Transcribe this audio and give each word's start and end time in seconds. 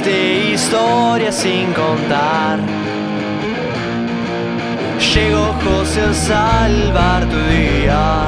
Miles 0.00 0.04
de 0.04 0.52
historias 0.52 1.34
sin 1.34 1.72
contar. 1.72 2.58
Llegó 5.14 5.54
José 5.64 6.02
a 6.02 6.14
salvar 6.14 7.24
tu 7.26 7.36
día. 7.36 8.26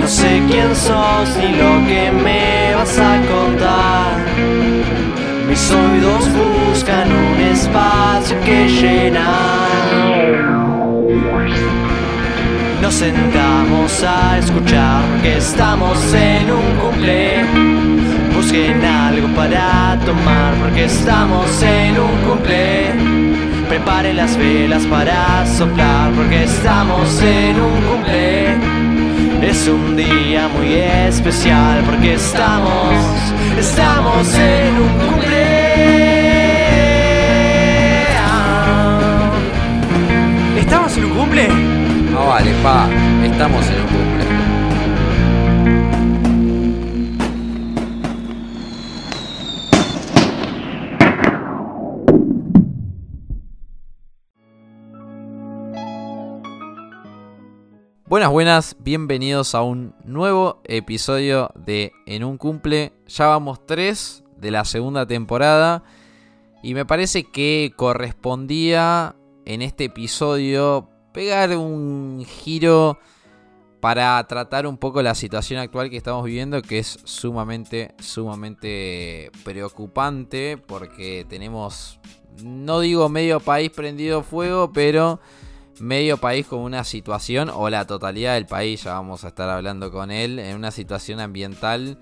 No 0.00 0.06
sé 0.06 0.42
quién 0.48 0.74
sos 0.74 1.36
ni 1.38 1.56
lo 1.56 1.86
que 1.86 2.12
me 2.12 2.74
vas 2.74 2.98
a 2.98 3.20
contar. 3.32 4.16
Mis 5.48 5.70
oídos 5.70 6.28
buscan 6.32 7.10
un 7.12 7.40
espacio 7.40 8.36
que 8.44 8.68
llenar. 8.68 9.26
Nos 12.82 12.94
sentamos 12.94 14.04
a 14.04 14.38
escuchar 14.38 15.02
que 15.22 15.38
estamos 15.38 15.98
en 16.14 16.50
un 16.50 16.76
cumple. 16.80 17.85
Busquen 18.56 18.84
algo 18.86 19.28
para 19.34 19.98
tomar 20.06 20.54
porque 20.54 20.86
estamos 20.86 21.62
en 21.62 21.98
un 21.98 22.16
cumple. 22.26 22.90
Preparen 23.68 24.16
las 24.16 24.34
velas 24.38 24.82
para 24.86 25.44
soplar 25.44 26.10
porque 26.12 26.44
estamos 26.44 27.20
en 27.20 27.60
un 27.60 27.82
cumple. 27.82 28.56
Es 29.42 29.68
un 29.68 29.94
día 29.94 30.48
muy 30.48 30.72
especial 30.72 31.82
porque 31.84 32.14
estamos, 32.14 32.94
estamos 33.58 34.34
en 34.34 34.74
un 34.80 35.06
cumple. 35.06 35.46
¿Estamos 40.58 40.96
en 40.96 41.04
un 41.04 41.10
cumple? 41.10 41.48
No 42.10 42.26
vale, 42.28 42.52
pa, 42.62 42.88
estamos 43.22 43.66
en 43.66 43.80
un 43.82 43.86
cumple. 43.88 44.25
Buenas, 58.16 58.32
buenas, 58.32 58.76
bienvenidos 58.78 59.54
a 59.54 59.60
un 59.60 59.94
nuevo 60.02 60.62
episodio 60.64 61.50
de 61.54 61.92
En 62.06 62.24
un 62.24 62.38
cumple. 62.38 62.94
Ya 63.06 63.26
vamos 63.26 63.66
tres 63.66 64.24
de 64.38 64.50
la 64.50 64.64
segunda 64.64 65.06
temporada 65.06 65.84
y 66.62 66.72
me 66.72 66.86
parece 66.86 67.24
que 67.24 67.74
correspondía 67.76 69.16
en 69.44 69.60
este 69.60 69.84
episodio 69.84 70.88
pegar 71.12 71.54
un 71.58 72.24
giro 72.26 72.98
para 73.80 74.26
tratar 74.26 74.66
un 74.66 74.78
poco 74.78 75.02
la 75.02 75.14
situación 75.14 75.60
actual 75.60 75.90
que 75.90 75.98
estamos 75.98 76.24
viviendo, 76.24 76.62
que 76.62 76.78
es 76.78 76.98
sumamente, 77.04 77.94
sumamente 77.98 79.30
preocupante, 79.44 80.56
porque 80.56 81.26
tenemos, 81.28 82.00
no 82.42 82.80
digo 82.80 83.10
medio 83.10 83.40
país 83.40 83.70
prendido 83.70 84.22
fuego, 84.22 84.72
pero 84.72 85.20
medio 85.80 86.16
país 86.16 86.46
con 86.46 86.60
una 86.60 86.84
situación, 86.84 87.50
o 87.52 87.70
la 87.70 87.86
totalidad 87.86 88.34
del 88.34 88.46
país, 88.46 88.84
ya 88.84 88.94
vamos 88.94 89.24
a 89.24 89.28
estar 89.28 89.48
hablando 89.48 89.90
con 89.90 90.10
él, 90.10 90.38
en 90.38 90.56
una 90.56 90.70
situación 90.70 91.20
ambiental 91.20 91.98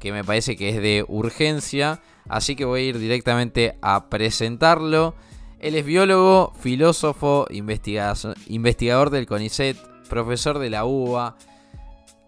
que 0.00 0.12
me 0.12 0.24
parece 0.24 0.56
que 0.56 0.70
es 0.70 0.76
de 0.82 1.04
urgencia, 1.06 2.00
así 2.28 2.56
que 2.56 2.64
voy 2.64 2.80
a 2.80 2.84
ir 2.84 2.98
directamente 2.98 3.78
a 3.82 4.08
presentarlo. 4.08 5.14
Él 5.60 5.76
es 5.76 5.84
biólogo, 5.84 6.52
filósofo, 6.58 7.46
investigador 7.50 9.10
del 9.10 9.26
CONICET, 9.26 9.76
profesor 10.08 10.58
de 10.58 10.70
la 10.70 10.84
UBA. 10.84 11.36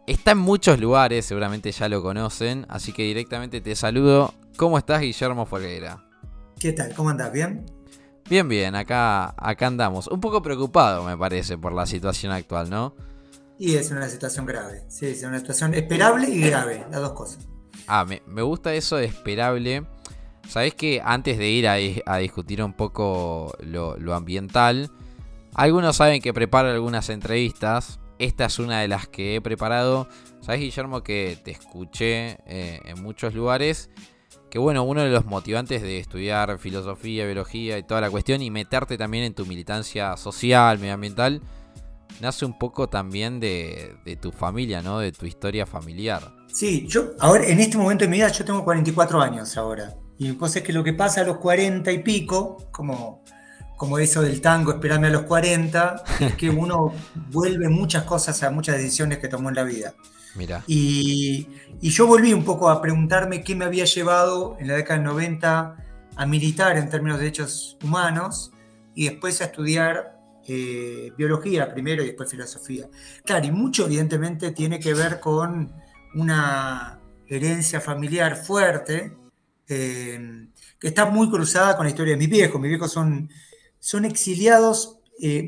Está 0.07 0.33
en 0.33 0.39
muchos 0.39 0.79
lugares, 0.79 1.27
seguramente 1.27 1.73
ya 1.73 1.89
lo 1.89 2.01
conocen, 2.01 2.65
así 2.69 2.93
que 2.93 3.03
directamente 3.03 3.61
te 3.61 3.75
saludo. 3.75 4.33
¿Cómo 4.57 4.79
estás, 4.79 5.01
Guillermo 5.01 5.45
Folguera? 5.45 6.05
¿Qué 6.61 6.73
tal? 6.73 6.95
¿Cómo 6.95 7.11
andas? 7.11 7.33
¿Bien? 7.33 7.67
Bien, 8.29 8.49
bien, 8.49 8.75
acá, 8.75 9.35
acá 9.37 9.67
andamos. 9.67 10.07
Un 10.09 10.21
poco 10.21 10.43
preocupado, 10.43 11.05
me 11.05 11.17
parece, 11.17 11.59
por 11.59 11.73
la 11.73 11.87
situación 11.87 12.33
actual, 12.33 12.71
¿no? 12.71 12.95
Y 13.59 13.75
es 13.75 13.91
una 13.91 14.09
situación 14.09 14.47
grave. 14.47 14.85
Sí, 14.89 15.07
es 15.07 15.23
una 15.23 15.39
situación 15.39 15.75
esperable 15.75 16.29
y 16.29 16.41
grave, 16.41 16.85
las 16.91 17.01
dos 17.01 17.13
cosas. 17.13 17.47
Ah, 17.87 18.05
me, 18.05 18.23
me 18.27 18.43
gusta 18.43 18.75
eso 18.75 18.97
de 18.97 19.05
esperable 19.05 19.85
Sabés 20.49 20.75
que 20.75 21.01
antes 21.05 21.39
de 21.39 21.49
ir 21.49 21.69
a, 21.69 21.77
discutir 22.19 22.63
un 22.63 22.75
poco 22.75 23.57
lo, 23.61 24.15
ambiental, 24.15 24.91
algunos 25.55 25.97
saben 25.97 26.21
que 26.21 26.35
preparo 26.35 26.71
algunas 26.71 27.09
entrevistas. 27.09 27.99
Esta 28.19 28.45
es 28.47 28.59
una 28.59 28.81
de 28.81 28.89
las 28.89 29.09
que 29.09 29.37
he 29.37 29.41
preparado. 29.41 30.09
Sabés, 30.41 30.61
Guillermo, 30.61 31.03
que 31.03 31.39
te 31.43 31.51
escuché 31.51 32.39
eh, 32.47 32.81
en 32.85 33.03
muchos 33.03 33.35
lugares. 33.35 33.91
Que 34.55 34.61
bueno, 34.61 34.85
uno 34.85 35.03
de 35.03 35.11
los 35.11 35.27
motivantes 35.27 35.83
de 35.83 35.99
estudiar 35.99 36.61
filosofía, 36.61 37.27
biología 37.27 37.77
y 37.77 37.83
toda 37.83 38.01
la 38.01 38.09
cuestión 38.09 38.41
y 38.41 38.53
meterte 38.53 38.97
también 38.97 39.25
en 39.25 39.35
tu 39.35 39.45
militancia 39.47 40.17
social, 40.17 40.79
medioambiental, 40.79 41.43
nace 42.21 42.45
un 42.45 42.57
poco 42.57 42.89
también 42.89 43.41
de, 43.41 43.97
de 44.05 44.15
tu 44.15 44.31
familia, 44.31 44.81
¿no? 44.81 45.01
De 45.01 45.11
tu 45.11 45.27
historia 45.27 45.67
familiar. 45.67 46.33
Sí, 46.47 46.87
yo 46.87 47.15
ahora 47.19 47.49
en 47.49 47.59
este 47.59 47.77
momento 47.77 48.05
de 48.05 48.09
mi 48.09 48.19
vida 48.19 48.29
yo 48.29 48.45
tengo 48.45 48.63
44 48.63 49.21
años 49.21 49.57
ahora. 49.57 49.93
Y 50.19 50.31
pues 50.35 50.55
es 50.55 50.63
que 50.63 50.73
lo 50.73 50.85
que 50.85 50.93
pasa 50.93 51.23
a 51.23 51.25
los 51.25 51.39
40 51.39 51.91
y 51.91 51.99
pico, 52.05 52.69
como, 52.71 53.25
como 53.77 53.99
eso 53.99 54.23
del 54.23 54.41
tango, 54.41 54.71
esperarme 54.71 55.09
a 55.09 55.11
los 55.11 55.23
40, 55.23 56.05
es 56.21 56.35
que 56.37 56.51
uno 56.51 56.95
vuelve 57.33 57.69
muchas 57.69 58.05
cosas 58.05 58.41
a 58.45 58.53
muchas 58.53 58.77
decisiones 58.77 59.19
que 59.19 59.27
tomó 59.27 59.49
en 59.49 59.57
la 59.57 59.65
vida. 59.65 59.95
Y, 60.67 61.49
yo 61.81 62.07
volví 62.07 62.33
un 62.33 62.45
poco 62.45 62.69
a 62.71 62.81
preguntarme 62.81 63.43
qué 63.45 63.55
me 63.55 63.65
había 63.65 63.85
llevado 63.85 64.57
en 64.59 64.69
la 64.69 64.75
década 64.75 64.99
del 64.99 65.09
90 65.09 65.77
a 66.17 66.27
militar 66.27 66.77
en 66.77 66.89
términos 66.89 67.19
de 67.19 67.25
derechos 67.25 67.77
humanos 67.83 68.53
y 68.95 69.09
después 69.09 69.41
a 69.41 69.47
estudiar 69.47 70.19
eh, 70.47 71.13
biología 71.17 71.73
primero 71.73 72.03
y 72.03 72.07
después 72.07 72.31
filosofía. 72.31 72.89
Claro, 73.25 73.47
y 73.47 73.51
mucho 73.51 73.87
evidentemente 73.87 74.53
tiene 74.53 74.79
que 74.79 74.95
ver 74.95 75.21
con 75.21 75.73
una 76.15 77.01
herencia 77.27 77.81
familiar 77.81 78.37
fuerte 78.37 79.17
eh, 79.69 80.49
que 80.79 80.89
está 80.89 81.07
muy 81.07 81.31
cruzada 81.31 81.77
con 81.77 81.87
la 81.87 81.91
historia 81.91 82.13
de 82.13 82.19
mis 82.19 82.29
viejos. 82.29 82.61
Mis 82.61 82.69
viejos 82.69 82.93
son, 82.93 83.31
son 83.79 84.05
exiliados, 84.05 84.99
eh, 85.21 85.47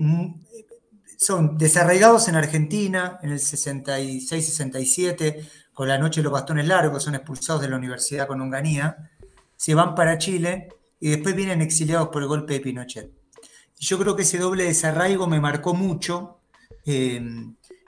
son 1.17 1.59
desarraigados 1.59 2.29
en 2.29 2.37
Argentina 2.37 3.19
en 3.23 3.31
el 3.31 3.39
66-67, 3.39 5.49
con 5.73 5.89
la 5.89 5.99
noche 5.99 6.21
de 6.21 6.25
los 6.25 6.33
bastones 6.33 6.67
largos, 6.67 7.03
son 7.03 7.15
expulsados 7.15 7.63
de 7.63 7.69
la 7.69 7.77
universidad 7.77 8.27
con 8.27 8.41
Onganía, 8.41 9.11
se 9.57 9.75
van 9.75 9.95
para 9.95 10.19
Chile 10.19 10.69
y 11.01 11.11
después 11.11 11.35
vienen 11.35 11.63
exiliados 11.63 12.09
por 12.09 12.23
el 12.23 12.29
golpe 12.29 12.55
de 12.55 12.61
Pinochet. 12.61 13.11
Yo 13.79 13.99
creo 13.99 14.17
que 14.17 14.23
ese 14.23 14.39
doble 14.39 14.65
desarraigo 14.65 15.27
me 15.27 15.41
marcó 15.41 15.75
mucho 15.75 16.41
eh, 16.87 17.21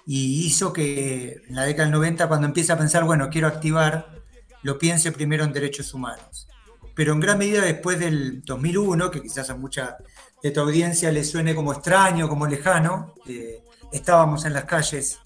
y 0.06 0.46
hizo 0.46 0.72
que 0.72 1.42
en 1.48 1.54
la 1.54 1.64
década 1.64 1.84
del 1.84 1.92
90, 1.92 2.28
cuando 2.28 2.46
empieza 2.46 2.74
a 2.74 2.78
pensar, 2.78 3.04
bueno, 3.04 3.28
quiero 3.30 3.46
activar 3.46 4.18
lo 4.62 4.78
piense 4.78 5.12
primero 5.12 5.44
en 5.44 5.52
derechos 5.52 5.94
humanos. 5.94 6.48
Pero 6.94 7.12
en 7.12 7.20
gran 7.20 7.38
medida 7.38 7.62
después 7.62 7.98
del 7.98 8.42
2001, 8.42 9.10
que 9.10 9.22
quizás 9.22 9.50
a 9.50 9.56
mucha 9.56 9.96
de 10.42 10.50
tu 10.50 10.60
audiencia 10.60 11.10
le 11.10 11.24
suene 11.24 11.54
como 11.54 11.72
extraño, 11.72 12.28
como 12.28 12.46
lejano, 12.46 13.14
eh, 13.26 13.64
estábamos 13.92 14.44
en 14.44 14.52
las 14.52 14.64
calles 14.64 15.18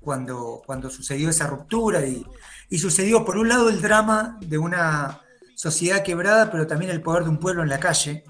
cuando, 0.00 0.62
cuando 0.64 0.90
sucedió 0.90 1.30
esa 1.30 1.46
ruptura 1.46 2.04
y, 2.06 2.24
y 2.70 2.78
sucedió 2.78 3.24
por 3.24 3.36
un 3.36 3.48
lado 3.48 3.68
el 3.68 3.82
drama 3.82 4.38
de 4.40 4.58
una 4.58 5.20
sociedad 5.54 6.02
quebrada, 6.02 6.50
pero 6.50 6.66
también 6.66 6.90
el 6.90 7.02
poder 7.02 7.24
de 7.24 7.30
un 7.30 7.38
pueblo 7.38 7.62
en 7.62 7.68
la 7.68 7.78
calle, 7.78 8.24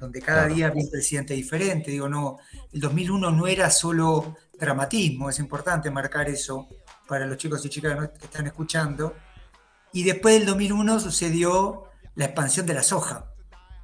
donde 0.00 0.20
cada 0.20 0.46
día 0.46 0.66
había 0.66 0.82
un 0.82 0.90
presidente 0.90 1.34
diferente. 1.34 1.90
Digo, 1.90 2.08
no, 2.08 2.38
el 2.72 2.80
2001 2.80 3.30
no 3.30 3.46
era 3.46 3.70
solo 3.70 4.36
dramatismo, 4.58 5.30
es 5.30 5.38
importante 5.38 5.90
marcar 5.90 6.28
eso 6.28 6.68
para 7.06 7.26
los 7.26 7.36
chicos 7.36 7.64
y 7.64 7.68
chicas 7.68 8.10
que 8.18 8.24
están 8.24 8.46
escuchando, 8.46 9.14
y 9.92 10.02
después 10.02 10.34
del 10.34 10.46
2001 10.46 11.00
sucedió 11.00 11.84
la 12.14 12.26
expansión 12.26 12.66
de 12.66 12.74
la 12.74 12.82
soja, 12.82 13.32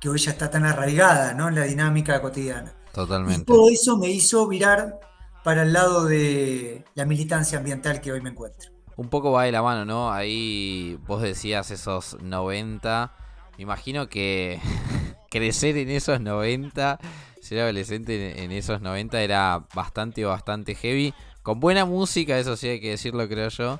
que 0.03 0.09
hoy 0.09 0.19
ya 0.19 0.33
está 0.33 0.51
tan 0.51 0.65
arraigada 0.65 1.33
¿no? 1.33 1.47
en 1.47 1.55
la 1.55 1.63
dinámica 1.63 2.21
cotidiana. 2.21 2.75
Totalmente. 2.93 3.43
Y 3.43 3.45
todo 3.45 3.71
eso 3.71 3.97
me 3.97 4.09
hizo 4.09 4.49
virar 4.49 4.99
para 5.45 5.63
el 5.63 5.73
lado 5.73 6.07
de 6.07 6.85
la 6.97 7.07
militancia 7.07 7.59
ambiental 7.59 8.01
que 8.01 8.11
hoy 8.11 8.21
me 8.21 8.31
encuentro. 8.31 8.73
Un 8.97 9.09
poco 9.09 9.31
va 9.31 9.45
de 9.45 9.53
la 9.53 9.63
mano, 9.63 9.85
¿no? 9.85 10.13
Ahí 10.13 10.99
vos 11.07 11.23
decías 11.23 11.71
esos 11.71 12.21
90. 12.21 13.15
Me 13.57 13.63
imagino 13.63 14.09
que 14.09 14.61
crecer 15.31 15.77
en 15.77 15.91
esos 15.91 16.21
90, 16.21 16.99
ser 17.41 17.61
adolescente 17.61 18.43
en 18.43 18.51
esos 18.51 18.81
90 18.81 19.23
era 19.23 19.69
bastante, 19.73 20.25
bastante 20.25 20.75
heavy. 20.75 21.15
Con 21.45 21.61
buena 21.61 21.85
música, 21.85 22.37
eso 22.41 22.57
sí 22.57 22.67
hay 22.67 22.81
que 22.81 22.91
decirlo, 22.91 23.29
creo 23.29 23.51
yo 23.51 23.79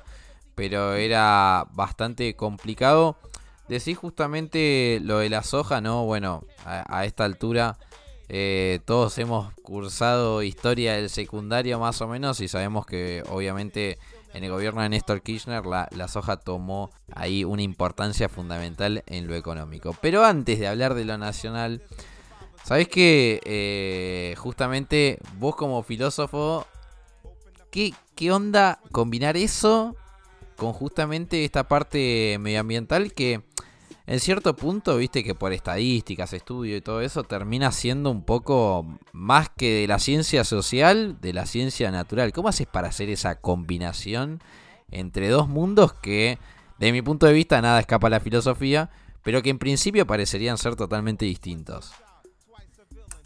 pero 0.55 0.93
era 0.93 1.67
bastante 1.73 2.35
complicado. 2.35 3.17
Decís 3.67 3.97
justamente 3.97 4.99
lo 5.01 5.19
de 5.19 5.29
la 5.29 5.41
soja, 5.43 5.79
¿no? 5.79 6.05
Bueno, 6.05 6.43
a, 6.65 7.05
esta 7.05 7.23
altura 7.23 7.77
eh, 8.27 8.79
todos 8.85 9.17
hemos 9.19 9.53
cursado 9.61 10.43
historia 10.43 10.95
del 10.95 11.09
secundario 11.09 11.79
más 11.79 12.01
o 12.01 12.07
menos 12.07 12.41
y 12.41 12.47
sabemos 12.47 12.85
que 12.85 13.23
obviamente 13.29 13.97
en 14.33 14.43
el 14.43 14.51
gobierno 14.51 14.81
de 14.81 14.89
Néstor 14.89 15.21
Kirchner 15.21 15.65
la, 15.65 16.07
soja 16.07 16.37
tomó 16.37 16.91
ahí 17.13 17.43
una 17.45 17.61
importancia 17.61 18.27
fundamental 18.27 19.03
en 19.05 19.27
lo 19.27 19.35
económico. 19.35 19.95
Pero 20.01 20.25
antes 20.25 20.59
de 20.59 20.67
hablar 20.67 20.93
de 20.93 21.05
lo 21.05 21.17
nacional, 21.17 21.83
sabés 22.63 22.89
que 22.89 23.39
eh, 23.45 24.35
justamente 24.37 25.19
vos 25.37 25.55
como 25.55 25.83
filósofo, 25.83 26.67
¿qué, 27.71 27.93
¿qué 28.15 28.31
onda 28.31 28.79
combinar 28.91 29.37
eso 29.37 29.95
con 30.55 30.73
justamente 30.73 31.45
esta 31.45 31.67
parte 31.67 32.37
medioambiental 32.39 33.13
que 33.13 33.41
en 34.05 34.19
cierto 34.19 34.55
punto, 34.55 34.97
viste 34.97 35.23
que 35.23 35.33
por 35.33 35.53
estadísticas, 35.53 36.33
estudio 36.33 36.75
y 36.75 36.81
todo 36.81 36.99
eso, 36.99 37.23
termina 37.23 37.71
siendo 37.71 38.11
un 38.11 38.23
poco 38.23 38.85
más 39.13 39.49
que 39.49 39.81
de 39.81 39.87
la 39.87 39.97
ciencia 39.97 40.43
social, 40.43 41.17
de 41.21 41.31
la 41.31 41.45
ciencia 41.45 41.89
natural. 41.89 42.33
¿Cómo 42.33 42.49
haces 42.49 42.67
para 42.67 42.89
hacer 42.89 43.09
esa 43.09 43.35
combinación 43.35 44.41
entre 44.91 45.29
dos 45.29 45.47
mundos 45.47 45.93
que, 45.93 46.37
de 46.79 46.91
mi 46.91 47.01
punto 47.01 47.27
de 47.27 47.33
vista, 47.33 47.61
nada 47.61 47.79
escapa 47.79 48.07
a 48.07 48.09
la 48.09 48.19
filosofía, 48.19 48.89
pero 49.23 49.41
que 49.41 49.49
en 49.49 49.57
principio 49.57 50.05
parecerían 50.05 50.57
ser 50.57 50.75
totalmente 50.75 51.23
distintos? 51.23 51.93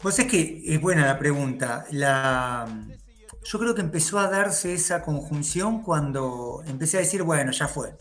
Pues 0.00 0.20
es 0.20 0.26
que 0.26 0.62
es 0.64 0.80
buena 0.80 1.06
la 1.06 1.18
pregunta. 1.18 1.86
La, 1.90 2.68
yo 3.48 3.58
creo 3.58 3.74
que 3.74 3.80
empezó 3.80 4.18
a 4.18 4.28
darse 4.28 4.74
esa 4.74 5.00
conjunción 5.00 5.82
cuando 5.82 6.62
empecé 6.66 6.98
a 6.98 7.00
decir, 7.00 7.22
bueno, 7.22 7.50
ya 7.50 7.66
fue. 7.66 7.96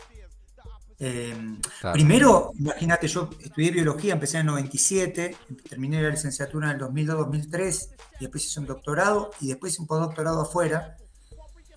Em, 1.00 1.62
primero, 1.94 2.52
imagínate, 2.60 3.08
yo 3.08 3.30
estudié 3.40 3.72
biología, 3.72 4.12
empecé 4.12 4.38
en 4.38 4.42
el 4.42 4.48
97, 4.48 5.38
terminé 5.70 6.02
la 6.02 6.10
licenciatura 6.10 6.72
en 6.72 6.76
el 6.76 6.82
2002-2003, 6.82 7.90
y 8.20 8.24
después 8.26 8.46
hice 8.46 8.60
un 8.60 8.66
doctorado 8.66 9.32
y 9.40 9.48
después 9.48 9.72
hice 9.72 9.82
un 9.84 9.88
postdoctorado 9.88 10.42
afuera. 10.42 10.98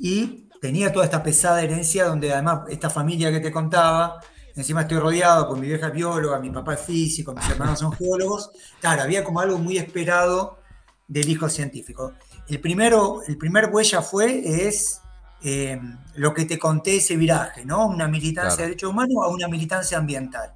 Y 0.00 0.48
tenía 0.60 0.92
toda 0.92 1.04
esta 1.04 1.22
pesada 1.22 1.62
herencia 1.62 2.06
donde 2.06 2.32
además 2.32 2.62
esta 2.70 2.90
familia 2.90 3.30
que 3.30 3.38
te 3.38 3.52
contaba, 3.52 4.20
encima 4.56 4.80
estoy 4.80 4.98
rodeado 4.98 5.46
con 5.46 5.60
mi 5.60 5.68
vieja 5.68 5.90
bióloga, 5.90 6.40
mi 6.40 6.50
papá 6.50 6.74
es 6.74 6.80
físico, 6.80 7.32
mis 7.34 7.48
hermanos 7.48 7.78
son 7.78 7.92
geólogos. 7.92 8.50
Claro, 8.80 9.02
había 9.02 9.22
como 9.22 9.38
algo 9.38 9.58
muy 9.58 9.78
esperado 9.78 10.58
del 11.06 11.28
hijo 11.28 11.48
científico. 11.48 12.14
El, 12.50 12.60
primero, 12.60 13.22
el 13.28 13.38
primer 13.38 13.70
huella 13.72 14.02
fue, 14.02 14.66
es 14.66 15.00
eh, 15.42 15.80
lo 16.16 16.34
que 16.34 16.46
te 16.46 16.58
conté, 16.58 16.96
ese 16.96 17.16
viraje, 17.16 17.64
¿no? 17.64 17.86
Una 17.86 18.08
militancia 18.08 18.56
de 18.56 18.70
derechos 18.70 18.90
humanos 18.90 19.24
a 19.24 19.28
una 19.28 19.46
militancia 19.46 19.96
ambiental. 19.96 20.52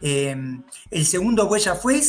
Eh, 0.00 0.36
el 0.90 1.06
segundo 1.06 1.46
huella 1.46 1.76
fue 1.76 2.02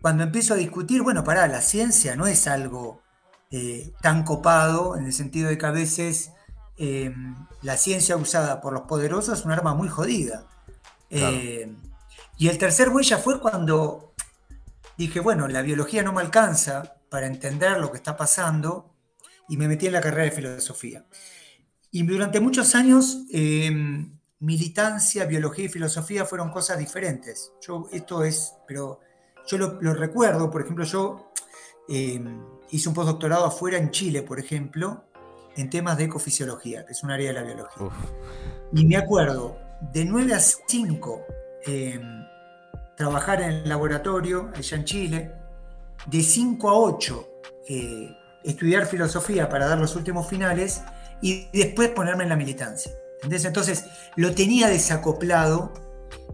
cuando 0.00 0.22
empiezo 0.22 0.54
a 0.54 0.56
discutir, 0.56 1.02
bueno, 1.02 1.24
pará, 1.24 1.48
la 1.48 1.60
ciencia 1.60 2.14
no 2.14 2.28
es 2.28 2.46
algo 2.46 3.02
eh, 3.50 3.92
tan 4.00 4.22
copado, 4.22 4.96
en 4.96 5.06
el 5.06 5.12
sentido 5.12 5.48
de 5.48 5.58
que 5.58 5.66
a 5.66 5.72
veces 5.72 6.30
la 7.62 7.78
ciencia 7.78 8.16
usada 8.18 8.60
por 8.60 8.74
los 8.74 8.82
poderosos 8.82 9.40
es 9.40 9.44
un 9.44 9.50
arma 9.50 9.74
muy 9.74 9.88
jodida. 9.88 10.46
y 11.10 12.48
el 12.48 12.58
tercer 12.58 12.90
huella 12.90 13.18
fue 13.18 13.40
cuando 13.40 14.12
dije, 14.96 15.18
bueno, 15.18 15.48
la 15.48 15.62
biología 15.62 16.04
no 16.04 16.12
me 16.12 16.20
alcanza 16.20 16.95
para 17.10 17.26
entender 17.26 17.78
lo 17.78 17.90
que 17.90 17.98
está 17.98 18.16
pasando, 18.16 18.94
y 19.48 19.56
me 19.56 19.68
metí 19.68 19.86
en 19.86 19.92
la 19.92 20.00
carrera 20.00 20.24
de 20.24 20.30
filosofía. 20.30 21.04
Y 21.90 22.02
durante 22.04 22.40
muchos 22.40 22.74
años, 22.74 23.24
em, 23.32 24.18
militancia, 24.40 25.24
biología 25.24 25.66
y 25.66 25.68
filosofía 25.68 26.24
fueron 26.24 26.50
cosas 26.50 26.78
diferentes. 26.78 27.52
Yo, 27.60 27.88
esto 27.92 28.24
es, 28.24 28.54
pero 28.66 29.00
yo 29.46 29.58
lo, 29.58 29.94
recuerdo, 29.94 30.50
por 30.50 30.62
ejemplo, 30.62 30.84
yo 30.84 31.32
em, 31.88 32.42
hice 32.70 32.88
un 32.88 32.94
postdoctorado 32.94 33.44
afuera 33.44 33.78
en 33.78 33.90
Chile, 33.90 34.22
por 34.22 34.40
ejemplo, 34.40 35.04
en 35.56 35.70
temas 35.70 35.96
de 35.96 36.04
ecofisiología, 36.04 36.84
que 36.84 36.92
es 36.92 37.02
un 37.02 37.10
área 37.10 37.28
de 37.28 37.34
la 37.34 37.42
biología. 37.42 37.88
Y 38.72 38.84
me 38.84 38.96
acuerdo, 38.96 39.56
de 39.92 40.04
9 40.04 40.34
a 40.34 40.40
5, 40.40 41.24
em, 41.64 42.26
trabajar 42.96 43.40
en 43.40 43.50
el 43.50 43.68
laboratorio 43.68 44.50
allá 44.54 44.76
en 44.76 44.84
Chile, 44.84 45.32
de 46.06 46.22
5 46.22 46.68
a 46.68 46.74
8, 46.74 47.28
estudiar 48.44 48.86
filosofía 48.86 49.48
para 49.48 49.66
dar 49.66 49.78
los 49.78 49.96
últimos 49.96 50.28
finales 50.28 50.82
y 51.20 51.48
después 51.52 51.90
ponerme 51.90 52.24
en 52.24 52.30
la 52.30 52.36
militancia. 52.36 52.92
Entonces 53.22 53.84
lo 54.16 54.34
tenía 54.34 54.68
desacoplado 54.68 55.72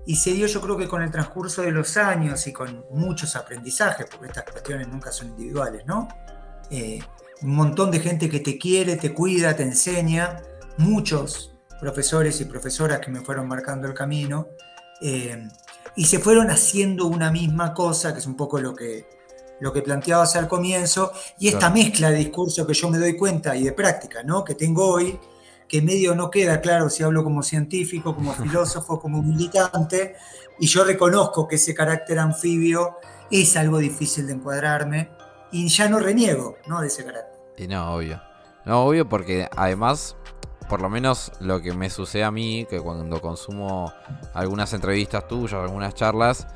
y 0.05 0.17
se 0.17 0.33
dio 0.33 0.47
yo 0.47 0.61
creo 0.61 0.77
que 0.77 0.89
con 0.89 1.03
el 1.03 1.11
transcurso 1.11 1.63
de 1.63 1.71
los 1.71 1.97
años 1.97 2.47
y 2.47 2.53
con 2.53 2.85
muchos 2.91 3.37
aprendizajes, 3.37 4.07
porque 4.11 4.27
estas 4.27 4.45
cuestiones 4.45 4.89
nunca 4.89 5.13
son 5.13 5.29
individuales, 5.29 5.87
¿no? 5.87 6.09
Eh, 6.71 7.01
un 7.43 7.55
montón 7.55 7.91
de 7.91 8.01
gente 8.01 8.29
que 8.29 8.41
te 8.41 8.59
quiere, 8.59 8.97
te 8.97 9.13
cuida, 9.15 9.55
te 9.55 9.63
enseña, 9.63 10.43
muchos 10.79 11.55
profesores 11.81 12.41
y 12.41 12.45
profesoras 12.45 13.01
que 13.01 13.11
me 13.11 13.21
fueron 13.21 13.49
marcando 13.49 13.89
el 13.89 13.95
camino, 13.95 14.49
eh, 15.01 15.49
y 15.97 16.05
se 16.07 16.19
fueron 16.19 16.51
haciendo 16.51 17.07
una 17.07 17.31
misma 17.31 17.75
cosa, 17.75 18.13
que 18.13 18.21
es 18.21 18.27
un 18.27 18.37
poco 18.37 18.61
lo 18.61 18.75
que, 18.75 19.07
lo 19.63 19.73
que 19.73 19.81
planteabas 19.81 20.35
al 20.35 20.49
comienzo, 20.49 21.13
y 21.39 21.47
esta 21.47 21.71
mezcla 21.71 22.11
de 22.11 22.17
discurso 22.17 22.67
que 22.67 22.75
yo 22.75 22.91
me 22.91 22.99
doy 22.99 23.17
cuenta 23.17 23.55
y 23.55 23.63
de 23.63 23.71
práctica, 23.71 24.25
¿no? 24.25 24.43
Que 24.43 24.57
tengo 24.57 24.89
hoy, 24.89 25.17
que 25.69 25.81
medio 25.81 26.17
no 26.17 26.33
queda 26.33 26.61
claro 26.61 26.91
si 26.91 27.05
hablo 27.05 27.23
como 27.23 27.45
científico, 27.45 28.13
como 28.13 28.33
filósofo, 28.43 28.99
como 28.99 29.23
militante, 29.23 30.17
y 30.59 30.67
yo 30.67 30.83
reconozco 30.83 31.47
que 31.47 31.55
ese 31.55 31.75
carácter 31.75 32.19
anfibio 32.19 32.97
es 33.31 33.57
algo 33.57 33.79
difícil 33.79 34.27
de 34.27 34.33
encuadrarme, 34.33 35.11
y 35.53 35.69
ya 35.69 35.89
no 35.89 36.01
reniego, 36.01 36.57
¿no? 36.67 36.81
De 36.81 36.89
ese 36.89 37.05
carácter. 37.05 37.41
Y 37.57 37.69
no, 37.69 37.95
obvio. 37.95 38.21
No, 38.65 38.85
obvio 38.85 39.09
porque 39.09 39.49
además 39.57 40.17
por 40.69 40.81
lo 40.81 40.89
menos 40.89 41.31
lo 41.39 41.61
que 41.61 41.73
me 41.73 41.91
sucede 41.91 42.25
a 42.25 42.31
mí, 42.31 42.67
que 42.69 42.81
cuando 42.81 43.21
consumo 43.21 43.93
algunas 44.33 44.73
entrevistas 44.73 45.29
tuyas, 45.29 45.61
algunas 45.61 45.95
charlas, 45.95 46.47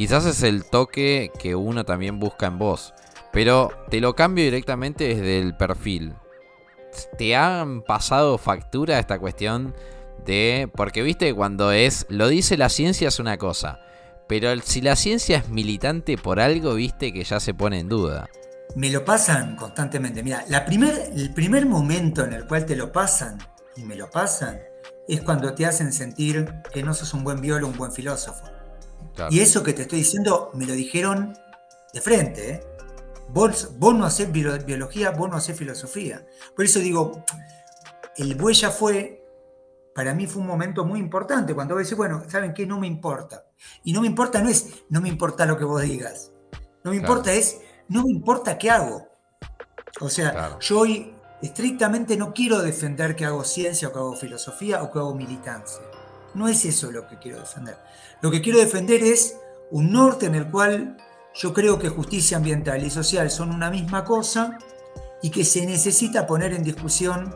Quizás 0.00 0.24
es 0.24 0.42
el 0.42 0.64
toque 0.64 1.30
que 1.38 1.54
uno 1.54 1.84
también 1.84 2.18
busca 2.18 2.46
en 2.46 2.58
vos. 2.58 2.94
Pero 3.34 3.70
te 3.90 4.00
lo 4.00 4.16
cambio 4.16 4.42
directamente 4.42 5.04
desde 5.08 5.38
el 5.38 5.54
perfil. 5.54 6.14
¿Te 7.18 7.36
han 7.36 7.82
pasado 7.82 8.38
factura 8.38 8.98
esta 8.98 9.18
cuestión 9.18 9.74
de... 10.24 10.70
Porque 10.74 11.02
viste, 11.02 11.34
cuando 11.34 11.70
es... 11.70 12.06
Lo 12.08 12.28
dice 12.28 12.56
la 12.56 12.70
ciencia 12.70 13.08
es 13.08 13.18
una 13.18 13.36
cosa. 13.36 13.80
Pero 14.26 14.58
si 14.62 14.80
la 14.80 14.96
ciencia 14.96 15.36
es 15.36 15.50
militante 15.50 16.16
por 16.16 16.40
algo, 16.40 16.72
viste 16.72 17.12
que 17.12 17.22
ya 17.22 17.38
se 17.38 17.52
pone 17.52 17.80
en 17.80 17.90
duda. 17.90 18.30
Me 18.76 18.88
lo 18.88 19.04
pasan 19.04 19.54
constantemente. 19.54 20.22
Mira, 20.22 20.46
el 20.48 21.34
primer 21.34 21.66
momento 21.66 22.24
en 22.24 22.32
el 22.32 22.46
cual 22.46 22.64
te 22.64 22.74
lo 22.74 22.90
pasan, 22.90 23.36
y 23.76 23.82
me 23.82 23.96
lo 23.96 24.10
pasan, 24.10 24.60
es 25.06 25.20
cuando 25.20 25.52
te 25.52 25.66
hacen 25.66 25.92
sentir 25.92 26.50
que 26.72 26.82
no 26.82 26.94
sos 26.94 27.12
un 27.12 27.22
buen 27.22 27.42
biólogo, 27.42 27.70
un 27.70 27.76
buen 27.76 27.92
filósofo. 27.92 28.46
Y 29.30 29.40
eso 29.40 29.62
que 29.62 29.72
te 29.72 29.82
estoy 29.82 29.98
diciendo 29.98 30.50
me 30.54 30.66
lo 30.66 30.72
dijeron 30.72 31.36
de 31.92 32.00
frente. 32.00 32.50
¿eh? 32.50 32.60
Vos, 33.32 33.70
no 33.78 34.04
hacés 34.04 34.30
biología, 34.32 35.10
vos 35.10 35.30
no 35.30 35.36
hacés 35.36 35.56
filosofía. 35.56 36.26
Por 36.54 36.64
eso 36.64 36.80
digo, 36.80 37.24
el 38.16 38.34
Buella 38.34 38.70
fue, 38.70 39.24
para 39.94 40.14
mí 40.14 40.26
fue 40.26 40.42
un 40.42 40.48
momento 40.48 40.84
muy 40.84 40.98
importante. 40.98 41.54
Cuando 41.54 41.74
vos 41.74 41.84
decís, 41.84 41.96
bueno, 41.96 42.22
¿saben 42.28 42.54
qué? 42.54 42.66
No 42.66 42.78
me 42.78 42.86
importa. 42.86 43.44
Y 43.84 43.92
no 43.92 44.00
me 44.00 44.06
importa 44.06 44.40
no 44.40 44.48
es, 44.48 44.84
no 44.88 45.00
me 45.00 45.08
importa 45.08 45.46
lo 45.46 45.58
que 45.58 45.64
vos 45.64 45.82
digas. 45.82 46.32
No 46.82 46.90
me 46.92 46.96
importa 46.96 47.32
es, 47.32 47.60
no 47.88 48.04
me 48.04 48.10
importa 48.10 48.56
qué 48.58 48.70
hago. 48.70 49.06
O 50.00 50.08
sea, 50.08 50.58
yo 50.60 50.80
hoy 50.80 51.14
estrictamente 51.42 52.16
no 52.16 52.32
quiero 52.32 52.62
defender 52.62 53.16
que 53.16 53.24
hago 53.24 53.44
ciencia 53.44 53.88
o 53.88 53.92
que 53.92 53.98
hago 53.98 54.16
filosofía 54.16 54.82
o 54.82 54.90
que 54.90 54.98
hago 54.98 55.14
militancia. 55.14 55.82
No 56.34 56.48
es 56.48 56.64
eso 56.64 56.90
lo 56.90 57.06
que 57.06 57.18
quiero 57.18 57.40
defender. 57.40 57.76
Lo 58.22 58.30
que 58.30 58.40
quiero 58.40 58.58
defender 58.58 59.02
es 59.02 59.36
un 59.70 59.92
norte 59.92 60.26
en 60.26 60.34
el 60.34 60.50
cual 60.50 60.96
yo 61.34 61.52
creo 61.52 61.78
que 61.78 61.88
justicia 61.88 62.36
ambiental 62.36 62.84
y 62.84 62.90
social 62.90 63.30
son 63.30 63.50
una 63.50 63.70
misma 63.70 64.04
cosa 64.04 64.58
y 65.22 65.30
que 65.30 65.44
se 65.44 65.64
necesita 65.66 66.26
poner 66.26 66.52
en 66.52 66.62
discusión 66.62 67.34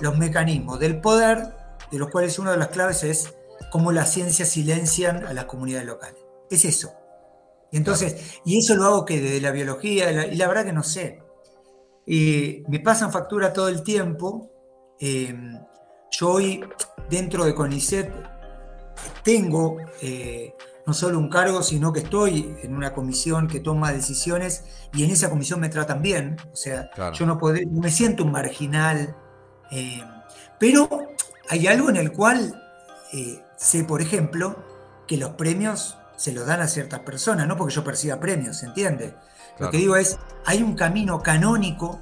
los 0.00 0.18
mecanismos 0.18 0.78
del 0.78 1.00
poder, 1.00 1.54
de 1.90 1.98
los 1.98 2.10
cuales 2.10 2.38
una 2.38 2.52
de 2.52 2.56
las 2.56 2.68
claves 2.68 3.04
es 3.04 3.34
cómo 3.70 3.92
las 3.92 4.12
ciencias 4.12 4.48
silencian 4.48 5.26
a 5.26 5.32
las 5.32 5.44
comunidades 5.46 5.86
locales. 5.86 6.20
Es 6.50 6.64
eso. 6.64 6.92
Y 7.70 7.76
entonces, 7.76 8.40
y 8.44 8.58
eso 8.58 8.76
lo 8.76 8.84
hago 8.84 9.04
que 9.04 9.20
desde 9.20 9.40
la 9.40 9.50
biología, 9.50 10.26
y 10.26 10.36
la 10.36 10.46
verdad 10.46 10.64
que 10.64 10.72
no 10.72 10.84
sé. 10.84 11.22
Y 12.06 12.62
me 12.68 12.80
pasan 12.80 13.10
factura 13.10 13.52
todo 13.52 13.68
el 13.68 13.82
tiempo. 13.82 14.50
Eh, 15.00 15.34
yo 16.12 16.30
hoy, 16.30 16.64
dentro 17.10 17.44
de 17.44 17.54
CONICET, 17.54 18.12
tengo 19.22 19.78
eh, 20.02 20.54
no 20.86 20.92
solo 20.92 21.18
un 21.18 21.28
cargo, 21.28 21.62
sino 21.62 21.92
que 21.92 22.00
estoy 22.00 22.56
en 22.62 22.74
una 22.74 22.92
comisión 22.92 23.48
que 23.48 23.60
toma 23.60 23.92
decisiones 23.92 24.64
y 24.92 25.04
en 25.04 25.10
esa 25.10 25.30
comisión 25.30 25.60
me 25.60 25.68
tratan 25.68 26.02
bien. 26.02 26.36
O 26.52 26.56
sea, 26.56 26.90
yo 27.12 27.26
no, 27.26 27.40
me 27.70 27.90
siento 27.90 28.24
un 28.24 28.32
marginal. 28.32 29.16
Eh, 29.70 30.04
pero 30.58 30.88
hay 31.48 31.66
algo 31.66 31.88
en 31.90 31.96
el 31.96 32.12
cual 32.12 32.62
eh, 33.12 33.42
sé, 33.56 33.84
por 33.84 34.02
ejemplo, 34.02 34.56
que 35.06 35.16
los 35.16 35.30
premios 35.30 35.96
se 36.16 36.32
los 36.32 36.46
dan 36.46 36.60
a 36.60 36.68
ciertas 36.68 37.00
personas, 37.00 37.46
no 37.48 37.56
porque 37.56 37.74
yo 37.74 37.82
perciba 37.82 38.20
premios, 38.20 38.58
¿se 38.58 38.66
entiende? 38.66 39.14
Lo 39.58 39.70
que 39.70 39.78
digo 39.78 39.96
es, 39.96 40.18
hay 40.44 40.62
un 40.62 40.74
camino 40.74 41.22
canónico, 41.22 42.00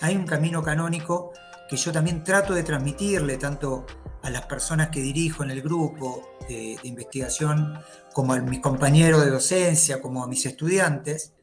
hay 0.00 0.16
un 0.16 0.26
camino 0.26 0.62
canónico 0.62 1.32
que 1.68 1.76
yo 1.76 1.92
también 1.92 2.24
trato 2.24 2.54
de 2.54 2.62
transmitirle 2.62 3.36
tanto 3.36 3.86
a 4.22 4.30
las 4.30 4.42
personas 4.42 4.88
que 4.88 5.00
dirijo 5.00 5.42
en 5.44 5.50
el 5.50 5.62
grupo 5.62 6.36
de, 6.48 6.78
investigación, 6.82 7.78
como 8.12 8.32
a 8.32 8.40
mis 8.40 8.60
compañeros 8.60 9.24
de 9.24 9.30
docencia, 9.30 10.00
como 10.00 10.22
a 10.22 10.26
mis 10.26 10.44
estudiantes, 10.46 11.34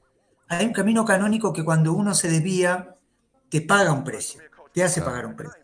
hay 0.47 0.65
un 0.65 0.73
camino 0.73 1.05
canónico 1.05 1.53
que 1.53 1.63
cuando 1.63 1.93
uno 1.93 2.13
se 2.13 2.29
desvía, 2.29 2.95
te 3.49 3.61
paga 3.61 3.91
un 3.91 4.03
precio, 4.03 4.41
te 4.73 4.83
hace 4.83 5.01
pagar 5.01 5.25
un 5.25 5.35
precio. 5.35 5.61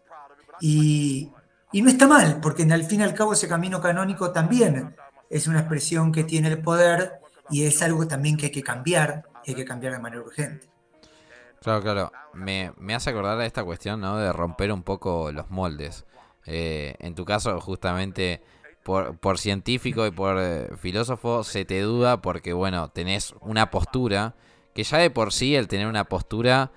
Y, 0.60 1.32
y 1.72 1.82
no 1.82 1.90
está 1.90 2.08
mal, 2.08 2.40
porque 2.42 2.64
al 2.64 2.84
fin 2.86 3.02
y 3.02 3.04
al 3.04 3.14
cabo 3.14 3.34
ese 3.34 3.48
camino 3.48 3.82
canónico 3.82 4.32
también 4.32 4.96
es 5.30 5.48
una 5.48 5.60
expresión 5.60 6.12
que 6.12 6.24
tiene 6.24 6.50
el 6.50 6.62
poder 6.62 7.20
y 7.50 7.66
es 7.66 7.82
algo 7.82 8.08
también 8.08 8.38
que 8.38 8.48
hay 8.48 8.52
que 8.52 8.64
cambiar, 8.64 9.24
hay 9.46 9.56
que 9.56 9.66
cambiar 9.66 9.94
de 9.94 10.00
manera 10.00 10.22
urgente. 10.22 10.68
Claro, 11.64 11.82
claro. 11.82 12.12
Me, 12.34 12.74
hace 12.94 13.10
acordar 13.10 13.40
a 13.40 13.46
esta 13.46 13.64
cuestión, 13.64 14.02
¿no? 14.02 14.18
De 14.18 14.34
romper 14.34 14.72
un 14.72 14.84
poco 14.84 15.32
los 15.32 15.50
moldes. 15.50 16.06
Eh, 16.46 16.96
en 17.00 17.16
tu 17.16 17.26
caso, 17.26 17.60
justamente, 17.62 18.42
por, 18.84 19.38
científico 19.38 20.06
y 20.06 20.12
por 20.12 20.38
eh, 20.40 20.70
filósofo, 20.78 21.44
se 21.44 21.66
te 21.66 21.82
duda 21.82 22.22
porque, 22.22 22.54
bueno, 22.54 22.90
tenés 22.90 23.34
una 23.42 23.72
postura 23.72 24.36
que 24.74 24.84
ya 24.84 24.98
de 24.98 25.10
por 25.10 25.32
sí 25.32 25.56
el 25.56 25.68
tener 25.68 25.88
una 25.88 26.04
postura, 26.06 26.72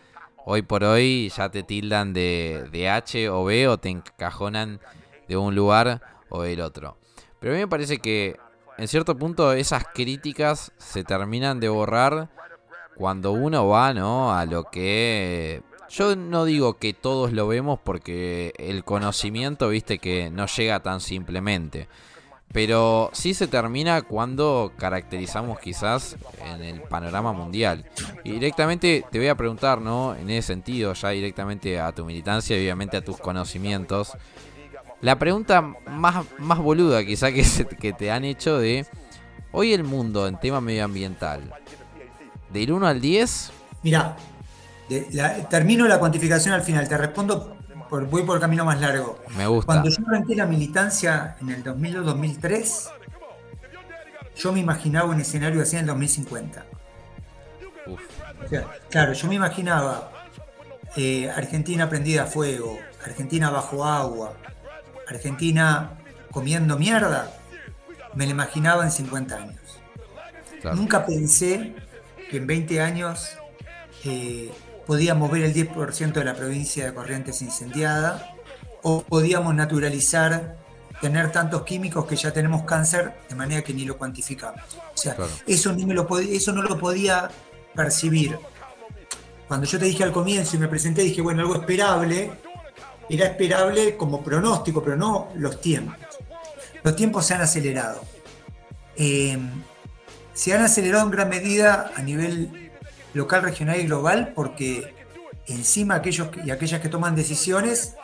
hoy 0.45 0.63
por 0.63 0.85
hoy 0.85 1.31
ya 1.35 1.51
te 1.51 1.63
tildan 1.63 2.13
de, 2.13 2.69
de 2.71 2.89
H 2.89 3.29
o 3.31 3.45
B 3.45 3.69
o 3.69 3.79
te 3.79 3.89
encajonan 3.89 4.81
de 5.29 5.37
un 5.37 5.55
lugar 5.55 6.01
o 6.29 6.43
del 6.43 6.61
otro. 6.61 6.97
Pero 7.41 7.53
a 7.53 7.57
mí 7.57 7.61
me 7.61 7.69
parece 7.69 7.99
que 7.99 8.37
en 8.79 8.89
cierto 8.89 9.17
punto 9.17 9.53
esas 9.53 9.85
críticas 9.95 10.73
se 10.77 11.03
terminan 11.03 11.61
de 11.61 11.69
borrar 11.69 12.29
cuando 12.97 13.33
uno 13.33 13.67
va, 13.69 13.93
¿no? 13.93 14.33
A 14.33 14.45
lo 14.47 14.65
que... 14.65 15.63
Yo 15.89 16.17
no 16.17 16.45
digo 16.45 16.79
que 16.79 16.93
todos 16.93 17.33
lo 17.33 17.47
vemos 17.47 17.79
porque 17.83 18.53
el 18.59 18.85
conocimiento, 18.85 19.69
viste, 19.69 19.99
que 19.99 20.31
no 20.31 20.47
llega 20.47 20.81
tan 20.81 21.01
simplemente. 21.01 21.89
Pero 22.53 23.11
sí 23.13 23.35
se 23.35 23.49
termina 23.49 24.03
cuando 24.03 24.73
caracterizamos 24.79 25.59
quizás 25.59 26.17
en 26.45 26.63
el 26.63 26.81
panorama 26.83 27.33
mundial. 27.33 27.85
Y 28.25 28.33
directamente 28.33 29.05
te 29.11 29.19
voy 29.19 29.29
a 29.29 29.35
preguntar, 29.35 29.81
¿no? 29.81 30.15
En 30.15 30.31
ese 30.31 30.49
sentido, 30.49 30.93
ya 30.95 31.11
directamente 31.11 31.79
a 31.81 31.93
tu 31.93 32.05
militancia 32.05 32.57
y 32.57 32.63
obviamente 32.63 32.97
a 32.97 33.05
tus 33.05 33.19
conocimientos. 33.19 34.17
La 35.03 35.19
pregunta 35.19 35.61
más, 35.61 36.25
más 36.39 36.59
boluda 36.59 37.05
quizá 37.05 37.33
que, 37.33 37.45
que 37.79 37.93
te 37.93 38.11
han 38.11 38.25
hecho 38.25 38.59
de 38.59 38.87
hoy 39.53 39.73
el 39.73 39.85
mundo 39.85 40.27
en 40.27 40.39
tema 40.39 40.61
medioambiental. 40.61 41.53
Del 42.51 42.73
1 42.73 42.87
al 42.87 43.01
10. 43.01 43.53
Mira, 43.83 44.17
termino 45.51 45.87
la 45.87 45.99
cuantificación 45.99 46.55
al 46.55 46.63
final, 46.63 46.89
te 46.89 46.97
respondo, 46.97 47.57
por, 47.89 48.07
voy 48.07 48.23
por 48.23 48.37
el 48.37 48.41
camino 48.41 48.65
más 48.65 48.81
largo. 48.81 49.19
Me 49.37 49.47
gusta. 49.47 49.67
Cuando 49.67 49.91
yo 49.91 49.97
arranqué 50.07 50.35
la 50.35 50.47
militancia 50.47 51.37
en 51.41 51.51
el 51.51 51.65
2002-2003, 51.65 52.91
yo 54.37 54.53
me 54.53 54.61
imaginaba 54.61 55.11
un 55.11 55.21
escenario 55.21 55.63
así 55.63 55.77
en 55.77 55.81
el 55.81 55.87
2050. 55.87 56.67
claro, 58.91 59.13
yo 59.13 59.29
me 59.29 59.35
imaginaba 59.35 60.13
eh, 60.97 61.31
Argentina 61.31 61.89
prendida 61.89 62.25
a 62.25 62.27
fuego, 62.27 62.79
Argentina 63.05 63.51
bajo 63.51 63.85
agua, 63.85 64.35
Argentina 65.09 65.93
comiendo 66.31 66.79
mierda, 66.79 67.33
me 68.15 68.25
lo 68.25 68.33
imaginaba 68.33 68.85
en 68.85 68.91
50 68.91 69.37
años. 69.37 69.61
Nunca 70.75 71.07
pensé 71.07 71.75
que 72.31 72.39
en 72.39 72.47
20 72.47 72.81
años 72.81 73.39
eh, 74.05 74.53
podíamos 74.87 75.31
ver 75.31 75.43
el 75.43 75.55
10% 75.55 76.13
de 76.13 76.25
la 76.25 76.35
provincia 76.35 76.87
de 76.87 76.95
Corrientes 76.95 77.43
incendiada 77.43 78.35
o 78.83 79.03
podíamos 79.03 79.55
naturalizar 79.55 80.57
tener 81.01 81.31
tantos 81.33 81.63
químicos 81.63 82.07
que 82.07 82.17
ya 82.17 82.33
tenemos 82.33 82.63
cáncer 82.63 83.15
de 83.29 83.35
manera 83.35 83.63
que 83.63 83.75
ni 83.75 83.85
lo 83.85 83.99
cuantificamos. 83.99 84.61
O 84.95 84.97
sea, 84.97 85.17
eso, 85.47 85.73
ni 85.73 85.85
me 85.85 85.93
lo 85.93 86.07
eso 86.19 86.53
no 86.53 86.63
lo 86.63 86.79
podía 86.79 87.29
percibir. 87.75 88.39
Cuando 89.47 89.67
yo 89.67 89.79
te 89.79 89.85
dije 89.85 90.03
al 90.05 90.13
comienzo 90.13 90.57
y 90.57 90.59
me 90.59 90.69
presenté, 90.69 91.03
dije, 91.03 91.21
bueno, 91.21 91.43
algo 91.43 91.55
esperable, 91.55 92.33
era 93.09 93.27
esperable 93.27 93.97
como 93.97 94.23
pronóstico, 94.23 94.83
pero 94.83 94.97
no 94.97 95.29
los 95.35 95.61
tiempos. 95.61 95.97
Los 96.83 96.97
tiempos 96.97 97.27
se 97.27 97.35
han 97.35 97.43
acelerado. 97.43 98.03
Eh, 98.97 99.39
se 100.33 100.55
han 100.55 100.63
acelerado 100.63 101.05
en 101.05 101.11
gran 101.11 101.29
medida 101.29 101.93
a 101.95 102.03
nivel 102.03 102.66
local, 103.17 103.43
regional 103.43 103.81
y 103.81 103.87
global 103.87 104.33
porque 104.35 104.95
encima 105.47 105.97
aquellos 105.97 106.29
y 106.45 106.51
aquellas 106.51 106.81
que 106.81 106.89
toman 106.89 107.17
decisiones 107.17 107.95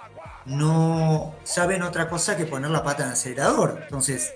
no 0.44 1.34
saben 1.44 1.82
otra 1.82 2.08
cosa 2.08 2.36
que 2.36 2.46
poner 2.46 2.70
la 2.70 2.82
pata 2.82 3.02
en 3.02 3.08
el 3.10 3.14
acelerador. 3.14 3.80
Entonces, 3.82 4.34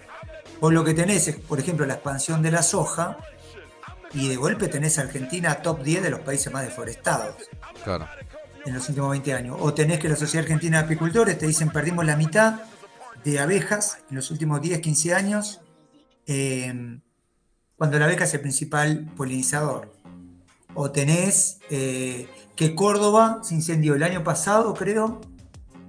vos 0.60 0.72
lo 0.72 0.84
que 0.84 0.94
tenés 0.94 1.28
es, 1.28 1.36
por 1.36 1.58
ejemplo, 1.58 1.86
la 1.86 1.94
expansión 1.94 2.42
de 2.42 2.50
la 2.50 2.62
soja 2.62 3.16
y 4.12 4.28
de 4.28 4.36
golpe 4.36 4.68
tenés 4.68 4.98
a 4.98 5.02
Argentina 5.02 5.56
top 5.56 5.82
10 5.82 6.02
de 6.04 6.10
los 6.10 6.20
países 6.20 6.52
más 6.52 6.62
deforestados. 6.62 7.34
Claro 7.82 8.06
en 8.66 8.74
los 8.74 8.88
últimos 8.88 9.10
20 9.10 9.32
años. 9.32 9.56
O 9.60 9.72
tenés 9.72 9.98
que 9.98 10.08
la 10.08 10.16
Sociedad 10.16 10.44
Argentina 10.44 10.78
de 10.78 10.84
Apicultores 10.84 11.38
te 11.38 11.46
dicen 11.46 11.70
perdimos 11.70 12.04
la 12.04 12.16
mitad 12.16 12.62
de 13.24 13.38
abejas 13.38 13.98
en 14.10 14.16
los 14.16 14.30
últimos 14.30 14.60
10, 14.60 14.80
15 14.80 15.14
años, 15.14 15.60
eh, 16.26 17.00
cuando 17.76 17.98
la 17.98 18.06
abeja 18.06 18.24
es 18.24 18.34
el 18.34 18.40
principal 18.40 19.06
polinizador. 19.16 19.92
O 20.76 20.92
tenés 20.92 21.58
eh, 21.70 22.28
que 22.54 22.74
Córdoba 22.76 23.40
se 23.42 23.54
incendió 23.54 23.96
el 23.96 24.04
año 24.04 24.22
pasado, 24.22 24.72
creo, 24.74 25.20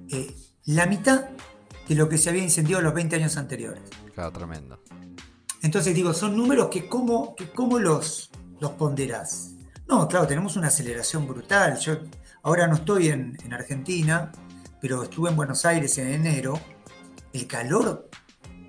eh, 0.10 0.36
la 0.66 0.88
mitad 0.88 1.26
de 1.88 1.96
lo 1.96 2.10
que 2.10 2.18
se 2.18 2.30
había 2.30 2.44
incendiado 2.44 2.82
los 2.82 2.94
20 2.96 3.16
años 3.18 3.38
anteriores. 3.38 3.84
Claro, 4.16 4.32
tremendo. 4.32 4.82
Entonces 5.62 5.94
digo, 5.94 6.14
son 6.14 6.36
números 6.36 6.70
que 6.70 6.88
cómo, 6.88 7.36
que 7.36 7.52
cómo 7.52 7.78
los, 7.78 8.32
los 8.60 8.72
ponderás. 8.72 9.52
No, 9.88 10.08
claro, 10.08 10.26
tenemos 10.26 10.56
una 10.56 10.68
aceleración 10.68 11.28
brutal. 11.28 11.78
Yo 11.78 12.00
Ahora 12.48 12.66
no 12.66 12.76
estoy 12.76 13.10
en, 13.10 13.38
Argentina, 13.52 14.32
pero 14.80 15.04
estuve 15.04 15.30
en 15.30 15.36
Buenos 15.36 15.66
Aires 15.66 15.98
en 15.98 16.08
enero. 16.08 16.58
El 17.34 17.46
calor, 17.46 18.10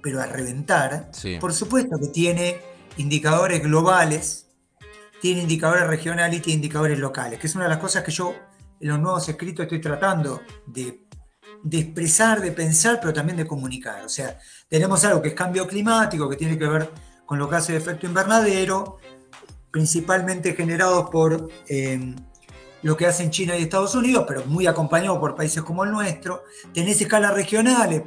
pero 0.02 0.20
a 0.20 0.26
reventar. 0.26 1.12
Por 1.40 1.52
supuesto 1.52 1.96
que 1.96 2.08
tiene 2.08 2.60
indicadores 2.96 3.62
globales, 3.62 4.48
tiene 5.20 5.42
indicadores 5.42 5.87
regionales 5.87 6.38
y 6.38 6.42
tiene 6.42 6.56
indicadores 6.56 6.98
locales, 6.98 7.38
que 7.38 7.46
es 7.46 7.54
una 7.54 7.64
de 7.64 7.70
las 7.70 7.78
cosas 7.78 8.02
que 8.02 8.10
yo 8.10 8.34
en 8.80 8.88
los 8.88 9.00
nuevos 9.00 9.28
escritos 9.28 9.64
estoy 9.64 9.80
tratando 9.80 10.42
de, 10.66 11.04
expresar, 11.70 12.40
de 12.40 12.52
pensar, 12.52 12.98
pero 13.00 13.12
también 13.12 13.37
de 13.37 13.46
comunicar. 13.46 14.04
O 14.04 14.08
sea, 14.08 14.38
tenemos 14.68 15.04
algo 15.04 15.20
que 15.20 15.28
es 15.28 15.34
cambio 15.34 15.66
climático, 15.66 16.28
que 16.28 16.37
tiene 16.37 16.58
que 16.58 16.66
ver 16.66 16.90
con 17.26 17.38
los 17.38 17.50
gases 17.50 17.68
de 17.68 17.76
efecto 17.76 18.06
invernadero, 18.06 18.98
principalmente 19.70 20.54
generados 20.54 21.10
por 21.10 21.48
eh, 21.68 22.14
lo 22.82 22.96
que 22.96 23.06
hacen 23.06 23.30
China 23.30 23.56
y 23.56 23.62
Estados 23.62 23.94
Unidos, 23.94 24.25
pero 24.26 24.44
muy 24.46 24.66
acompañado 24.66 25.18
por 25.20 25.34
países 25.34 25.62
como 25.62 25.84
el 25.84 25.90
nuestro. 25.90 26.44
Tenés 26.72 27.00
escalas 27.00 27.34
regionales. 27.34 28.02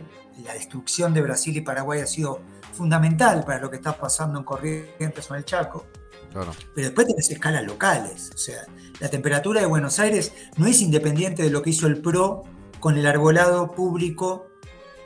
La 0.45 0.53
destrucción 0.53 1.13
de 1.13 1.21
Brasil 1.21 1.55
y 1.55 1.61
Paraguay 1.61 1.99
ha 1.99 2.07
sido 2.07 2.41
fundamental 2.73 3.43
para 3.43 3.59
lo 3.59 3.69
que 3.69 3.75
está 3.75 3.95
pasando 3.95 4.39
en 4.39 4.45
Corrientes 4.45 5.29
o 5.29 5.35
en 5.35 5.39
el 5.39 5.45
Chaco. 5.45 5.85
Pero 6.33 6.53
después 6.75 7.07
tenés 7.07 7.29
escalas 7.29 7.65
locales. 7.65 8.31
O 8.33 8.37
sea, 8.37 8.65
la 8.99 9.09
temperatura 9.09 9.61
de 9.61 9.67
Buenos 9.67 9.99
Aires 9.99 10.33
no 10.57 10.67
es 10.67 10.81
independiente 10.81 11.43
de 11.43 11.49
lo 11.49 11.61
que 11.61 11.71
hizo 11.71 11.87
el 11.87 12.01
PRO 12.01 12.43
con 12.79 12.97
el 12.97 13.05
arbolado 13.05 13.71
público, 13.71 14.47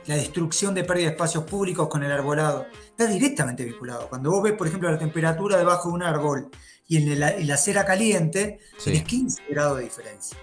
la 0.06 0.16
destrucción 0.16 0.74
de 0.74 0.84
pérdida 0.84 1.06
de 1.06 1.12
espacios 1.12 1.44
públicos 1.44 1.88
con 1.88 2.02
el 2.02 2.12
arbolado. 2.12 2.66
Está 2.88 3.06
directamente 3.06 3.64
vinculado. 3.64 4.08
Cuando 4.08 4.30
vos 4.30 4.42
ves, 4.42 4.52
por 4.52 4.66
ejemplo, 4.66 4.90
la 4.90 4.98
temperatura 4.98 5.56
debajo 5.58 5.88
de 5.88 5.94
un 5.94 6.02
árbol 6.02 6.50
y 6.86 6.96
en 6.96 7.18
la, 7.18 7.54
acera 7.54 7.84
caliente 7.84 8.60
tenés 8.82 9.02
15 9.02 9.42
grados 9.50 9.78
de 9.78 9.84
diferencia. 9.84 10.38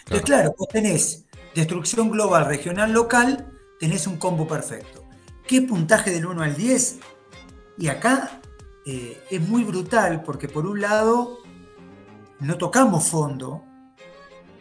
Entonces, 0.00 0.24
claro, 0.24 0.54
vos 0.56 0.68
tenés 0.68 1.24
destrucción 1.54 2.10
global, 2.10 2.46
regional, 2.46 2.92
local, 2.92 3.52
tenés 3.80 4.06
un 4.06 4.16
combo 4.16 4.46
perfecto. 4.46 5.04
¿Qué 5.46 5.62
puntaje 5.62 6.10
del 6.10 6.26
1 6.26 6.42
al 6.42 6.56
10? 6.56 6.98
Y 7.78 7.88
acá 7.88 8.37
eh, 8.90 9.22
es 9.30 9.46
muy 9.46 9.64
brutal 9.64 10.22
porque 10.22 10.48
por 10.48 10.64
un 10.66 10.80
lado 10.80 11.40
no 12.40 12.56
tocamos 12.56 13.06
fondo, 13.06 13.62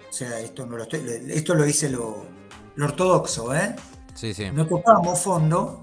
o 0.09 0.11
sea, 0.11 0.41
esto, 0.41 0.65
no 0.65 0.75
lo, 0.75 0.83
esto 0.83 1.55
lo 1.55 1.63
dice 1.63 1.89
lo, 1.89 2.25
ortodoxo, 2.77 3.55
¿eh? 3.55 3.73
Sí, 4.15 4.33
sí. 4.33 4.51
No 4.51 4.67
tocamos 4.67 5.21
fondo 5.21 5.79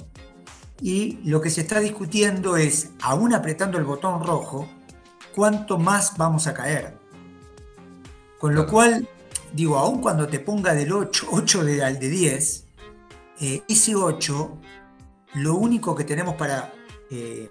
y 0.79 1.21
lo 1.25 1.41
que 1.41 1.49
se 1.49 1.63
está 1.63 1.81
discutiendo 1.81 2.59
es, 2.59 2.91
aún 3.01 3.33
apretando 3.33 3.79
el 3.79 3.85
botón 3.85 4.23
rojo, 4.23 4.69
cuánto 5.35 5.79
más 5.79 6.19
vamos 6.19 6.47
a 6.47 6.53
caer. 6.53 6.99
Con 8.39 8.55
lo 8.55 8.67
cual, 8.67 9.09
digo, 9.55 9.79
aun 9.79 10.03
cuando 10.03 10.29
te 10.29 10.39
ponga 10.39 10.75
del 10.75 10.93
8, 10.93 11.29
8 11.31 11.65
de, 11.65 11.83
al 11.83 11.99
de 11.99 12.11
10, 12.11 12.67
eh, 13.41 13.63
ese 13.69 13.95
8, 13.95 14.59
lo 15.37 15.55
único 15.55 15.95
que 15.95 16.05
tenemos 16.05 16.35
para, 16.35 16.75
eh, 17.11 17.49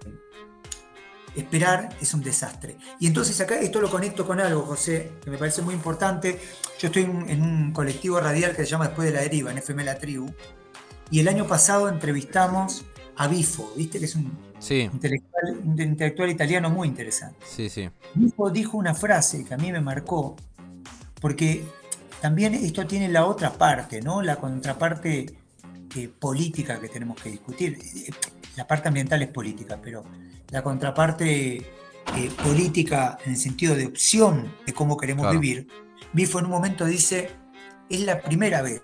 esperar 1.36 1.90
es 2.02 2.14
un 2.14 2.22
desastre. 2.22 2.78
Y 3.00 3.08
entonces 3.08 3.40
acá 3.42 3.60
esto 3.60 3.82
lo 3.82 3.90
conecto 3.90 4.26
con 4.26 4.40
algo, 4.40 4.64
José, 4.64 5.12
que 5.24 5.30
me 5.30 5.38
parece 5.38 5.62
muy 5.62 5.74
importante. 5.74 6.40
Yo 6.80 6.88
estoy 6.88 7.04
en 7.04 7.42
un 7.42 7.72
colectivo 7.72 8.20
radial 8.20 8.56
que 8.56 8.64
se 8.64 8.72
llama 8.72 8.88
Después 8.88 9.08
de 9.08 9.14
la 9.14 9.22
Deriva, 9.22 9.52
en 9.52 9.58
FM 9.58 9.84
La 9.84 9.98
Tribu, 9.98 10.34
y 11.10 11.20
el 11.20 11.28
año 11.28 11.48
pasado 11.48 11.90
entrevistamos 11.90 12.86
a 13.16 13.28
Bifo, 13.28 13.72
¿viste? 13.76 14.00
Que 14.00 14.06
es 14.06 14.16
un, 14.16 14.38
intelectual, 14.94 16.30
italiano 16.30 16.70
muy 16.70 16.88
interesante. 16.88 17.38
Sí, 17.46 17.70
sí. 17.70 17.90
Bifo 18.16 18.50
dijo 18.50 18.78
una 18.78 18.96
frase 18.96 19.46
que 19.46 19.54
a 19.54 19.58
mí 19.58 19.72
me 19.72 19.82
marcó, 19.82 20.36
porque 21.22 21.64
también 22.22 22.54
esto 22.54 22.86
tiene 22.88 23.10
la 23.10 23.26
otra 23.26 23.54
parte, 23.54 24.02
¿no? 24.02 24.22
La 24.22 24.38
contraparte 24.38 25.26
eh, 25.96 26.10
política 26.20 26.80
que 26.80 26.90
tenemos 26.90 27.22
que 27.22 27.30
discutir. 27.30 27.78
La 28.56 28.68
parte 28.68 28.88
ambiental 28.88 29.22
es 29.22 29.30
política, 29.30 29.80
pero 29.82 30.04
la 30.50 30.62
contraparte 30.62 31.58
eh, 31.58 32.32
política 32.44 33.18
en 33.26 33.32
el 33.32 33.38
sentido 33.38 33.76
de 33.76 33.88
opción 33.88 34.54
de 34.66 34.74
cómo 34.74 34.98
queremos 34.98 35.32
vivir, 35.32 35.68
Bifo 36.14 36.38
en 36.38 36.46
un 36.46 36.52
momento 36.52 36.86
dice, 36.86 37.32
es 37.90 38.02
la 38.02 38.22
primera 38.22 38.62
vez 38.62 38.84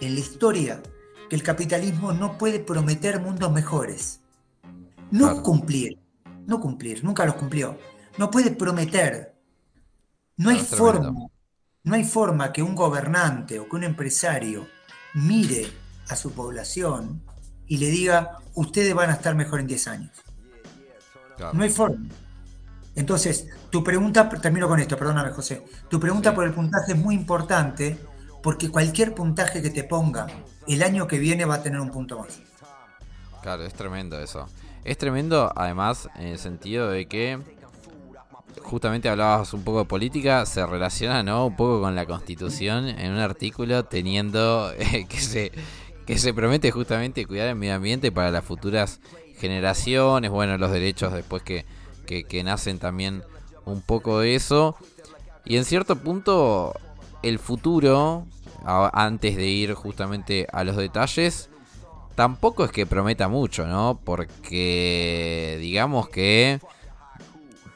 en 0.00 0.14
la 0.14 0.20
historia 0.20 0.82
que 1.28 1.34
el 1.34 1.42
capitalismo 1.42 2.12
no 2.12 2.38
puede 2.38 2.60
prometer 2.60 3.20
mundos 3.20 3.50
mejores. 3.50 4.20
No 5.10 5.42
cumplir, 5.42 5.98
no 6.46 6.60
cumplir, 6.60 7.02
nunca 7.02 7.24
los 7.24 7.34
cumplió. 7.34 7.76
No 8.18 8.30
puede 8.30 8.52
prometer. 8.52 9.34
No 10.36 10.50
hay 10.50 10.60
forma, 10.60 11.28
no 11.82 11.94
hay 11.94 12.04
forma 12.04 12.52
que 12.52 12.62
un 12.62 12.74
gobernante 12.74 13.58
o 13.58 13.68
que 13.68 13.76
un 13.76 13.84
empresario 13.84 14.68
mire 15.14 15.66
a 16.08 16.16
su 16.16 16.32
población 16.32 17.22
y 17.66 17.78
le 17.78 17.86
diga, 17.86 18.38
ustedes 18.54 18.94
van 18.94 19.10
a 19.10 19.14
estar 19.14 19.34
mejor 19.34 19.60
en 19.60 19.66
10 19.66 19.88
años. 19.88 20.10
No 21.52 21.62
hay 21.62 21.70
forma. 21.70 22.06
Entonces, 22.96 23.48
tu 23.70 23.82
pregunta, 23.82 24.28
termino 24.28 24.68
con 24.68 24.78
esto, 24.78 24.96
perdóname 24.96 25.30
José, 25.30 25.64
tu 25.88 25.98
pregunta 25.98 26.34
por 26.34 26.44
el 26.44 26.52
puntaje 26.52 26.92
es 26.92 26.98
muy 26.98 27.14
importante 27.14 27.98
porque 28.42 28.70
cualquier 28.70 29.14
puntaje 29.14 29.62
que 29.62 29.70
te 29.70 29.82
ponga 29.84 30.26
el 30.68 30.82
año 30.82 31.06
que 31.06 31.18
viene 31.18 31.44
va 31.44 31.56
a 31.56 31.62
tener 31.62 31.80
un 31.80 31.90
punto 31.90 32.18
más. 32.20 32.40
Claro, 33.42 33.64
es 33.64 33.74
tremendo 33.74 34.18
eso. 34.20 34.48
Es 34.84 34.96
tremendo 34.96 35.52
además 35.56 36.08
en 36.16 36.28
el 36.28 36.38
sentido 36.38 36.90
de 36.90 37.06
que 37.06 37.40
justamente 38.62 39.08
hablabas 39.08 39.52
un 39.52 39.62
poco 39.64 39.80
de 39.80 39.84
política, 39.86 40.46
se 40.46 40.64
relaciona 40.64 41.22
¿no? 41.22 41.46
un 41.46 41.56
poco 41.56 41.80
con 41.80 41.94
la 41.94 42.06
constitución 42.06 42.88
en 42.88 43.12
un 43.12 43.18
artículo 43.18 43.84
teniendo 43.84 44.72
que 45.08 45.20
se 45.20 45.52
que 46.06 46.18
se 46.18 46.34
promete 46.34 46.70
justamente 46.70 47.26
cuidar 47.26 47.48
el 47.48 47.56
medio 47.56 47.74
ambiente 47.74 48.12
para 48.12 48.30
las 48.30 48.44
futuras 48.44 49.00
generaciones, 49.38 50.30
bueno, 50.30 50.58
los 50.58 50.70
derechos 50.70 51.12
después 51.12 51.42
que, 51.42 51.64
nacen 52.44 52.78
también 52.78 53.22
un 53.64 53.80
poco 53.80 54.20
de 54.20 54.34
eso. 54.34 54.76
Y 55.44 55.56
en 55.56 55.64
cierto 55.64 55.96
punto, 55.96 56.74
el 57.22 57.38
futuro, 57.38 58.26
antes 58.64 59.36
de 59.36 59.46
ir 59.46 59.74
justamente 59.74 60.46
a 60.52 60.64
los 60.64 60.76
detalles, 60.76 61.50
tampoco 62.14 62.64
es 62.64 62.70
que 62.70 62.86
prometa 62.86 63.28
mucho, 63.28 63.66
¿no? 63.66 64.00
Porque 64.04 65.58
digamos 65.60 66.08
que 66.08 66.60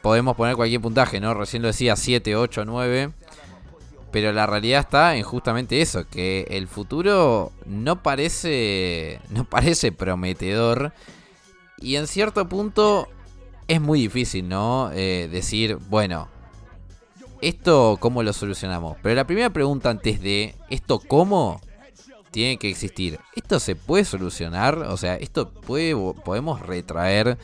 podemos 0.03 0.37
poner 0.37 0.57
cualquier 0.57 0.81
puntaje, 0.81 1.21
¿no? 1.21 1.35
Recién 1.35 1.63
lo 1.63 1.69
decía 1.69 1.97
7, 1.97 2.37
8, 2.37 2.65
9. 2.65 3.13
Pero 4.11 4.33
la 4.33 4.47
realidad 4.47 4.81
está 4.81 5.17
en 5.17 5.23
justamente 5.23 5.83
eso, 5.83 6.07
que 6.09 6.47
el 6.50 6.67
futuro 6.67 7.53
no 7.67 8.03
parece, 8.03 9.21
no 9.31 9.45
parece 9.45 9.93
prometedor 9.93 10.93
y 11.81 11.97
en 11.97 12.07
cierto 12.07 12.49
punto 12.49 13.09
es 13.69 13.81
muy 13.81 14.00
difícil, 14.00 14.49
¿no? 14.49 14.91
Eh, 14.93 15.29
decir, 15.31 15.77
bueno, 15.88 16.29
esto 17.41 17.99
cómo 18.00 18.23
lo 18.23 18.33
solucionamos. 18.33 18.97
Pero 19.03 19.15
la 19.15 19.27
primera 19.27 19.50
pregunta 19.50 19.91
antes 19.91 20.21
de 20.21 20.55
esto 20.71 20.99
cómo 20.99 21.61
tiene 22.31 22.59
que 22.59 22.69
existir. 22.69 23.19
¿Esto 23.37 23.61
se 23.61 23.77
puede 23.77 24.05
solucionar? 24.05 24.79
O 24.79 24.97
sea, 24.97 25.17
esto 25.17 25.50
puede, 25.50 25.95
podemos 26.25 26.61
retraer 26.61 27.38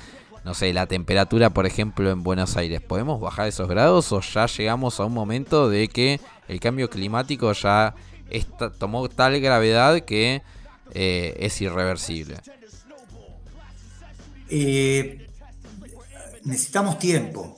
no 0.44 0.52
sé, 0.52 0.72
la 0.74 0.86
temperatura, 0.86 1.50
por 1.50 1.64
ejemplo, 1.64 2.10
en 2.10 2.22
Buenos 2.22 2.56
Aires, 2.56 2.82
¿podemos 2.82 3.18
bajar 3.18 3.48
esos 3.48 3.66
grados 3.66 4.12
o 4.12 4.20
ya 4.20 4.46
llegamos 4.46 5.00
a 5.00 5.04
un 5.06 5.14
momento 5.14 5.70
de 5.70 5.88
que 5.88 6.20
el 6.48 6.60
cambio 6.60 6.90
climático 6.90 7.50
ya 7.52 7.94
tomó 8.78 9.08
tal 9.08 9.40
gravedad 9.40 10.00
que 10.00 10.42
eh, 10.92 11.34
es 11.38 11.60
irreversible? 11.62 12.36
Eh, 14.50 15.26
necesitamos 16.44 16.98
tiempo. 16.98 17.56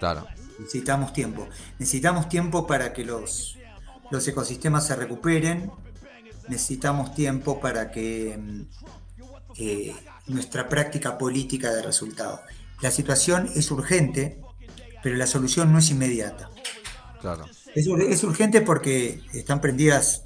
Claro. 0.00 0.26
Necesitamos 0.58 1.12
tiempo. 1.12 1.48
Necesitamos 1.78 2.28
tiempo 2.28 2.66
para 2.66 2.92
que 2.92 3.04
los, 3.04 3.56
los 4.10 4.26
ecosistemas 4.26 4.88
se 4.88 4.96
recuperen. 4.96 5.70
Necesitamos 6.48 7.14
tiempo 7.14 7.60
para 7.60 7.92
que 7.92 8.36
mm, 8.36 8.62
eh, 9.58 9.94
nuestra 10.26 10.68
práctica 10.68 11.18
política 11.18 11.72
de 11.72 11.82
resultado. 11.82 12.40
La 12.80 12.90
situación 12.90 13.50
es 13.54 13.70
urgente, 13.70 14.40
pero 15.02 15.16
la 15.16 15.26
solución 15.26 15.72
no 15.72 15.78
es 15.78 15.90
inmediata. 15.90 16.50
Claro. 17.20 17.46
Es, 17.74 18.24
urgente 18.24 18.60
porque 18.60 19.22
están 19.32 19.60
prendidas 19.60 20.22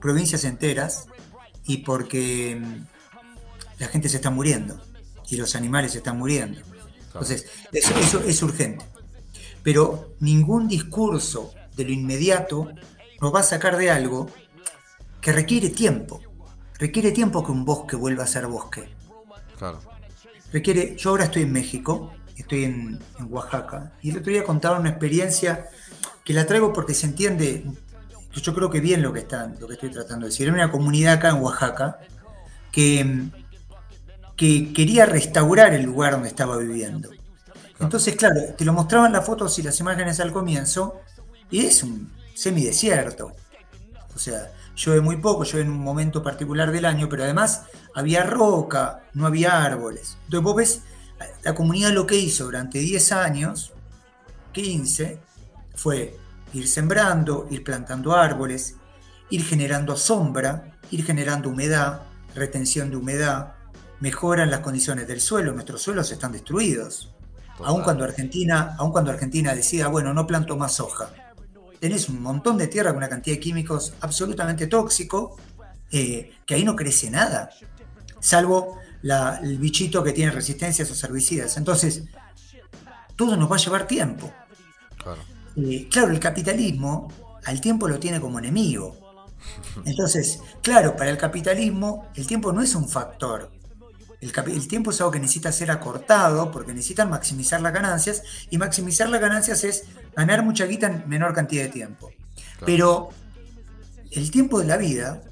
provincias 0.00 0.44
enteras 0.44 1.06
y 1.64 1.78
porque 1.78 2.60
mm, 2.60 3.80
la 3.80 3.88
gente 3.88 4.08
se 4.08 4.16
está 4.16 4.30
muriendo 4.30 4.80
y 5.28 5.36
los 5.36 5.56
animales 5.56 5.92
se 5.92 5.98
están 5.98 6.18
muriendo. 6.18 6.60
Entonces, 7.06 7.46
eso, 7.72 7.96
eso 7.98 8.20
es 8.20 8.42
urgente. 8.42 8.84
Pero 9.62 10.14
ningún 10.20 10.68
discurso 10.68 11.52
de 11.74 11.84
lo 11.84 11.92
inmediato 11.92 12.68
nos 13.20 13.34
va 13.34 13.40
a 13.40 13.44
sacar 13.44 13.76
de 13.76 13.90
algo 13.90 14.28
que 15.20 15.32
requiere 15.32 15.70
tiempo. 15.70 16.20
Requiere 16.78 17.12
tiempo 17.12 17.44
que 17.44 17.52
un 17.52 17.64
bosque 17.64 17.96
vuelva 17.96 18.24
a 18.24 18.26
ser 18.26 18.46
bosque. 18.46 18.93
Requiere, 20.52 20.96
yo 20.96 21.10
ahora 21.10 21.24
estoy 21.24 21.42
en 21.42 21.52
México, 21.52 22.12
estoy 22.36 22.64
en, 22.64 23.00
Oaxaca, 23.28 23.92
y 24.02 24.10
el 24.10 24.18
otro 24.18 24.32
día 24.32 24.44
contaba 24.44 24.78
una 24.78 24.90
experiencia 24.90 25.68
que 26.24 26.32
la 26.32 26.46
traigo 26.46 26.72
porque 26.72 26.94
se 26.94 27.06
entiende, 27.06 27.64
yo 28.32 28.54
creo 28.54 28.70
que 28.70 28.80
bien 28.80 29.02
lo 29.02 29.12
que, 29.12 29.20
está, 29.20 29.52
lo 29.58 29.66
que 29.66 29.74
estoy 29.74 29.90
tratando 29.90 30.26
de 30.26 30.30
decir. 30.30 30.46
Era 30.46 30.54
una 30.54 30.70
comunidad 30.70 31.14
acá 31.14 31.30
en 31.30 31.42
Oaxaca 31.42 31.98
que, 32.72 33.24
que 34.36 34.72
quería 34.72 35.06
restaurar 35.06 35.74
el 35.74 35.82
lugar 35.82 36.12
donde 36.12 36.28
estaba 36.28 36.56
viviendo. 36.56 37.10
Entonces, 37.80 38.16
claro, 38.16 38.40
te 38.56 38.64
lo 38.64 38.72
mostraban 38.72 39.12
las 39.12 39.26
fotos 39.26 39.58
y 39.58 39.62
las 39.62 39.78
imágenes 39.80 40.20
al 40.20 40.32
comienzo, 40.32 41.00
y 41.50 41.66
es 41.66 41.82
un 41.82 42.10
semidesierto. 42.34 43.32
O 44.14 44.18
sea, 44.18 44.52
llueve 44.74 45.00
muy 45.00 45.16
poco, 45.16 45.44
llueve 45.44 45.62
en 45.62 45.70
un 45.70 45.82
momento 45.82 46.22
particular 46.22 46.70
del 46.70 46.84
año, 46.84 47.08
pero 47.08 47.24
además 47.24 47.62
había 47.94 48.22
roca, 48.24 49.04
no 49.14 49.26
había 49.26 49.62
árboles. 49.64 50.18
Entonces 50.24 50.42
vos 50.42 50.56
ves, 50.56 50.82
la 51.42 51.54
comunidad 51.54 51.92
lo 51.92 52.06
que 52.06 52.16
hizo 52.16 52.44
durante 52.44 52.78
10 52.78 53.12
años, 53.12 53.72
15, 54.52 55.18
fue 55.74 56.18
ir 56.52 56.68
sembrando, 56.68 57.46
ir 57.50 57.64
plantando 57.64 58.14
árboles, 58.14 58.76
ir 59.30 59.44
generando 59.44 59.96
sombra, 59.96 60.78
ir 60.90 61.04
generando 61.04 61.48
humedad, 61.48 62.02
retención 62.34 62.90
de 62.90 62.96
humedad, 62.96 63.54
mejoran 64.00 64.50
las 64.50 64.60
condiciones 64.60 65.08
del 65.08 65.20
suelo, 65.20 65.52
nuestros 65.52 65.82
suelos 65.82 66.10
están 66.10 66.32
destruidos. 66.32 67.12
Aun 67.64 67.82
cuando 67.82 68.04
Argentina, 68.04 68.74
aun 68.78 68.90
cuando 68.90 69.10
Argentina 69.10 69.54
decida, 69.54 69.88
bueno, 69.88 70.12
no 70.12 70.26
planto 70.26 70.56
más 70.56 70.74
soja, 70.74 71.10
tenés 71.80 72.08
un 72.08 72.22
montón 72.22 72.56
de 72.58 72.66
tierra 72.66 72.90
con 72.90 72.98
una 72.98 73.08
cantidad 73.08 73.36
de 73.36 73.40
químicos 73.40 73.94
absolutamente 74.00 74.66
tóxico, 74.66 75.36
eh, 75.90 76.32
que 76.46 76.54
ahí 76.54 76.64
no 76.64 76.74
crece 76.74 77.10
nada, 77.10 77.50
salvo 78.20 78.78
el 79.02 79.58
bichito 79.58 80.02
que 80.02 80.12
tiene 80.12 80.30
resistencia 80.30 80.82
a 80.82 80.86
esos 80.86 81.02
herbicidas. 81.04 81.56
Entonces, 81.56 82.04
todo 83.16 83.36
nos 83.36 83.50
va 83.50 83.56
a 83.56 83.58
llevar 83.58 83.86
tiempo. 83.86 84.32
Claro. 84.96 85.20
Eh, 85.56 85.88
claro, 85.90 86.10
el 86.10 86.20
capitalismo 86.20 87.12
al 87.44 87.60
tiempo 87.60 87.86
lo 87.86 87.98
tiene 87.98 88.20
como 88.20 88.38
enemigo. 88.38 88.96
Entonces, 89.84 90.40
claro, 90.62 90.96
para 90.96 91.10
el 91.10 91.18
capitalismo 91.18 92.08
el 92.14 92.26
tiempo 92.26 92.52
no 92.52 92.62
es 92.62 92.74
un 92.74 92.88
factor, 92.88 93.50
el, 94.24 94.68
tiempo 94.68 94.90
es 94.90 95.00
algo 95.00 95.10
que 95.10 95.20
necesita 95.20 95.52
ser 95.52 95.70
acortado 95.70 96.50
porque 96.50 96.72
necesitan 96.72 97.10
maximizar 97.10 97.60
las 97.60 97.74
ganancias 97.74 98.22
y 98.48 98.56
maximizar 98.56 99.10
las 99.10 99.20
ganancias 99.20 99.64
es 99.64 99.84
ganar 100.16 100.42
mucha 100.44 100.66
guita 100.66 100.86
en 100.86 101.08
menor 101.08 101.34
cantidad 101.34 101.64
de 101.64 101.70
tiempo. 101.70 102.10
Pero 102.64 103.10
el 104.10 104.30
tiempo 104.30 104.60
de 104.60 104.66
la 104.66 104.76
vida, 104.76 105.22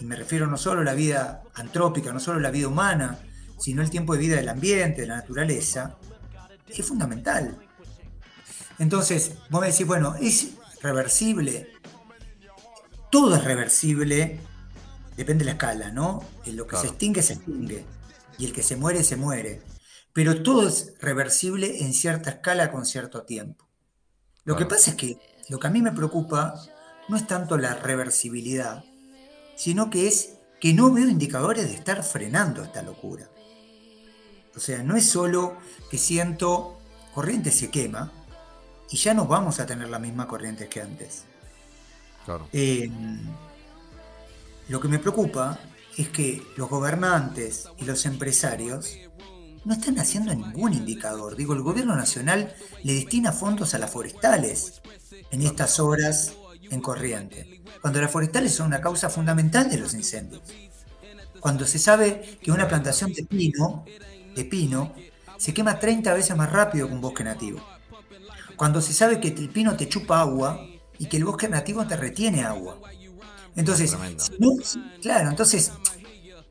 y 0.00 0.04
me 0.04 0.16
refiero 0.16 0.46
no 0.46 0.56
solo 0.56 0.80
a 0.80 0.84
la 0.84 0.94
vida 0.94 1.42
antrópica, 1.54 2.12
no 2.12 2.20
solo 2.20 2.38
a 2.38 2.42
la 2.42 2.50
vida 2.50 2.68
humana, 2.68 3.18
sino 3.58 3.82
el 3.82 3.90
tiempo 3.90 4.14
de 4.14 4.20
vida 4.20 4.36
del 4.36 4.48
ambiente, 4.48 5.02
de 5.02 5.06
la 5.06 5.16
naturaleza, 5.16 5.96
es 6.68 6.86
fundamental. 6.86 7.56
Entonces, 8.78 9.32
vos 9.50 9.60
me 9.60 9.68
decís, 9.68 9.86
bueno, 9.86 10.16
¿es 10.20 10.54
reversible? 10.82 11.72
Todo 13.10 13.36
es 13.36 13.44
reversible, 13.44 14.40
depende 15.16 15.44
de 15.44 15.46
la 15.46 15.52
escala, 15.52 15.92
¿no? 15.92 16.24
Lo 16.46 16.66
que 16.66 16.76
se 16.76 16.88
extingue, 16.88 17.22
se 17.22 17.34
extingue 17.34 17.84
y 18.38 18.46
el 18.46 18.52
que 18.52 18.64
se 18.64 18.76
muere, 18.76 19.04
se 19.04 19.16
muere. 19.16 19.62
pero 20.14 20.42
todo 20.42 20.66
es 20.68 20.94
reversible 21.00 21.84
en 21.84 21.92
cierta 21.92 22.30
escala 22.30 22.70
con 22.70 22.86
cierto 22.86 23.24
tiempo. 23.24 23.63
Lo 24.44 24.56
que 24.56 24.66
pasa 24.66 24.90
es 24.90 24.96
que 24.96 25.18
lo 25.48 25.58
que 25.58 25.66
a 25.66 25.70
mí 25.70 25.82
me 25.82 25.92
preocupa 25.92 26.54
no 27.08 27.16
es 27.16 27.26
tanto 27.26 27.56
la 27.56 27.74
reversibilidad, 27.74 28.84
sino 29.56 29.90
que 29.90 30.06
es 30.08 30.34
que 30.60 30.72
no 30.72 30.92
veo 30.92 31.08
indicadores 31.08 31.66
de 31.66 31.74
estar 31.74 32.02
frenando 32.02 32.62
esta 32.62 32.82
locura. 32.82 33.28
O 34.56 34.60
sea, 34.60 34.82
no 34.82 34.96
es 34.96 35.08
solo 35.08 35.56
que 35.90 35.98
siento 35.98 36.78
corriente 37.14 37.50
se 37.50 37.70
quema 37.70 38.12
y 38.90 38.96
ya 38.96 39.14
no 39.14 39.26
vamos 39.26 39.60
a 39.60 39.66
tener 39.66 39.88
la 39.88 39.98
misma 39.98 40.28
corriente 40.28 40.68
que 40.68 40.80
antes. 40.80 41.24
Eh, 42.52 42.90
lo 44.68 44.80
que 44.80 44.88
me 44.88 44.98
preocupa 44.98 45.58
es 45.96 46.08
que 46.08 46.42
los 46.56 46.68
gobernantes 46.68 47.68
y 47.78 47.84
los 47.84 48.06
empresarios 48.06 48.96
no 49.64 49.74
están 49.74 49.98
haciendo 49.98 50.34
ningún 50.34 50.74
indicador. 50.74 51.36
Digo, 51.36 51.54
el 51.54 51.62
gobierno 51.62 51.96
nacional 51.96 52.54
le 52.82 52.94
destina 52.94 53.32
fondos 53.32 53.74
a 53.74 53.78
las 53.78 53.90
forestales 53.90 54.82
en 55.30 55.42
estas 55.42 55.80
obras 55.80 56.34
en 56.70 56.80
corriente, 56.80 57.62
cuando 57.80 58.00
las 58.00 58.10
forestales 58.10 58.54
son 58.54 58.68
una 58.68 58.80
causa 58.80 59.10
fundamental 59.10 59.68
de 59.68 59.78
los 59.78 59.94
incendios. 59.94 60.42
Cuando 61.40 61.66
se 61.66 61.78
sabe 61.78 62.38
que 62.42 62.50
una 62.50 62.68
plantación 62.68 63.12
de 63.12 63.24
pino, 63.24 63.84
de 64.34 64.44
pino 64.44 64.94
se 65.36 65.52
quema 65.52 65.78
30 65.78 66.14
veces 66.14 66.36
más 66.36 66.50
rápido 66.50 66.88
que 66.88 66.94
un 66.94 67.00
bosque 67.00 67.24
nativo. 67.24 67.60
Cuando 68.56 68.80
se 68.80 68.92
sabe 68.92 69.20
que 69.20 69.28
el 69.28 69.50
pino 69.50 69.76
te 69.76 69.88
chupa 69.88 70.20
agua 70.20 70.66
y 70.98 71.06
que 71.06 71.16
el 71.16 71.24
bosque 71.24 71.48
nativo 71.48 71.86
te 71.86 71.96
retiene 71.96 72.44
agua. 72.44 72.78
Entonces, 73.56 73.96
claro, 75.02 75.28
entonces 75.28 75.72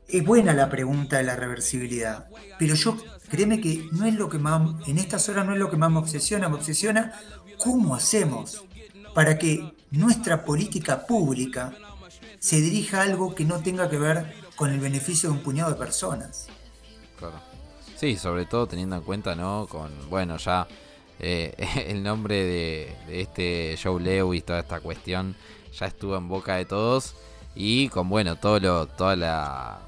es 0.08 0.24
buena 0.24 0.52
la 0.52 0.68
pregunta 0.68 1.18
de 1.18 1.24
la 1.24 1.36
reversibilidad, 1.36 2.26
pero 2.58 2.74
yo 2.74 2.96
créeme 3.28 3.60
que 3.60 3.88
no 3.92 4.06
es 4.06 4.14
lo 4.14 4.28
que 4.28 4.38
más, 4.38 4.62
en 4.86 4.98
estas 4.98 5.28
horas 5.28 5.46
no 5.46 5.52
es 5.52 5.58
lo 5.58 5.70
que 5.70 5.76
más 5.76 5.90
me 5.90 5.98
obsesiona, 5.98 6.48
me 6.48 6.56
obsesiona 6.56 7.12
cómo 7.58 7.94
hacemos 7.94 8.64
para 9.14 9.38
que 9.38 9.72
nuestra 9.90 10.44
política 10.44 11.06
pública 11.06 11.72
se 12.38 12.60
dirija 12.60 13.00
a 13.00 13.02
algo 13.04 13.34
que 13.34 13.44
no 13.44 13.62
tenga 13.62 13.88
que 13.88 13.98
ver 13.98 14.34
con 14.56 14.70
el 14.70 14.80
beneficio 14.80 15.30
de 15.30 15.36
un 15.36 15.42
puñado 15.42 15.70
de 15.70 15.76
personas. 15.76 16.48
Claro. 17.18 17.40
Sí, 17.96 18.16
sobre 18.16 18.44
todo 18.44 18.66
teniendo 18.66 18.96
en 18.96 19.02
cuenta, 19.02 19.34
¿no? 19.34 19.66
Con, 19.68 20.10
bueno, 20.10 20.36
ya 20.36 20.66
eh, 21.20 21.54
el 21.86 22.02
nombre 22.02 22.44
de, 22.44 22.96
este 23.22 23.78
Joe 23.82 24.00
Lewis, 24.00 24.44
toda 24.44 24.60
esta 24.60 24.80
cuestión, 24.80 25.36
ya 25.72 25.86
estuvo 25.86 26.16
en 26.16 26.28
boca 26.28 26.56
de 26.56 26.64
todos. 26.64 27.14
Y 27.54 27.88
con, 27.88 28.08
bueno, 28.08 28.36
todo 28.36 28.58
lo, 28.60 28.86
toda 28.86 29.16
la. 29.16 29.80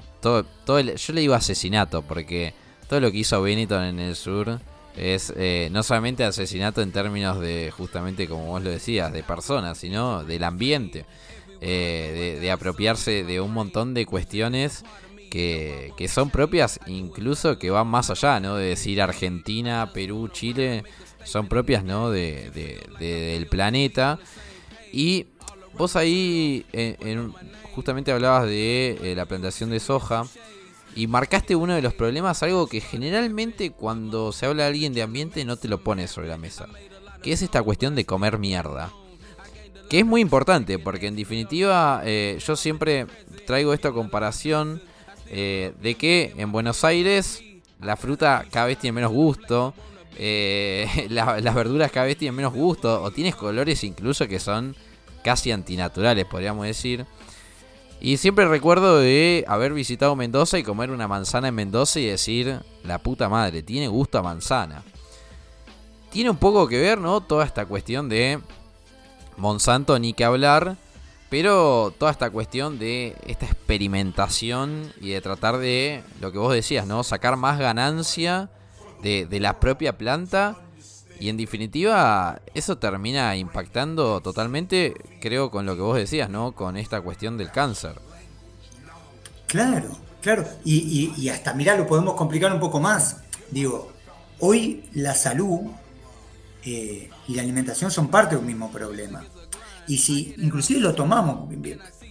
Todo, 0.65 0.81
yo 0.81 1.13
le 1.13 1.21
digo 1.21 1.33
asesinato, 1.33 2.01
porque 2.01 2.53
todo 2.89 2.99
lo 2.99 3.11
que 3.11 3.19
hizo 3.19 3.41
Benetton 3.41 3.83
en 3.83 3.99
el 3.99 4.15
sur 4.15 4.59
es 4.95 5.31
eh, 5.37 5.69
no 5.71 5.83
solamente 5.83 6.23
asesinato 6.23 6.81
en 6.81 6.91
términos 6.91 7.39
de, 7.39 7.71
justamente 7.75 8.27
como 8.27 8.47
vos 8.47 8.63
lo 8.63 8.69
decías, 8.69 9.13
de 9.13 9.23
personas, 9.23 9.77
sino 9.77 10.23
del 10.23 10.43
ambiente. 10.43 11.05
Eh, 11.59 12.37
de, 12.39 12.51
apropiarse 12.51 13.23
de 13.23 13.41
un 13.41 13.51
montón 13.51 13.95
de 13.95 14.05
cuestiones 14.05 14.83
que, 15.31 16.07
son 16.07 16.29
propias, 16.29 16.79
incluso 16.85 17.57
que 17.57 17.71
van 17.71 17.87
más 17.87 18.11
allá, 18.11 18.39
¿no? 18.39 18.55
De 18.55 18.67
decir 18.67 19.01
Argentina, 19.01 19.91
Perú, 19.91 20.29
Chile, 20.31 20.83
son 21.23 21.47
propias, 21.47 21.83
¿no? 21.83 22.11
De, 22.11 22.51
del 22.99 23.47
planeta. 23.47 24.19
Y 24.93 25.25
vos 25.77 25.95
ahí 25.95 26.65
justamente 27.77 28.11
hablabas 28.11 28.45
de 28.45 28.97
eh, 29.03 29.15
la 29.15 29.25
plantación 29.25 29.69
de 29.69 29.79
soja 29.79 30.25
y 30.95 31.05
marcaste 31.05 31.55
uno 31.55 31.75
de 31.75 31.83
los 31.83 31.93
problemas, 31.93 32.41
algo 32.41 32.65
que 32.65 32.81
generalmente 32.81 33.69
cuando 33.69 34.31
se 34.31 34.47
habla 34.47 34.63
de 34.63 34.69
alguien 34.69 34.93
de 34.93 35.03
ambiente 35.03 35.45
no 35.45 35.55
te 35.55 35.67
lo 35.67 35.79
pone 35.79 36.07
sobre 36.07 36.27
la 36.27 36.39
mesa, 36.39 36.67
que 37.21 37.33
es 37.33 37.43
esta 37.43 37.61
cuestión 37.61 37.93
de 37.93 38.05
comer 38.05 38.39
mierda. 38.39 38.91
Que 39.89 39.99
es 39.99 40.05
muy 40.05 40.21
importante, 40.21 40.79
porque 40.79 41.05
en 41.05 41.15
definitiva 41.15 42.01
eh, 42.03 42.39
yo 42.45 42.55
siempre 42.55 43.05
traigo 43.45 43.73
esta 43.73 43.91
comparación 43.91 44.81
eh, 45.27 45.73
de 45.79 45.93
que 45.93 46.33
en 46.35 46.51
Buenos 46.51 46.83
Aires 46.83 47.43
la 47.79 47.95
fruta 47.95 48.45
cada 48.51 48.65
vez 48.65 48.79
tiene 48.79 48.95
menos 48.95 49.11
gusto, 49.11 49.75
eh, 50.17 51.07
las 51.09 51.53
verduras 51.53 51.91
cada 51.91 52.07
vez 52.07 52.17
tienen 52.17 52.35
menos 52.35 52.53
gusto, 52.53 53.03
o 53.03 53.11
tienes 53.11 53.35
colores 53.35 53.83
incluso 53.83 54.27
que 54.27 54.39
son 54.39 54.75
casi 55.27 55.51
antinaturales, 55.51 56.23
podríamos 56.23 56.65
decir. 56.65 57.05
Y 57.99 58.15
siempre 58.15 58.47
recuerdo 58.47 58.97
de 58.97 59.43
haber 59.45 59.73
visitado 59.73 60.15
Mendoza 60.15 60.57
y 60.57 60.63
comer 60.63 60.89
una 60.89 61.09
manzana 61.09 61.49
en 61.49 61.55
Mendoza 61.55 61.99
y 61.99 62.05
decir, 62.05 62.61
la 62.85 62.99
puta 62.99 63.27
madre, 63.27 63.61
tiene 63.61 63.89
gusto 63.89 64.17
a 64.17 64.23
manzana. 64.23 64.83
Tiene 66.11 66.29
un 66.29 66.37
poco 66.37 66.65
que 66.69 66.79
ver, 66.79 66.97
¿no? 66.97 67.19
Toda 67.19 67.43
esta 67.43 67.65
cuestión 67.65 68.07
de 68.07 68.39
Monsanto 69.35 69.99
ni 69.99 70.13
que 70.13 70.23
hablar, 70.23 70.77
pero 71.29 71.93
toda 71.99 72.11
esta 72.11 72.29
cuestión 72.29 72.79
de 72.79 73.13
esta 73.25 73.47
experimentación 73.47 74.93
y 75.01 75.09
de 75.09 75.19
tratar 75.19 75.57
de, 75.57 76.03
lo 76.21 76.31
que 76.31 76.37
vos 76.37 76.53
decías, 76.53 76.87
¿no? 76.87 77.03
Sacar 77.03 77.35
más 77.35 77.59
ganancia 77.59 78.49
de, 79.03 79.27
la 79.41 79.59
propia 79.59 79.97
planta. 79.97 80.55
Y 81.19 81.29
en 81.29 81.37
definitiva, 81.37 82.41
eso 82.53 82.77
termina 82.77 83.35
impactando 83.35 84.21
totalmente, 84.21 84.93
creo, 85.19 85.49
con 85.49 85.65
lo 85.65 85.75
que 85.75 85.81
vos 85.81 85.97
decías, 85.97 86.29
¿no? 86.29 86.51
Con 86.51 86.77
esta 86.77 87.01
cuestión 87.01 87.37
del 87.37 87.51
cáncer. 87.51 87.99
Claro, 89.47 89.89
claro. 90.21 90.45
Y, 90.63 91.29
hasta, 91.29 91.53
mirá, 91.53 91.75
lo 91.75 91.87
podemos 91.87 92.13
complicar 92.15 92.53
un 92.53 92.59
poco 92.59 92.79
más. 92.79 93.17
Digo, 93.49 93.91
hoy 94.39 94.85
la 94.93 95.15
salud 95.15 95.61
eh, 96.63 97.09
y 97.27 97.35
la 97.35 97.41
alimentación 97.41 97.89
son 97.89 98.09
parte 98.09 98.35
de 98.35 98.41
un 98.41 98.47
mismo 98.47 98.71
problema. 98.71 99.23
Y 99.87 99.97
si 99.97 100.35
inclusive 100.37 100.81
lo 100.81 100.93
tomamos, 100.93 101.49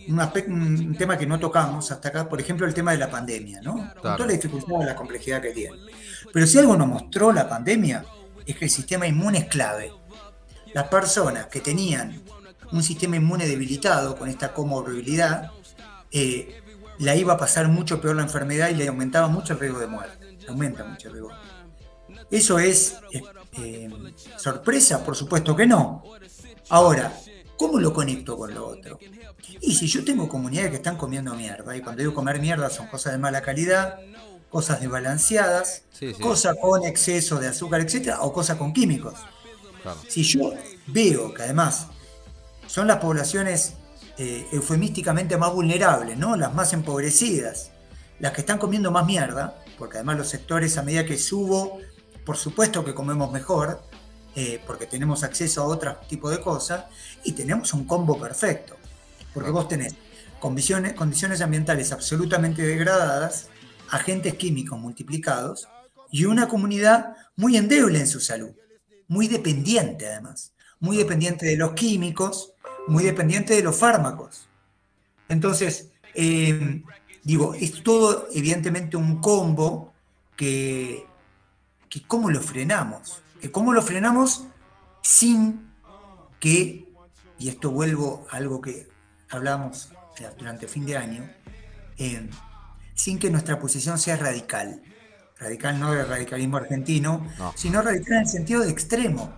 un, 0.09 0.21
aspecto, 0.21 0.51
un 0.51 0.97
tema 0.97 1.19
que 1.19 1.27
no 1.27 1.38
tocamos 1.38 1.92
hasta 1.92 2.09
acá, 2.09 2.29
por 2.29 2.40
ejemplo, 2.40 2.66
el 2.66 2.73
tema 2.73 2.92
de 2.92 2.99
la 2.99 3.11
pandemia, 3.11 3.61
¿no? 3.61 3.75
Con 4.01 4.16
toda 4.16 4.27
la 4.27 4.33
dificultad 4.33 4.81
y 4.81 4.85
la 4.85 4.97
complejidad 4.97 5.42
que 5.42 5.51
tiene. 5.51 5.77
Pero 6.33 6.47
si 6.47 6.59
algo 6.59 6.77
nos 6.77 6.88
mostró 6.88 7.33
la 7.33 7.49
pandemia, 7.49 8.05
es 8.46 8.56
que 8.56 8.64
el 8.66 8.70
sistema 8.70 9.06
inmune 9.06 9.38
es 9.38 9.44
clave. 9.46 9.92
Las 10.72 10.88
personas 10.88 11.46
que 11.46 11.61
tenían 11.61 12.22
un 12.72 12.82
sistema 12.82 13.16
inmune 13.16 13.46
debilitado 13.46 14.16
con 14.16 14.28
esta 14.28 14.52
comorbilidad, 14.52 15.50
eh, 16.11 16.62
la 16.98 17.14
iba 17.14 17.35
a 17.35 17.37
pasar 17.37 17.68
mucho 17.68 18.00
peor 18.00 18.16
la 18.16 18.22
enfermedad 18.22 18.70
y 18.70 18.74
le 18.74 18.88
aumentaba 18.88 19.28
mucho 19.28 19.52
el 19.52 19.61
riesgo 19.61 19.78
de 19.78 19.87
muerte. 19.87 20.38
Aumenta 20.48 20.85
mucho 20.85 21.09
el 21.09 21.14
riesgo. 21.14 21.30
¿Eso 22.30 22.59
es 22.59 22.96
eh, 23.12 23.22
eh, 23.59 23.90
sorpresa? 24.37 25.04
Por 25.04 25.16
supuesto 25.16 25.54
que 25.54 25.66
no. 25.66 26.02
Ahora, 26.68 27.12
¿cómo 27.56 27.78
lo 27.78 27.92
conecto 27.92 28.37
con 28.37 28.54
lo 28.54 28.66
otro? 28.66 28.98
Y 29.61 29.74
si 29.74 29.87
yo 29.87 30.04
tengo 30.04 30.28
comunidades 30.28 30.70
que 30.70 30.76
están 30.76 30.96
comiendo 30.96 31.35
mierda, 31.35 31.76
y 31.76 31.80
cuando 31.80 32.00
digo 32.00 32.14
comer 32.14 32.40
mierda 32.40 32.68
son 32.70 32.88
cosas 32.88 33.12
de 33.12 33.18
mala 33.18 33.42
calidad, 33.42 33.98
cosas 34.50 34.80
desbalanceadas, 34.80 35.82
cosas 36.20 36.56
con 36.61 36.85
exceso 36.85 37.38
de 37.38 37.48
azúcar, 37.48 37.80
etcétera, 37.80 38.22
o 38.22 38.32
cosas 38.32 38.56
con 38.56 38.72
químicos. 38.72 39.14
Si 40.09 40.22
yo 40.22 40.52
veo 40.87 41.32
que 41.32 41.42
además 41.42 41.88
son 42.66 42.87
las 42.87 42.98
poblaciones 42.98 43.74
eh, 44.18 44.46
eufemísticamente 44.52 45.37
más 45.37 45.52
vulnerables, 45.52 46.16
¿no? 46.16 46.37
las 46.37 46.54
más 46.54 46.72
empobrecidas, 46.72 47.70
las 48.18 48.32
que 48.32 48.40
están 48.40 48.59
comiendo 48.59 48.90
más 48.90 49.06
mierda, 49.06 49.62
porque 49.78 49.98
además 49.98 50.18
los 50.18 50.28
sectores 50.28 50.78
a 50.78 50.82
medida 50.82 51.04
que 51.04 51.18
subo, 51.18 51.78
por 52.24 52.37
supuesto 52.37 52.85
que 52.85 52.94
comemos 52.94 53.30
mejor, 53.30 53.82
eh, 54.35 54.61
porque 54.66 54.87
tenemos 54.87 55.22
acceso 55.22 55.62
a 55.62 55.66
otro 55.66 55.96
tipo 56.09 56.30
de 56.30 56.40
cosas, 56.40 56.87
y 57.24 57.32
tenemos 57.32 57.72
un 57.74 57.87
combo 57.87 58.18
perfecto, 58.18 58.76
porque 59.35 59.50
vos 59.50 59.68
tenés 59.68 59.94
condiciones, 60.40 60.94
condiciones 60.94 61.40
ambientales 61.40 61.92
absolutamente 61.92 62.62
degradadas, 62.62 63.48
agentes 63.90 64.35
químicos 64.35 64.79
multiplicados 64.79 65.68
y 66.11 66.25
una 66.25 66.49
comunidad 66.49 67.16
muy 67.37 67.57
endeble 67.57 68.01
en 68.01 68.07
su 68.07 68.20
salud, 68.20 68.51
muy 69.09 69.29
dependiente 69.29 70.07
además, 70.07 70.53
muy 70.81 70.96
dependiente 70.96 71.46
de 71.46 71.57
los 71.57 71.72
químicos, 71.72 72.53
muy 72.88 73.05
dependiente 73.05 73.55
de 73.55 73.62
los 73.62 73.77
fármacos. 73.77 74.49
Entonces, 75.29 75.90
eh, 76.14 76.83
digo, 77.22 77.55
es 77.55 77.83
todo 77.83 78.29
evidentemente 78.33 78.96
un 78.96 79.20
combo 79.20 79.92
que, 80.37 81.07
que 81.88 82.03
cómo 82.07 82.31
lo 82.31 82.40
frenamos, 82.40 83.22
cómo 83.53 83.72
lo 83.72 83.83
frenamos 83.83 84.44
sin 85.03 85.70
que, 86.40 86.88
y 87.38 87.49
esto 87.49 87.70
vuelvo 87.70 88.27
a 88.31 88.37
algo 88.37 88.61
que 88.61 88.88
hablamos 89.31 89.90
durante 90.38 90.66
fin 90.66 90.87
de 90.87 90.96
año, 90.96 91.31
eh, 91.99 92.29
sin 92.96 93.20
que 93.20 93.30
nuestra 93.30 93.61
posición 93.61 93.98
sea 93.98 94.16
radical. 94.16 94.82
Radical 95.38 95.78
no 95.78 95.92
de 95.92 96.04
radicalismo 96.04 96.56
argentino, 96.56 97.24
sino 97.54 97.82
radical 97.82 98.14
en 98.14 98.22
el 98.22 98.28
sentido 98.28 98.62
de 98.62 98.70
extremo. 98.70 99.32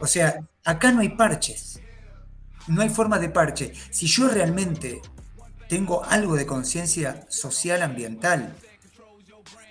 O 0.00 0.06
sea, 0.08 0.40
acá 0.64 0.90
no 0.90 1.00
hay 1.00 1.10
parches. 1.10 1.80
No 2.66 2.82
hay 2.82 2.88
forma 2.88 3.20
de 3.20 3.28
parche. 3.28 3.72
Si 3.90 4.08
yo 4.08 4.28
realmente 4.28 5.00
tengo 5.68 6.04
algo 6.04 6.34
de 6.34 6.46
conciencia 6.46 7.24
social 7.28 7.82
ambiental, 7.82 8.56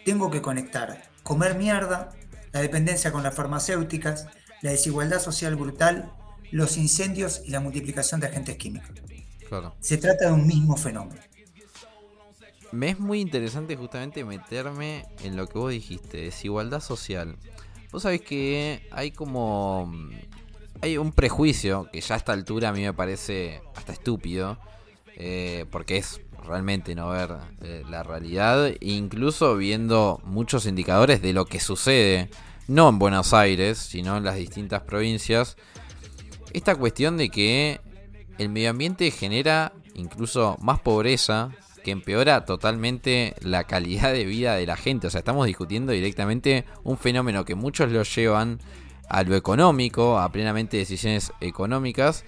tengo 0.06 0.32
que 0.32 0.42
conectar 0.42 1.10
comer 1.26 1.56
mierda, 1.56 2.12
la 2.54 2.62
dependencia 2.62 3.12
con 3.12 3.24
las 3.24 3.34
farmacéuticas, 3.34 4.28
la 4.62 4.70
desigualdad 4.70 5.20
social 5.20 5.56
brutal, 5.56 6.14
los 6.52 6.78
incendios 6.78 7.42
y 7.44 7.50
la 7.50 7.60
multiplicación 7.60 8.22
de 8.22 8.28
agentes 8.28 8.56
químicos. 8.58 8.92
Se 9.80 9.98
trata 9.98 10.28
de 10.28 10.32
un 10.32 10.46
mismo 10.46 10.78
fenómeno. 10.78 11.20
Me 12.72 12.90
es 12.90 13.00
muy 13.00 13.22
interesante 13.22 13.76
justamente 13.76 14.26
meterme 14.26 15.06
en 15.24 15.36
lo 15.36 15.48
que 15.48 15.58
vos 15.58 15.72
dijiste, 15.72 16.18
desigualdad 16.18 16.82
social. 16.82 17.36
Vos 17.92 18.04
sabés 18.04 18.22
que 18.22 18.88
hay 18.92 19.12
como... 19.12 19.92
Hay 20.82 20.98
un 20.98 21.14
prejuicio 21.14 21.90
que 21.92 22.02
ya 22.02 22.16
a 22.16 22.18
esta 22.18 22.34
altura 22.34 22.70
a 22.70 22.74
mí 22.74 22.82
me 22.82 22.94
parece 22.94 23.62
hasta 23.76 23.94
estúpido, 23.94 24.60
eh, 25.16 25.66
porque 25.72 25.98
es 25.98 26.20
realmente 26.46 26.96
no 26.96 27.10
ver 27.10 27.32
eh, 27.62 27.84
la 27.90 28.04
realidad, 28.04 28.72
incluso 28.82 29.56
viendo 29.56 30.22
muchos 30.26 30.66
indicadores 30.66 31.22
de 31.22 31.34
lo 31.34 31.46
que 31.46 31.60
sucede, 31.60 32.30
no 32.68 32.90
en 32.90 33.00
Buenos 33.00 33.34
Aires, 33.34 33.78
sino 33.78 34.18
en 34.18 34.26
las 34.26 34.36
distintas 34.36 34.84
provincias, 34.84 35.56
esta 36.52 36.76
cuestión 36.76 37.18
de 37.18 37.30
que 37.30 37.82
el 38.38 38.50
medio 38.50 38.70
ambiente 38.70 39.10
genera 39.12 39.74
incluso 39.94 40.58
más 40.62 40.80
pobreza, 40.80 41.52
que 41.86 41.92
empeora 41.92 42.46
totalmente 42.46 43.36
la 43.42 43.66
calidad 43.66 44.12
de 44.12 44.26
vida 44.26 44.56
de 44.56 44.66
la 44.66 44.76
gente. 44.76 45.06
O 45.06 45.10
sea, 45.12 45.20
estamos 45.20 45.46
discutiendo 45.46 45.92
directamente 45.92 46.66
un 46.84 46.98
fenómeno 46.98 47.46
que 47.46 47.54
muchos 47.54 47.92
lo 47.92 48.02
llevan 48.02 48.60
a 49.08 49.22
lo 49.22 49.36
económico, 49.36 50.18
a 50.18 50.32
plenamente 50.32 50.78
decisiones 50.78 51.32
económicas, 51.42 52.26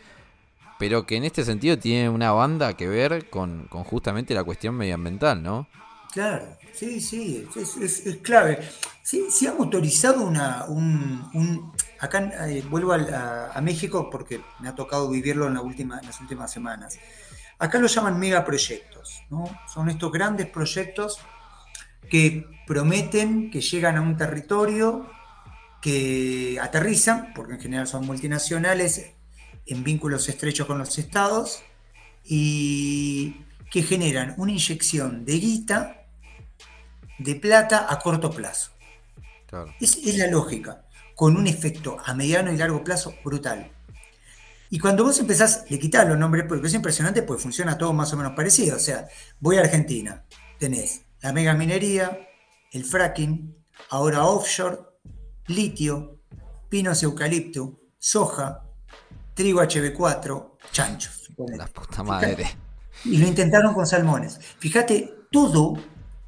pero 0.78 1.08
que 1.08 1.16
en 1.16 1.24
este 1.24 1.44
sentido 1.44 1.80
tiene 1.80 2.08
una 2.08 2.32
banda 2.34 2.78
que 2.78 2.88
ver 2.88 3.32
con, 3.32 3.68
justamente 3.68 4.36
la 4.36 4.44
cuestión 4.44 4.76
medioambiental, 4.76 5.42
¿no? 5.42 5.68
Claro, 6.14 6.46
sí, 6.72 7.02
sí, 7.02 7.48
es, 7.56 8.20
clave. 8.22 8.60
Sí, 9.02 9.26
sí, 9.32 9.48
han 9.48 9.58
autorizado 9.58 10.24
una, 10.24 10.66
un, 10.68 11.74
acá 12.00 12.48
eh, 12.48 12.64
vuelvo 12.70 12.94
a, 12.94 13.60
México 13.64 14.08
porque 14.12 14.40
me 14.60 14.70
ha 14.70 14.76
tocado 14.76 15.10
vivirlo 15.10 15.48
en, 15.48 15.56
la 15.56 15.62
última, 15.62 16.00
en 16.00 16.06
las 16.06 16.22
últimas 16.22 16.52
semanas. 16.52 17.00
Acá 17.60 17.80
lo 17.80 17.88
llaman 17.88 18.20
megaproyectos, 18.20 19.24
¿no? 19.30 19.46
Son 19.74 19.90
estos 19.90 20.12
grandes 20.12 20.48
proyectos 20.48 21.20
que 22.10 22.46
prometen 22.68 23.50
que 23.50 23.62
llegan 23.62 23.98
a 23.98 24.02
un 24.02 24.16
territorio, 24.16 25.10
que 25.82 26.60
aterrizan, 26.62 27.34
porque 27.34 27.54
en 27.54 27.62
general 27.62 27.88
son 27.88 28.06
multinacionales, 28.06 29.14
en 29.66 29.84
vínculos 29.84 30.30
estrechos 30.30 30.68
con 30.68 30.78
los 30.78 30.98
estados, 30.98 31.64
y 32.24 33.46
que 33.72 33.84
generan 33.84 34.36
una 34.38 34.52
inyección 34.52 35.26
de 35.26 35.34
guita, 35.34 36.06
de 37.18 37.36
plata 37.36 37.88
a 37.90 38.00
corto 38.00 38.30
plazo. 38.32 38.72
Es, 39.80 39.98
es 39.98 40.18
la 40.18 40.28
lógica, 40.28 40.86
con 41.16 41.38
un 41.38 41.48
efecto 41.48 41.98
a 42.06 42.14
mediano 42.14 42.52
y 42.52 42.58
largo 42.58 42.84
plazo 42.84 43.16
brutal. 43.24 43.72
Y 44.70 44.80
cuando 44.80 45.04
vos 45.04 45.20
empezás, 45.20 45.66
le 45.70 45.80
quitar 45.80 46.08
los 46.08 46.18
nombres, 46.18 46.46
porque 46.48 46.68
es 46.68 46.74
impresionante, 46.74 47.24
pues 47.24 47.42
funciona 47.42 47.78
todo 47.78 47.94
más 47.94 48.12
o 48.14 48.18
menos 48.18 48.34
parecido. 48.34 48.76
O 48.76 48.80
sea, 48.80 49.08
voy 49.40 49.58
a 49.58 49.62
Argentina, 49.62 50.26
tenés 50.60 51.02
la 51.22 51.34
mega 51.34 51.54
minería, 51.54 52.28
el 52.72 52.84
fracking, 52.84 53.56
ahora 53.90 54.26
offshore, 54.26 54.80
litio, 55.48 56.20
pinos 56.70 57.02
eucalipto, 57.04 57.80
soja, 57.98 58.64
trigo 59.34 59.62
HB4, 59.62 60.52
chanchos. 60.72 61.32
La 61.56 61.68
puta 61.68 62.04
madre. 62.04 62.48
Y 63.06 63.18
lo 63.18 63.28
intentaron 63.28 63.74
con 63.74 63.86
salmones. 63.86 64.40
Fíjate, 64.60 65.14
todo, 65.32 65.74
o 65.74 65.80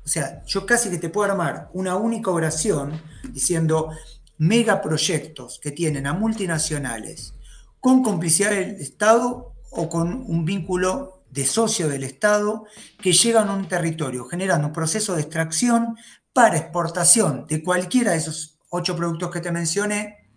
sea, 0.04 0.44
yo 0.46 0.66
casi 0.66 0.90
que 0.90 0.98
te 0.98 1.10
puedo 1.10 1.30
armar 1.30 1.70
una 1.74 1.96
única 1.96 2.32
oración 2.32 3.02
diciendo 3.32 3.90
megaproyectos 4.38 5.60
que 5.60 5.72
tienen 5.72 6.08
a 6.08 6.14
multinacionales 6.14 7.34
con 7.80 8.04
complicidad 8.04 8.52
del 8.52 8.76
Estado 8.76 9.54
o 9.72 9.90
con 9.90 10.24
un 10.28 10.46
vínculo 10.46 11.24
de 11.30 11.46
socio 11.46 11.88
del 11.88 12.04
Estado 12.04 12.66
que 13.02 13.14
llegan 13.14 13.50
a 13.50 13.54
un 13.54 13.68
territorio 13.68 14.26
generando 14.26 14.68
un 14.68 14.74
proceso 14.74 15.16
de 15.16 15.22
extracción 15.22 15.96
para 16.34 16.58
exportación 16.58 17.46
de 17.48 17.64
cualquiera 17.64 18.12
de 18.12 18.18
esos 18.18 18.60
ocho 18.70 18.96
productos 18.96 19.32
que 19.32 19.42
te 19.42 19.52
mencioné 19.52 20.30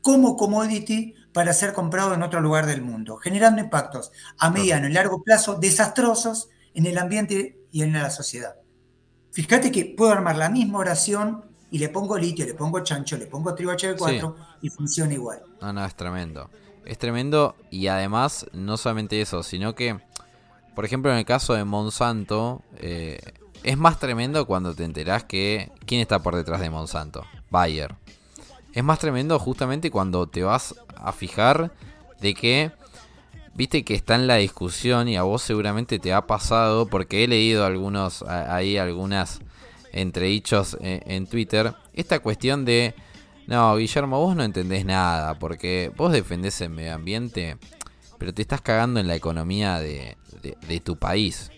como 0.00 0.36
commodity 0.36 1.14
para 1.32 1.52
ser 1.52 1.72
comprado 1.72 2.14
en 2.14 2.22
otro 2.22 2.40
lugar 2.40 2.66
del 2.66 2.82
mundo, 2.82 3.16
generando 3.16 3.60
impactos 3.60 4.12
a 4.38 4.50
mediano 4.50 4.88
y 4.88 4.92
largo 4.92 5.22
plazo 5.22 5.56
desastrosos 5.56 6.50
en 6.74 6.86
el 6.86 6.98
ambiente 6.98 7.58
y 7.70 7.82
en 7.82 7.92
la 7.92 8.10
sociedad. 8.10 8.56
Fíjate 9.32 9.72
que 9.72 9.94
puedo 9.96 10.12
armar 10.12 10.36
la 10.36 10.50
misma 10.50 10.78
oración 10.78 11.44
y 11.70 11.78
le 11.78 11.88
pongo 11.88 12.16
litio, 12.16 12.46
le 12.46 12.54
pongo 12.54 12.80
chancho, 12.80 13.16
le 13.16 13.26
pongo 13.26 13.54
trigo 13.54 13.72
HB4 13.72 14.34
y 14.62 14.68
funciona 14.68 15.12
igual. 15.12 15.42
No, 15.60 15.72
no, 15.72 15.84
es 15.84 15.96
tremendo. 15.96 16.48
Es 16.84 16.98
tremendo 16.98 17.56
y 17.70 17.86
además 17.86 18.46
no 18.52 18.76
solamente 18.76 19.20
eso, 19.20 19.42
sino 19.42 19.74
que, 19.74 19.98
por 20.74 20.84
ejemplo, 20.84 21.10
en 21.10 21.18
el 21.18 21.24
caso 21.24 21.54
de 21.54 21.64
Monsanto, 21.64 22.62
eh, 22.76 23.20
es 23.62 23.78
más 23.78 23.98
tremendo 23.98 24.46
cuando 24.46 24.74
te 24.74 24.84
enterás 24.84 25.24
que 25.24 25.70
quién 25.86 26.00
está 26.00 26.18
por 26.18 26.36
detrás 26.36 26.60
de 26.60 26.70
Monsanto, 26.70 27.24
Bayer. 27.50 27.94
Es 28.74 28.84
más 28.84 28.98
tremendo 28.98 29.38
justamente 29.38 29.90
cuando 29.90 30.26
te 30.26 30.42
vas 30.42 30.74
a 30.96 31.12
fijar 31.12 31.72
de 32.20 32.34
que, 32.34 32.72
viste 33.54 33.84
que 33.84 33.94
está 33.94 34.16
en 34.16 34.26
la 34.26 34.36
discusión 34.36 35.08
y 35.08 35.16
a 35.16 35.22
vos 35.22 35.42
seguramente 35.42 35.98
te 35.98 36.12
ha 36.12 36.26
pasado, 36.26 36.86
porque 36.86 37.24
he 37.24 37.28
leído 37.28 37.64
algunos, 37.64 38.22
ahí 38.22 38.76
algunas 38.76 39.40
entredichos 39.92 40.76
en, 40.80 41.02
en 41.10 41.26
Twitter, 41.26 41.74
esta 41.94 42.18
cuestión 42.18 42.64
de 42.64 42.94
no, 43.46 43.76
Guillermo, 43.76 44.20
vos 44.20 44.34
no 44.36 44.42
entendés 44.42 44.84
nada, 44.86 45.38
porque 45.38 45.92
vos 45.96 46.12
defendés 46.12 46.60
el 46.60 46.70
medio 46.70 46.94
ambiente, 46.94 47.58
pero 48.18 48.32
te 48.32 48.42
estás 48.42 48.62
cagando 48.62 49.00
en 49.00 49.06
la 49.06 49.16
economía 49.16 49.78
de, 49.80 50.16
tu 50.82 50.96
país. 50.96 51.50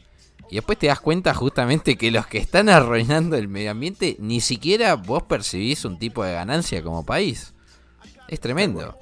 Y 0.51 0.57
después 0.57 0.79
te 0.79 0.89
das 0.89 1.01
cuenta 1.01 1.35
justamente 1.35 1.97
que 1.97 2.11
los 2.11 2.27
que 2.27 2.39
están 2.39 2.69
arruinando 2.69 3.37
el 3.37 3.49
medio 3.49 3.71
ambiente, 3.71 4.17
ni 4.19 4.41
siquiera 4.41 4.95
vos 4.95 5.25
percibís 5.25 5.85
un 5.85 5.99
tipo 5.99 6.25
de 6.25 6.33
ganancia 6.33 6.83
como 6.83 7.05
país. 7.05 7.53
Es 8.29 8.41
tremendo. 8.41 8.97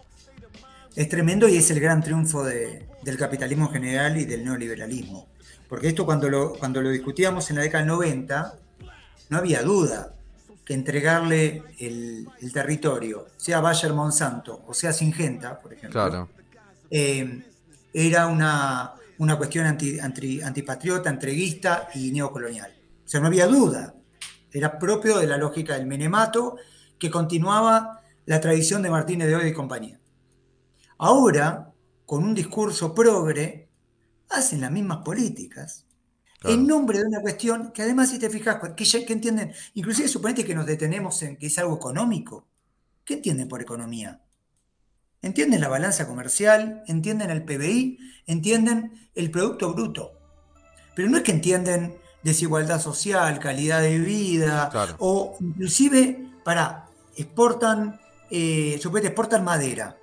Es 0.95 1.09
tremendo 1.09 1.49
y 1.49 1.57
es 1.57 1.71
el 1.71 1.81
gran 1.81 2.03
triunfo 2.03 2.45
del 2.45 3.19
capitalismo 3.19 3.71
general 3.71 4.17
y 4.19 4.25
del 4.25 4.45
neoliberalismo. 4.45 5.27
Porque 5.69 5.89
esto 5.89 6.05
cuando 6.07 6.29
lo, 6.29 6.53
cuando 6.55 6.81
lo 6.81 6.91
discutíamos 6.91 7.49
en 7.51 7.57
la 7.57 7.63
década 7.63 7.85
del 7.85 7.93
90, 7.93 8.55
no 9.31 9.39
había 9.39 9.63
duda 9.63 10.14
que 10.65 10.75
entregarle 10.75 11.63
el, 11.79 12.27
territorio, 12.53 13.27
sea 13.37 13.61
Bayer 13.61 13.93
Monsanto 13.93 14.65
o 14.67 14.73
sea 14.73 14.93
Singenta, 14.93 15.61
por 15.61 15.75
ejemplo, 15.75 16.29
eh, 16.91 17.45
era 17.93 18.27
una, 18.27 18.95
una 19.19 19.37
cuestión 19.37 19.67
anti, 19.67 19.99
antipatriota, 20.01 21.11
entreguista 21.11 21.89
y 21.95 22.11
neocolonial. 22.13 22.73
O 23.05 23.09
sea, 23.09 23.21
no 23.21 23.27
había 23.27 23.47
duda. 23.47 23.95
Era 24.53 24.79
propio 24.79 25.19
de 25.19 25.27
la 25.27 25.37
lógica 25.37 25.75
del 25.75 25.87
menemato 25.87 26.57
que 26.99 27.11
continuaba 27.11 28.01
la 28.27 28.41
tradición 28.41 28.83
de 28.83 28.91
Martínez 28.91 29.29
de 29.29 29.37
Hoy 29.37 29.49
y 29.49 29.53
compañía. 29.53 30.01
Ahora, 30.99 31.73
con 32.07 32.25
un 32.25 32.35
discurso 32.35 32.95
progre, 32.95 33.69
hacen 34.31 34.61
las 34.61 34.71
mismas 34.71 34.99
políticas, 34.99 35.84
en 36.45 36.67
nombre 36.67 36.99
de 36.99 37.07
una 37.07 37.21
cuestión 37.21 37.73
que 37.73 37.83
además, 37.83 38.11
si 38.11 38.19
te 38.19 38.31
fijas, 38.31 38.59
que, 38.77 39.05
que 39.05 39.13
entienden, 39.13 39.53
inclusive 39.75 40.09
suponete 40.09 40.45
que 40.45 40.55
nos 40.55 40.67
detenemos 40.67 41.23
en 41.23 41.37
que 41.37 41.47
es 41.47 41.59
algo 41.59 41.77
económico. 41.77 42.47
¿Qué 43.05 43.15
entienden 43.15 43.49
por 43.49 43.61
economía? 43.61 44.21
Entienden 45.23 45.61
la 45.61 45.69
balanza 45.69 46.07
comercial, 46.07 46.83
entienden 46.87 47.31
el 47.31 47.45
PBI, 47.45 47.99
entienden 48.27 49.09
el 49.15 49.31
Producto 49.31 49.73
Bruto. 49.73 50.13
Pero 50.95 51.09
no 51.09 51.17
es 51.17 51.23
que 51.23 51.33
entienden 51.33 51.97
desigualdad 52.23 52.81
social, 52.81 53.39
calidad 53.39 53.81
de 53.81 53.99
vida, 53.99 54.71
o 54.99 55.37
inclusive, 55.41 56.31
para, 56.45 56.87
exportan, 57.17 58.01
eh, 58.31 58.79
suponete, 58.83 59.09
exportan 59.09 59.45
madera. 59.45 59.97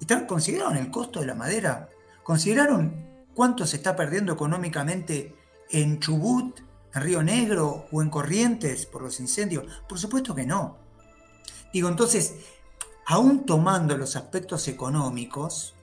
¿Están, 0.00 0.26
¿Consideraron 0.26 0.76
el 0.76 0.90
costo 0.90 1.20
de 1.20 1.26
la 1.26 1.34
madera? 1.34 1.88
¿Consideraron 2.22 3.05
¿Cuánto 3.36 3.66
se 3.66 3.76
está 3.76 3.94
perdiendo 3.94 4.32
económicamente 4.32 5.36
en 5.68 6.00
Chubut, 6.00 6.58
en 6.94 7.02
Río 7.02 7.22
Negro 7.22 7.86
o 7.92 8.00
en 8.00 8.08
Corrientes 8.08 8.86
por 8.86 9.02
los 9.02 9.20
incendios? 9.20 9.66
Por 9.86 9.98
supuesto 9.98 10.34
que 10.34 10.46
no. 10.46 10.78
Digo, 11.70 11.90
entonces, 11.90 12.36
aún 13.04 13.44
tomando 13.44 13.94
los 13.98 14.16
aspectos 14.16 14.66
económicos, 14.68 15.74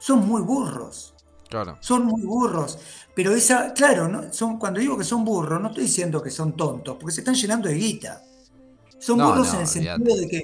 son 0.00 0.26
muy 0.26 0.42
burros. 0.42 1.14
Claro. 1.48 1.78
Son 1.78 2.06
muy 2.06 2.22
burros. 2.22 2.80
Pero 3.14 3.30
esa, 3.30 3.72
claro, 3.72 4.08
¿no? 4.08 4.32
son, 4.32 4.58
cuando 4.58 4.80
digo 4.80 4.98
que 4.98 5.04
son 5.04 5.24
burros, 5.24 5.60
no 5.60 5.68
estoy 5.68 5.84
diciendo 5.84 6.20
que 6.20 6.32
son 6.32 6.56
tontos, 6.56 6.96
porque 6.98 7.14
se 7.14 7.20
están 7.20 7.36
llenando 7.36 7.68
de 7.68 7.76
guita. 7.76 8.20
Son 8.98 9.16
burros 9.18 9.54
en 9.54 9.60
el 9.60 9.68
sentido 9.68 10.16
de 10.16 10.28
que, 10.28 10.42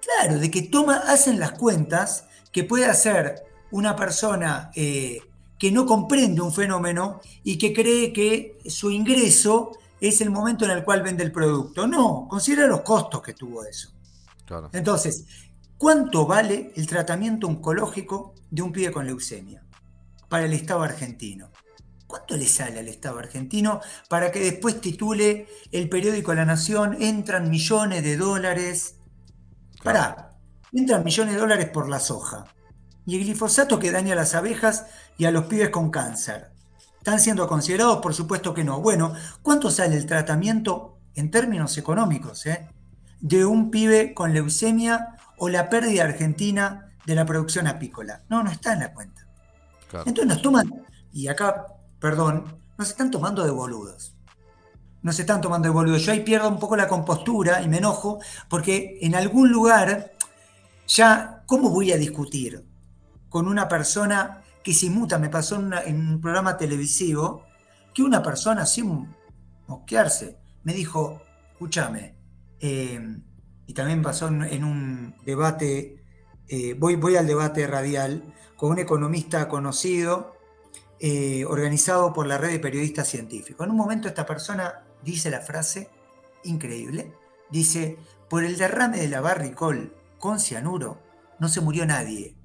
claro, 0.00 0.38
de 0.38 0.50
que 0.52 0.62
toma, 0.62 0.98
hacen 0.98 1.40
las 1.40 1.50
cuentas 1.50 2.26
que 2.52 2.62
puede 2.62 2.86
hacer 2.86 3.44
una 3.72 3.96
persona 3.96 4.70
eh, 4.76 5.18
que 5.64 5.72
no 5.72 5.86
comprende 5.86 6.42
un 6.42 6.52
fenómeno 6.52 7.22
y 7.42 7.56
que 7.56 7.72
cree 7.72 8.12
que 8.12 8.58
su 8.66 8.90
ingreso 8.90 9.72
es 9.98 10.20
el 10.20 10.28
momento 10.28 10.66
en 10.66 10.72
el 10.72 10.84
cual 10.84 11.00
vende 11.00 11.24
el 11.24 11.32
producto. 11.32 11.86
No, 11.86 12.26
considera 12.28 12.66
los 12.66 12.82
costos 12.82 13.22
que 13.22 13.32
tuvo 13.32 13.64
eso. 13.64 13.88
Entonces, 14.74 15.24
¿cuánto 15.78 16.26
vale 16.26 16.70
el 16.76 16.86
tratamiento 16.86 17.46
oncológico 17.46 18.34
de 18.50 18.60
un 18.60 18.72
pibe 18.72 18.92
con 18.92 19.06
leucemia 19.06 19.64
para 20.28 20.44
el 20.44 20.52
Estado 20.52 20.82
argentino? 20.82 21.48
¿Cuánto 22.06 22.36
le 22.36 22.46
sale 22.46 22.80
al 22.80 22.88
Estado 22.88 23.18
argentino 23.18 23.80
para 24.10 24.30
que 24.30 24.40
después 24.40 24.82
titule 24.82 25.48
el 25.72 25.88
periódico 25.88 26.34
La 26.34 26.44
Nación, 26.44 27.00
entran 27.00 27.48
millones 27.48 28.04
de 28.04 28.18
dólares? 28.18 28.96
Pará, 29.82 30.36
entran 30.74 31.02
millones 31.02 31.32
de 31.32 31.40
dólares 31.40 31.70
por 31.70 31.88
la 31.88 32.00
soja. 32.00 32.53
Y 33.06 33.16
el 33.16 33.24
glifosato 33.24 33.78
que 33.78 33.92
daña 33.92 34.14
a 34.14 34.16
las 34.16 34.34
abejas 34.34 34.86
y 35.18 35.26
a 35.26 35.30
los 35.30 35.44
pibes 35.44 35.70
con 35.70 35.90
cáncer. 35.90 36.50
¿Están 36.98 37.20
siendo 37.20 37.46
considerados? 37.46 37.98
Por 37.98 38.14
supuesto 38.14 38.54
que 38.54 38.64
no. 38.64 38.80
Bueno, 38.80 39.12
¿cuánto 39.42 39.70
sale 39.70 39.96
el 39.96 40.06
tratamiento 40.06 40.96
en 41.14 41.30
términos 41.30 41.76
económicos 41.76 42.46
eh, 42.46 42.66
de 43.20 43.44
un 43.44 43.70
pibe 43.70 44.14
con 44.14 44.32
leucemia 44.32 45.16
o 45.36 45.50
la 45.50 45.68
pérdida 45.68 46.04
argentina 46.04 46.92
de 47.04 47.14
la 47.14 47.26
producción 47.26 47.66
apícola? 47.66 48.22
No, 48.30 48.42
no 48.42 48.50
está 48.50 48.72
en 48.72 48.80
la 48.80 48.94
cuenta. 48.94 49.26
Entonces 50.06 50.26
nos 50.26 50.40
toman, 50.40 50.72
y 51.12 51.28
acá, 51.28 51.66
perdón, 52.00 52.58
nos 52.78 52.88
están 52.88 53.10
tomando 53.10 53.44
de 53.44 53.50
boludos. 53.50 54.14
Nos 55.02 55.18
están 55.18 55.42
tomando 55.42 55.68
de 55.68 55.74
boludos. 55.74 56.02
Yo 56.02 56.12
ahí 56.12 56.20
pierdo 56.20 56.48
un 56.48 56.58
poco 56.58 56.74
la 56.74 56.88
compostura 56.88 57.60
y 57.60 57.68
me 57.68 57.78
enojo 57.78 58.18
porque 58.48 58.98
en 59.02 59.14
algún 59.14 59.52
lugar 59.52 60.12
ya, 60.88 61.42
¿cómo 61.44 61.68
voy 61.68 61.92
a 61.92 61.98
discutir 61.98 62.64
con 63.34 63.48
una 63.48 63.66
persona 63.66 64.44
que 64.62 64.72
se 64.72 64.88
muta, 64.90 65.18
me 65.18 65.28
pasó 65.28 65.56
en, 65.56 66.08
un 66.08 66.20
programa 66.20 66.56
televisivo, 66.56 67.42
que 67.92 68.04
una 68.04 68.22
persona 68.22 68.64
sin 68.64 69.12
mosquearse 69.66 70.38
me 70.62 70.72
dijo, 70.72 71.20
escúchame, 71.50 72.14
eh, 72.60 73.18
y 73.66 73.74
también 73.74 74.02
pasó 74.02 74.28
en, 74.28 74.62
un 74.62 75.16
debate, 75.26 76.04
eh, 76.46 76.76
voy, 76.78 76.94
voy 76.94 77.16
al 77.16 77.26
debate 77.26 77.66
radial 77.66 78.22
con 78.56 78.70
un 78.70 78.78
economista 78.78 79.48
conocido, 79.48 80.36
eh, 81.00 81.44
organizado 81.44 82.12
por 82.12 82.28
la 82.28 82.38
red 82.38 82.52
de 82.52 82.60
periodistas 82.60 83.08
científicos. 83.08 83.66
En 83.66 83.72
un 83.72 83.78
momento 83.78 84.06
esta 84.06 84.26
persona 84.26 84.84
dice 85.02 85.28
la 85.28 85.40
frase 85.40 85.90
increíble, 86.44 87.12
dice, 87.50 87.98
por 88.30 88.44
el 88.44 88.56
derrame 88.58 88.98
de 88.98 89.08
la 89.08 89.20
barricol 89.20 89.92
con 90.20 90.38
cianuro 90.38 91.00
no 91.40 91.48
se 91.48 91.60
murió 91.60 91.84
nadie, 91.84 92.36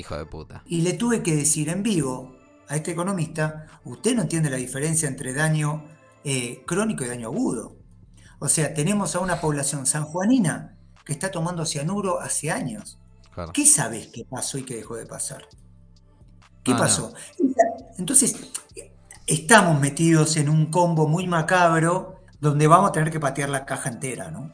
hijo 0.00 0.16
de 0.16 0.26
puta. 0.26 0.62
Y 0.66 0.82
le 0.82 0.94
tuve 0.94 1.22
que 1.22 1.34
decir 1.34 1.68
en 1.68 1.82
vivo 1.82 2.36
a 2.68 2.76
este 2.76 2.92
economista, 2.92 3.66
usted 3.84 4.14
no 4.14 4.22
entiende 4.22 4.50
la 4.50 4.56
diferencia 4.56 5.08
entre 5.08 5.34
daño 5.34 5.84
eh, 6.24 6.62
crónico 6.66 7.04
y 7.04 7.08
daño 7.08 7.28
agudo. 7.28 7.76
O 8.38 8.48
sea, 8.48 8.74
tenemos 8.74 9.14
a 9.14 9.20
una 9.20 9.40
población 9.40 9.86
sanjuanina 9.86 10.76
que 11.04 11.12
está 11.12 11.30
tomando 11.30 11.64
cianuro 11.66 12.20
hace 12.20 12.50
años. 12.50 12.98
¿Qué 13.52 13.66
sabes 13.66 14.08
qué 14.08 14.24
pasó 14.28 14.58
y 14.58 14.64
qué 14.64 14.76
dejó 14.76 14.96
de 14.96 15.06
pasar? 15.06 15.46
¿Qué 16.62 16.74
pasó? 16.74 17.12
Entonces, 17.98 18.36
estamos 19.26 19.80
metidos 19.80 20.36
en 20.36 20.48
un 20.48 20.66
combo 20.66 21.08
muy 21.08 21.26
macabro 21.26 22.20
donde 22.40 22.66
vamos 22.66 22.90
a 22.90 22.92
tener 22.92 23.10
que 23.10 23.20
patear 23.20 23.48
la 23.48 23.64
caja 23.64 23.88
entera, 23.88 24.30
¿no? 24.30 24.52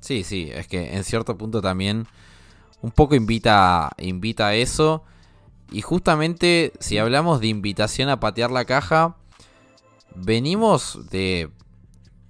Sí, 0.00 0.22
sí, 0.22 0.50
es 0.52 0.66
que 0.66 0.94
en 0.94 1.04
cierto 1.04 1.38
punto 1.38 1.62
también 1.62 2.06
un 2.84 2.90
poco 2.90 3.14
invita, 3.14 3.92
invita 3.96 4.48
a 4.48 4.54
eso. 4.54 5.04
Y 5.72 5.80
justamente 5.80 6.74
si 6.80 6.98
hablamos 6.98 7.40
de 7.40 7.46
invitación 7.46 8.10
a 8.10 8.20
patear 8.20 8.50
la 8.50 8.66
caja, 8.66 9.16
venimos 10.14 11.08
de 11.08 11.48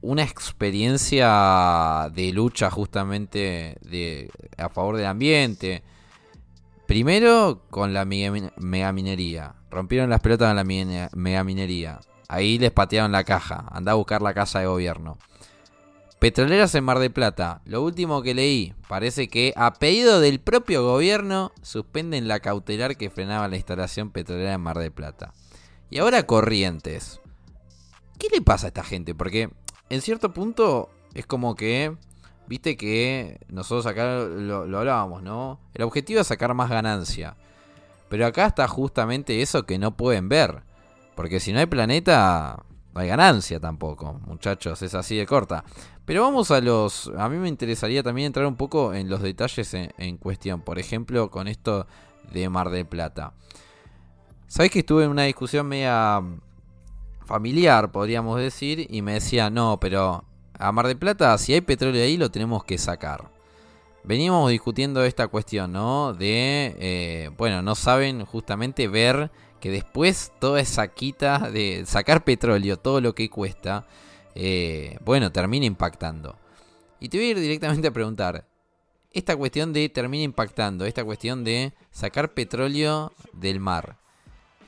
una 0.01 0.23
experiencia 0.23 2.09
de 2.14 2.33
lucha 2.33 2.71
justamente 2.71 3.79
de, 3.81 4.31
a 4.57 4.69
favor 4.69 4.97
del 4.97 5.07
ambiente. 5.07 5.83
Primero 6.87 7.62
con 7.69 7.93
la 7.93 8.05
megaminería. 8.05 9.57
Rompieron 9.73 10.09
las 10.09 10.21
pelotas 10.21 10.51
en 10.51 10.57
la 10.57 11.11
megaminería. 11.17 11.99
Ahí 12.29 12.61
les 12.61 12.71
patearon 12.71 13.11
la 13.11 13.25
caja. 13.25 13.67
Anda 13.73 13.90
a 13.90 13.97
buscar 13.97 14.23
la 14.23 14.35
casa 14.35 14.61
de 14.61 14.67
gobierno. 14.67 15.19
Petroleras 16.25 16.75
en 16.75 16.85
Mar 16.85 17.01
de 17.01 17.11
Plata. 17.11 17.61
Lo 17.67 17.83
último 17.83 18.23
que 18.23 18.33
leí, 18.33 18.73
parece 18.89 19.29
que 19.29 19.53
a 19.57 19.75
pedido 19.75 20.21
del 20.21 20.41
propio 20.41 20.83
gobierno 20.83 21.53
suspenden 21.61 22.29
la 22.29 22.41
cautelar 22.41 22.97
que 22.97 23.11
frenaba 23.11 23.47
la 23.47 23.57
instalación 23.57 24.09
petrolera 24.11 24.55
en 24.55 24.61
Mar 24.63 24.79
de 24.79 24.91
Plata. 24.91 25.35
Y 25.91 25.99
ahora 25.99 26.23
Corrientes. 26.23 27.21
¿Qué 28.19 28.29
le 28.33 28.41
pasa 28.41 28.67
a 28.67 28.69
esta 28.69 28.83
gente? 28.83 29.15
Porque 29.15 29.51
en 29.91 30.01
cierto 30.01 30.33
punto 30.33 30.89
es 31.13 31.27
como 31.27 31.57
que, 31.57 31.95
viste 32.47 32.79
que 32.79 33.39
nosotros 33.49 33.85
acá 33.85 34.21
lo, 34.21 34.65
lo 34.65 34.79
hablábamos, 34.79 35.23
¿no? 35.23 35.61
El 35.75 35.83
objetivo 35.83 36.23
es 36.23 36.27
sacar 36.27 36.55
más 36.55 36.71
ganancia. 36.71 37.37
Pero 38.09 38.25
acá 38.25 38.47
está 38.47 38.67
justamente 38.67 39.43
eso 39.43 39.67
que 39.67 39.79
no 39.79 39.95
pueden 39.95 40.31
ver. 40.31 40.63
Porque 41.17 41.39
si 41.39 41.53
no 41.53 41.59
hay 41.59 41.67
planeta, 41.67 42.65
no 42.95 43.01
hay 43.01 43.09
ganancia 43.09 43.59
tampoco, 43.59 44.21
muchachos, 44.25 44.81
es 44.81 44.95
así 44.95 45.17
de 45.17 45.27
corta. 45.27 45.65
Pero 46.05 46.23
vamos 46.23 46.51
a 46.51 46.61
los... 46.61 47.11
A 47.17 47.29
mí 47.29 47.37
me 47.38 47.49
interesaría 47.49 48.03
también 48.03 48.27
entrar 48.27 48.47
un 48.47 48.57
poco 48.57 48.93
en 48.93 49.09
los 49.09 49.23
detalles 49.23 49.75
en, 49.75 50.17
cuestión. 50.19 50.61
Por 50.61 50.79
ejemplo, 50.79 51.31
con 51.31 51.49
esto 51.49 51.87
de 52.33 52.49
Mar 52.49 52.71
del 52.71 52.87
Plata. 52.87 53.33
Sabes 54.47 54.71
que 54.71 54.81
estuve 54.81 55.05
en 55.05 55.11
una 55.11 55.25
discusión 55.25 55.67
media 55.67 56.23
familiar, 57.25 57.90
podríamos 57.90 58.38
decir, 58.38 58.87
y 58.90 59.01
me 59.01 59.14
decía, 59.14 59.49
no, 59.49 59.81
pero 59.81 60.25
a 60.59 60.73
Mar 60.73 60.87
del 60.87 60.99
Plata, 60.99 61.37
si 61.38 61.55
hay 61.55 61.62
petróleo 61.62 62.03
ahí, 62.03 62.17
lo 62.19 62.31
tenemos 62.31 62.64
que 62.64 62.77
sacar. 62.77 63.31
Venimos 64.05 64.51
discutiendo 64.51 65.03
esta 65.03 65.29
cuestión, 65.29 65.73
¿no? 65.73 66.12
De, 66.12 66.77
eh, 66.79 67.31
bueno, 67.38 67.62
no 67.62 67.75
saben 67.75 68.27
justamente 68.27 68.87
ver 68.87 69.31
que 69.61 69.71
después 69.71 70.33
toda 70.38 70.61
esa 70.61 70.88
quita 70.88 71.51
de 71.51 71.85
sacar 71.87 72.23
petróleo, 72.23 72.77
todo 72.77 73.01
lo 73.01 73.14
que 73.14 73.31
cuesta, 73.31 73.87
eh, 74.35 74.99
bueno, 75.05 75.33
termina 75.33 75.66
impactando. 75.66 76.37
Y 77.01 77.09
te 77.09 77.18
voy 77.18 77.27
a 77.27 77.31
ir 77.31 77.40
directamente 77.40 77.88
a 77.88 77.92
preguntar, 77.92 78.47
esta 79.12 79.37
cuestión 79.37 79.73
de 79.73 79.88
termina 79.88 80.25
impactando, 80.25 80.87
esta 80.87 81.05
cuestión 81.05 81.44
de 81.44 81.73
sacar 81.90 82.35
petróleo 82.35 83.12
del 83.33 83.61
mar, 83.61 83.97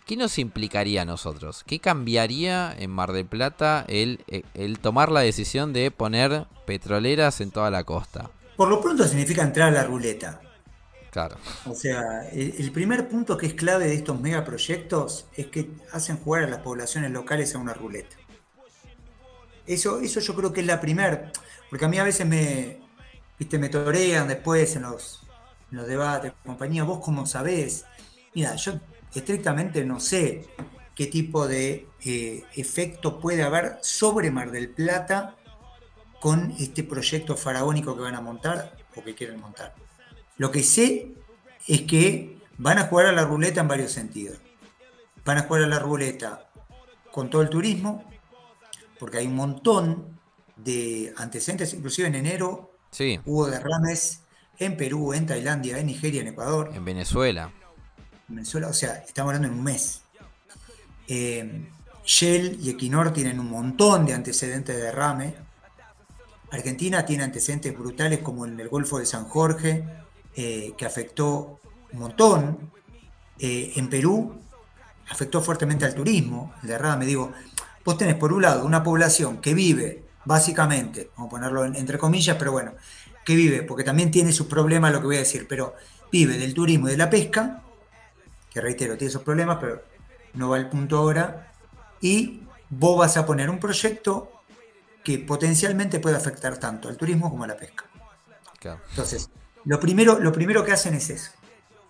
¿qué 0.07 0.17
nos 0.17 0.39
implicaría 0.39 1.03
a 1.03 1.05
nosotros? 1.05 1.65
¿Qué 1.67 1.81
cambiaría 1.81 2.75
en 2.79 2.91
Mar 2.91 3.13
del 3.13 3.27
Plata 3.27 3.85
el, 3.89 4.25
el 4.55 4.79
tomar 4.79 5.11
la 5.11 5.21
decisión 5.21 5.73
de 5.73 5.91
poner 5.91 6.47
petroleras 6.65 7.41
en 7.41 7.51
toda 7.51 7.71
la 7.71 7.85
costa? 7.85 8.31
Por 8.57 8.69
lo 8.69 8.81
pronto 8.81 9.05
significa 9.05 9.43
entrar 9.43 9.69
a 9.69 9.73
la 9.73 9.85
ruleta. 9.85 10.41
Claro. 11.11 11.37
O 11.65 11.75
sea, 11.75 12.29
el, 12.31 12.71
primer 12.73 13.09
punto 13.09 13.39
que 13.39 13.47
es 13.47 13.55
clave 13.55 13.87
de 13.87 13.95
estos 13.95 14.21
megaproyectos 14.21 15.27
es 15.35 15.47
que 15.47 15.71
hacen 15.93 16.19
jugar 16.19 16.45
a 16.45 16.47
las 16.47 16.59
poblaciones 16.61 17.11
locales 17.11 17.55
a 17.55 17.59
una 17.59 17.73
ruleta. 17.73 18.16
Eso, 19.67 20.01
eso 20.01 20.21
yo 20.21 20.35
creo 20.35 20.53
que 20.53 20.61
es 20.61 20.67
la 20.67 20.81
primera, 20.81 21.33
porque 21.69 21.85
a 21.85 21.89
mí 21.89 21.99
a 21.99 22.05
veces 22.05 22.27
me, 22.27 22.79
viste, 23.39 23.59
me 23.59 23.69
torean 23.69 24.29
después 24.29 24.77
en 24.77 24.83
los, 24.83 25.23
los 25.71 25.87
debates, 25.87 26.33
compañía, 26.45 26.85
vos 26.85 27.01
cómo 27.05 27.27
sabés. 27.27 27.85
Mira, 28.35 28.55
yo 28.57 28.75
estrictamente 29.15 29.85
no 29.85 29.99
sé 30.01 30.47
qué 30.95 31.07
tipo 31.07 31.47
de 31.47 31.87
eh, 32.05 32.45
efecto 32.55 33.21
puede 33.21 33.43
haber 33.43 33.79
sobre 33.83 34.31
Mar 34.31 34.51
del 34.51 34.71
Plata 34.71 35.37
con 36.21 36.55
este 36.59 36.83
proyecto 36.83 37.37
faraónico 37.37 37.95
que 37.95 38.03
van 38.03 38.15
a 38.15 38.21
montar 38.21 38.77
o 38.95 39.03
que 39.05 39.15
quieren 39.15 39.41
montar. 39.41 39.75
Lo 40.39 40.51
que 40.51 40.63
sé 40.63 41.15
es 41.67 41.83
que 41.83 42.39
van 42.59 42.79
a 42.79 42.85
jugar 42.85 43.07
a 43.07 43.13
la 43.13 43.25
ruleta 43.25 43.61
en 43.61 43.69
varios 43.69 43.93
sentidos. 43.93 44.39
Van 45.25 45.39
a 45.39 45.43
jugar 45.43 45.65
a 45.65 45.67
la 45.67 45.79
ruleta 45.79 46.51
con 47.11 47.31
todo 47.31 47.43
el 47.43 47.49
turismo, 47.49 48.05
porque 48.99 49.19
hay 49.19 49.27
un 49.27 49.37
montón 49.37 50.19
de 50.57 51.13
antecedentes, 51.17 51.75
inclusive 51.75 52.09
en 52.09 52.15
enero 52.15 52.73
hubo 53.25 53.47
derrames 53.47 54.23
en 54.59 54.77
Perú, 54.77 55.13
en 55.13 55.27
Tailandia, 55.27 55.79
en 55.79 55.87
Nigeria, 55.87 56.23
en 56.23 56.29
Ecuador. 56.29 56.71
En 56.75 56.85
Venezuela. 56.85 57.53
En 58.29 58.37
Venezuela, 58.37 58.69
o 58.69 58.73
sea, 58.73 58.95
estamos 59.07 59.31
hablando 59.31 59.49
en 59.49 59.55
un 59.55 59.65
mes. 59.65 60.03
Eh, 61.09 61.69
Shell 62.05 62.59
y 62.61 62.71
Equinor 62.71 63.13
tienen 63.13 63.39
un 63.41 63.51
montón 63.51 64.07
de 64.07 64.15
antecedentes 64.15 64.77
de 64.77 64.83
derrame. 64.83 65.35
Argentina 66.51 67.05
tiene 67.05 67.25
antecedentes 67.25 67.77
brutales 67.77 68.21
como 68.21 68.47
en 68.47 68.59
el 68.59 68.69
Golfo 68.69 68.99
de 68.99 69.07
San 69.07 69.25
Jorge, 69.25 69.85
eh, 70.37 70.73
que 70.79 70.87
afectó 70.87 71.61
un 71.93 71.99
montón. 71.99 72.71
Eh, 73.39 73.73
en 73.77 73.91
Perú 73.91 74.41
afectó 75.11 75.43
fuertemente 75.43 75.85
al 75.85 75.95
turismo, 75.95 76.55
el 76.63 76.69
derrame. 76.69 77.05
Digo, 77.05 77.33
vos 77.87 77.97
tenés 77.97 78.17
por 78.17 78.33
un 78.33 78.43
lado 78.43 78.67
una 78.67 78.83
población 78.83 79.41
que 79.41 79.55
vive, 79.55 80.05
básicamente, 80.25 81.11
vamos 81.17 81.29
a 81.29 81.31
ponerlo 81.31 81.65
entre 81.65 81.97
comillas, 81.97 82.37
pero 82.37 82.51
bueno, 82.51 82.73
que 83.25 83.37
vive, 83.37 83.63
porque 83.63 83.85
también 83.85 84.11
tiene 84.11 84.33
sus 84.33 84.49
problemas 84.49 84.93
lo 84.93 85.01
que 85.01 85.07
voy 85.07 85.17
a 85.17 85.21
decir, 85.21 85.47
pero 85.49 85.75
vive 86.11 86.37
del 86.37 86.53
turismo 86.53 86.89
y 86.89 86.91
de 86.91 86.97
la 86.97 87.09
pesca, 87.09 87.63
que 88.51 88.61
reitero, 88.61 88.99
tiene 88.99 89.13
sus 89.13 89.23
problemas, 89.23 89.59
pero 89.61 89.85
no 90.35 90.51
va 90.51 90.57
al 90.57 90.69
punto 90.69 90.99
ahora, 90.99 91.53
y 92.01 92.43
vos 92.69 92.99
vas 92.99 93.17
a 93.17 93.25
poner 93.25 93.49
un 93.49 93.61
proyecto 93.61 94.33
que 95.05 95.21
potencialmente 95.21 96.01
puede 96.01 96.17
afectar 96.17 96.59
tanto 96.59 96.89
al 96.89 96.97
turismo 96.97 97.31
como 97.31 97.45
a 97.45 97.47
la 97.47 97.57
pesca. 97.57 97.85
Entonces, 98.91 99.31
lo 99.65 99.79
primero, 99.79 100.19
lo 100.19 100.33
primero 100.33 100.65
que 100.65 100.73
hacen 100.73 100.95
es 100.95 101.09
eso. 101.09 101.31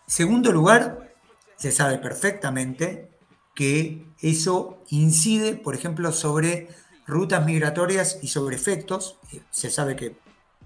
Segundo 0.07 0.53
lugar, 0.53 1.15
se 1.57 1.73
sabe 1.73 1.97
perfectamente 1.97 3.16
que 3.57 4.07
eso 4.21 4.79
incide, 4.91 5.55
por 5.55 5.75
ejemplo, 5.75 6.13
sobre 6.13 6.69
rutas 7.07 7.45
migratorias 7.45 8.21
y 8.23 8.29
sobre 8.29 8.55
efectos. 8.55 9.17
Se 9.51 9.71
sabe 9.71 9.97
que 9.97 10.17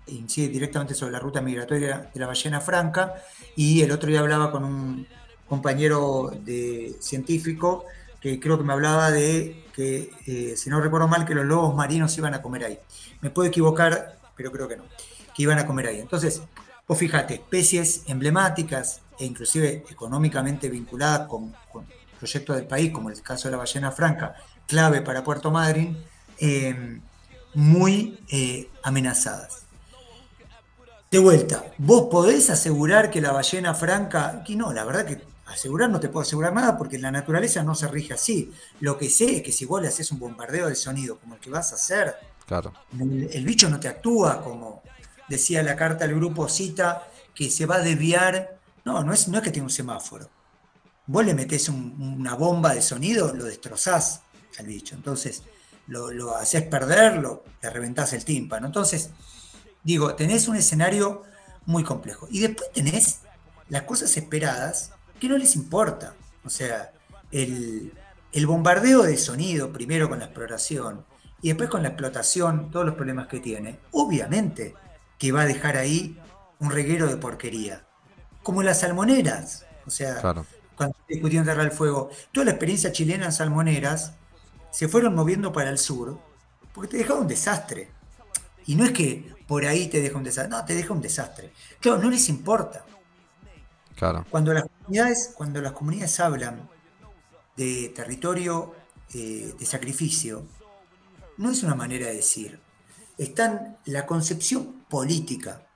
incide 0.09 0.49
directamente 0.49 0.95
sobre 0.95 1.13
la 1.13 1.21
ruta 1.21 1.41
migratoria 1.41 2.11
de 2.13 2.21
la 2.21 2.27
ballena 2.27 2.61
franca 2.61 3.15
y 3.57 3.81
el 3.81 3.93
otro 3.93 4.11
día 4.11 4.21
hablaba 4.21 4.51
con 4.51 4.65
un 4.65 5.07
compañero 5.49 6.33
de 6.45 6.97
científico 7.01 7.85
que 8.21 8.39
creo 8.39 8.59
que 8.59 8.65
me 8.65 8.73
hablaba 8.73 9.11
de 9.11 9.65
que, 9.75 10.11
eh, 10.27 10.57
si 10.57 10.69
no 10.69 10.81
recuerdo 10.81 11.09
mal, 11.09 11.25
que 11.25 11.35
los 11.35 11.47
lobos 11.47 11.75
marinos 11.75 12.17
iban 12.19 12.35
a 12.35 12.43
comer 12.43 12.65
ahí. 12.65 12.79
Me 13.23 13.31
puedo 13.31 13.49
equivocar, 13.49 14.19
pero 14.37 14.53
creo 14.53 14.69
que 14.69 14.77
no, 14.77 14.85
que 15.35 15.43
iban 15.43 15.59
a 15.59 15.67
comer 15.67 15.87
ahí. 15.87 16.01
Entonces, 16.01 16.43
vos 16.87 16.99
fíjate, 16.99 17.35
especies 17.35 18.03
emblemáticas 18.09 19.01
e 19.19 19.25
inclusive 19.25 19.85
económicamente 19.89 20.69
vinculadas 20.69 21.29
con, 21.29 21.55
proyectos 22.21 22.55
del 22.55 22.67
país, 22.67 22.93
como 22.93 23.11
el 23.11 23.21
caso 23.23 23.49
de 23.49 23.53
la 23.53 23.59
ballena 23.59 23.91
franca, 23.91 24.37
clave 24.69 25.01
para 25.01 25.25
Puerto 25.25 25.51
Madryn, 25.51 25.99
eh, 26.39 27.01
muy 27.55 28.21
eh, 28.29 28.69
amenazadas. 28.85 29.65
De 31.11 31.19
vuelta, 31.19 31.65
¿vos 31.79 32.09
podés 32.09 32.51
asegurar 32.51 33.11
que 33.11 33.21
la 33.21 33.33
ballena 33.33 33.75
franca, 33.75 34.29
aquí 34.29 34.55
no, 34.55 34.73
la 34.73 34.85
verdad 34.85 35.05
que 35.05 35.21
asegurar 35.47 35.91
no 35.91 35.99
te 35.99 36.09
puedo 36.09 36.23
asegurar 36.23 36.53
nada 36.53 36.79
porque 36.79 36.99
la 36.99 37.11
naturaleza 37.11 37.63
no 37.63 37.75
se 37.75 37.89
rige 37.89 38.15
así. 38.15 38.53
Lo 38.81 38.97
que 38.97 39.11
sé 39.11 39.37
es 39.37 39.43
que 39.43 39.51
si 39.51 39.65
vos 39.65 39.83
le 39.83 39.89
haces 39.89 40.13
un 40.13 40.19
bombardeo 40.19 40.69
de 40.69 40.75
sonido 40.75 41.19
como 41.19 41.35
el 41.35 41.41
que 41.41 41.51
vas 41.51 41.73
a 41.73 41.75
hacer, 41.75 42.15
claro. 42.47 42.73
el, 42.99 43.45
bicho 43.45 43.69
no 43.69 43.81
te 43.81 43.89
actúa 43.89 44.43
como 44.43 44.83
decía 45.29 45.63
la 45.63 45.77
carta 45.77 46.07
del 46.07 46.17
grupo 46.17 46.49
Cita, 46.49 47.09
que 47.35 47.51
se 47.51 47.67
va 47.67 47.77
a 47.77 47.81
desviar. 47.81 48.59
No, 48.85 49.03
no 49.03 49.13
es, 49.13 49.29
no 49.29 49.39
es 49.39 49.45
que 49.45 49.51
tenga 49.51 49.65
un 49.65 49.71
semáforo. 49.71 50.29
Vos 51.11 51.25
le 51.25 51.35
metés 51.35 51.69
una 51.69 52.35
bomba 52.35 52.75
de 52.75 52.83
sonido, 52.83 53.35
lo 53.35 53.45
destrozás 53.45 54.23
al 54.59 54.67
bicho. 54.67 54.95
Entonces, 54.95 55.43
lo, 55.87 56.11
lo 56.11 56.37
haces 56.37 56.63
perderlo, 56.63 57.45
le 57.63 57.71
reventás 57.71 58.13
el 58.13 58.25
tímpano. 58.25 58.67
Entonces, 58.67 59.11
Digo, 59.83 60.15
tenés 60.15 60.49
un 60.49 60.57
escenario 60.57 61.23
muy 61.67 61.85
complejo. 61.85 62.29
Y 62.31 62.41
después 62.41 62.71
tenés 62.73 63.21
las 63.69 63.83
cosas 63.83 64.15
esperadas 64.17 64.93
que 65.19 65.29
no 65.29 65.39
les 65.39 65.57
importa. 65.57 66.15
O 66.45 66.51
sea, 66.51 66.93
el, 67.31 67.93
bombardeo 68.47 69.03
de 69.03 69.17
sonido, 69.17 69.73
primero 69.73 70.09
con 70.09 70.19
la 70.19 70.27
exploración 70.27 71.05
y 71.43 71.49
después 71.49 71.71
con 71.71 71.83
la 71.83 71.89
explotación, 71.89 72.71
todos 72.71 72.85
los 72.85 72.95
problemas 72.95 73.27
que 73.27 73.41
tiene, 73.41 73.81
obviamente 73.93 74.75
que 75.19 75.33
va 75.33 75.43
a 75.43 75.47
dejar 75.47 75.77
ahí 75.77 76.19
un 76.59 76.71
reguero 76.71 77.07
de 77.07 77.17
porquería. 77.17 77.87
Como 78.43 78.63
las 78.63 78.81
salmoneras. 78.81 79.67
O 79.87 79.91
sea, 79.91 80.21
cuando 80.81 80.97
en 81.09 81.45
Tierra 81.45 81.63
del 81.63 81.73
Fuego, 81.73 82.11
toda 82.33 82.47
la 82.47 82.53
experiencia 82.53 82.91
chilena 82.91 83.27
en 83.27 83.33
salmoneras 83.33 84.15
se 84.71 84.89
fueron 84.89 85.15
moviendo 85.15 85.53
para 85.53 85.69
el 85.69 85.77
sur 85.77 86.19
porque 86.73 86.93
te 86.93 86.97
dejaba 86.97 87.21
un 87.21 87.29
desastre. 87.29 87.91
Y 88.65 88.77
no 88.77 88.87
es 88.87 88.93
que 88.93 89.35
por 89.47 89.67
ahí 89.67 89.89
te 89.89 90.01
deja 90.01 90.17
un 90.17 90.25
desastre, 90.25 90.49
no, 90.51 90.65
te 90.65 90.75
deja 90.75 90.95
un 90.95 91.03
desastre. 91.03 91.53
Claro, 91.81 91.99
no 91.99 92.09
les 92.09 92.31
importa. 92.31 92.87
Claro. 93.95 94.25
Cuando 94.31 94.55
las 94.55 94.65
comunidades, 94.65 95.35
cuando 95.37 95.61
las 95.61 95.73
comunidades 95.73 96.19
hablan 96.19 96.67
de 97.59 97.93
territorio 97.95 98.75
eh, 99.13 99.53
de 99.59 99.67
sacrificio, 99.67 100.47
no 101.37 101.51
es 101.51 101.63
una 101.63 101.75
manera 101.75 102.07
de 102.07 102.15
decir. 102.15 102.59
Están 103.19 103.77
la 103.85 104.07
concepción 104.07 104.87
política, 104.89 105.67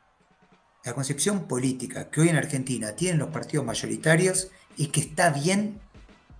la 0.82 0.94
concepción 0.94 1.46
política 1.46 2.09
que 2.09 2.22
hoy 2.22 2.30
en 2.30 2.36
Argentina 2.36 2.92
tienen 2.92 3.18
los 3.18 3.28
partidos 3.28 3.66
mayoritarios 3.66 4.50
es 4.78 4.88
que 4.88 5.00
está 5.00 5.30
bien 5.30 5.80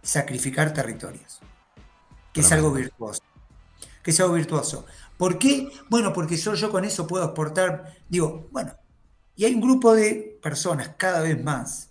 sacrificar 0.03 0.75
territorios, 0.75 1.41
que 2.33 2.41
es 2.41 2.53
algo 2.53 2.73
virtuoso, 2.73 3.23
que 4.03 4.11
es 4.11 4.21
algo 4.21 4.35
virtuoso. 4.35 4.87
¿Por 5.17 5.39
qué? 5.39 5.71
Bueno, 5.89 6.13
porque 6.13 6.37
solo 6.37 6.57
yo 6.57 6.71
con 6.71 6.85
eso 6.85 7.07
puedo 7.07 7.25
exportar. 7.25 7.95
Digo, 8.09 8.49
bueno, 8.51 8.75
y 9.37 9.45
hay 9.45 9.55
un 9.55 9.61
grupo 9.61 9.95
de 9.95 10.39
personas 10.43 10.91
cada 10.97 11.21
vez 11.21 11.43
más, 11.43 11.91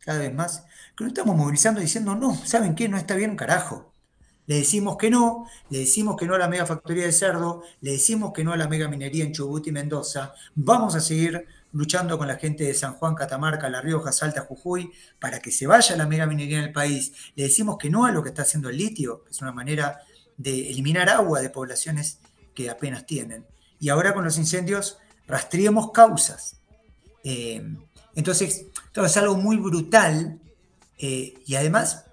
cada 0.00 0.18
vez 0.18 0.34
más, 0.34 0.64
que 0.96 1.04
nos 1.04 1.12
estamos 1.12 1.36
movilizando 1.36 1.80
diciendo, 1.80 2.14
no, 2.14 2.34
¿saben 2.44 2.74
qué? 2.74 2.88
No 2.88 2.96
está 2.96 3.14
bien 3.14 3.30
un 3.30 3.36
carajo. 3.36 3.92
Le 4.46 4.56
decimos 4.56 4.96
que 4.98 5.10
no, 5.10 5.46
le 5.70 5.78
decimos 5.78 6.16
que 6.16 6.26
no 6.26 6.34
a 6.34 6.38
la 6.38 6.48
mega 6.48 6.66
factoría 6.66 7.04
de 7.04 7.12
cerdo, 7.12 7.62
le 7.80 7.92
decimos 7.92 8.32
que 8.32 8.44
no 8.44 8.52
a 8.52 8.56
la 8.56 8.68
mega 8.68 8.88
minería 8.88 9.24
en 9.24 9.32
Chubut 9.32 9.66
y 9.66 9.72
Mendoza. 9.72 10.34
Vamos 10.54 10.94
a 10.94 11.00
seguir 11.00 11.46
luchando 11.74 12.16
con 12.16 12.28
la 12.28 12.36
gente 12.36 12.64
de 12.64 12.72
San 12.72 12.94
Juan, 12.94 13.14
Catamarca, 13.14 13.68
La 13.68 13.80
Rioja, 13.80 14.12
Salta, 14.12 14.42
Jujuy, 14.42 14.90
para 15.18 15.40
que 15.40 15.50
se 15.50 15.66
vaya 15.66 15.96
la 15.96 16.06
mega 16.06 16.24
minería 16.24 16.58
en 16.58 16.64
el 16.64 16.72
país. 16.72 17.12
Le 17.34 17.44
decimos 17.44 17.76
que 17.78 17.90
no 17.90 18.06
a 18.06 18.12
lo 18.12 18.22
que 18.22 18.30
está 18.30 18.42
haciendo 18.42 18.68
el 18.68 18.76
litio, 18.76 19.24
que 19.24 19.30
es 19.32 19.42
una 19.42 19.52
manera 19.52 20.00
de 20.36 20.70
eliminar 20.70 21.08
agua 21.08 21.40
de 21.40 21.50
poblaciones 21.50 22.20
que 22.54 22.70
apenas 22.70 23.06
tienen. 23.06 23.44
Y 23.80 23.88
ahora 23.88 24.14
con 24.14 24.24
los 24.24 24.38
incendios 24.38 24.98
rastreemos 25.26 25.90
causas. 25.90 26.60
Eh, 27.24 27.62
entonces, 28.14 28.66
todo 28.92 29.06
es 29.06 29.16
algo 29.16 29.36
muy 29.36 29.56
brutal 29.56 30.38
eh, 30.98 31.34
y 31.44 31.56
además 31.56 32.04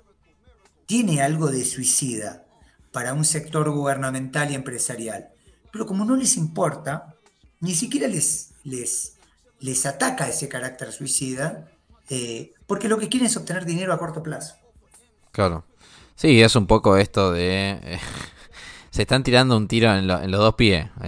tiene 0.88 1.22
algo 1.22 1.51
de 1.51 1.64
suicida 1.66 2.45
para 2.91 3.14
un 3.14 3.26
sector 3.26 3.70
gubernamental 3.70 4.49
y 4.51 4.55
empresarial. 4.55 5.30
Pero 5.72 5.86
como 5.86 6.03
no 6.03 6.16
les 6.16 6.36
importa, 6.36 7.16
ni 7.59 7.76
siquiera 7.76 8.07
les, 8.07 8.49
les, 8.64 9.14
les 9.62 9.86
ataca 9.86 10.28
ese 10.28 10.49
carácter 10.49 10.91
suicida, 10.91 11.70
eh, 12.09 12.51
porque 12.68 12.89
lo 12.89 12.97
que 12.97 13.07
quieren 13.07 13.28
es 13.28 13.38
obtener 13.38 13.66
dinero 13.66 13.93
a 13.93 13.99
corto 13.99 14.22
plazo. 14.22 14.55
Claro. 15.32 15.64
Sí, 16.16 16.41
es 16.41 16.55
un 16.55 16.68
poco 16.68 16.97
esto 16.97 17.32
de 17.32 17.99
se 18.91 19.03
están 19.03 19.24
tirando 19.24 19.55
un 19.55 19.68
tiro 19.68 19.95
en, 19.95 20.07
los 20.07 20.39
dos 20.39 20.55
pies. 20.55 20.88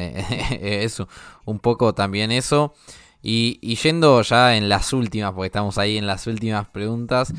es 0.52 1.02
un 1.46 1.60
poco 1.60 1.94
también 1.94 2.32
eso. 2.32 2.74
Y, 3.22 3.76
yendo 3.76 4.22
ya 4.22 4.56
en 4.58 4.70
las 4.70 4.94
últimas, 4.94 5.34
porque 5.34 5.48
estamos 5.48 5.78
ahí 5.78 5.98
en 5.98 6.08
las 6.08 6.28
últimas 6.28 6.68
preguntas. 6.70 7.34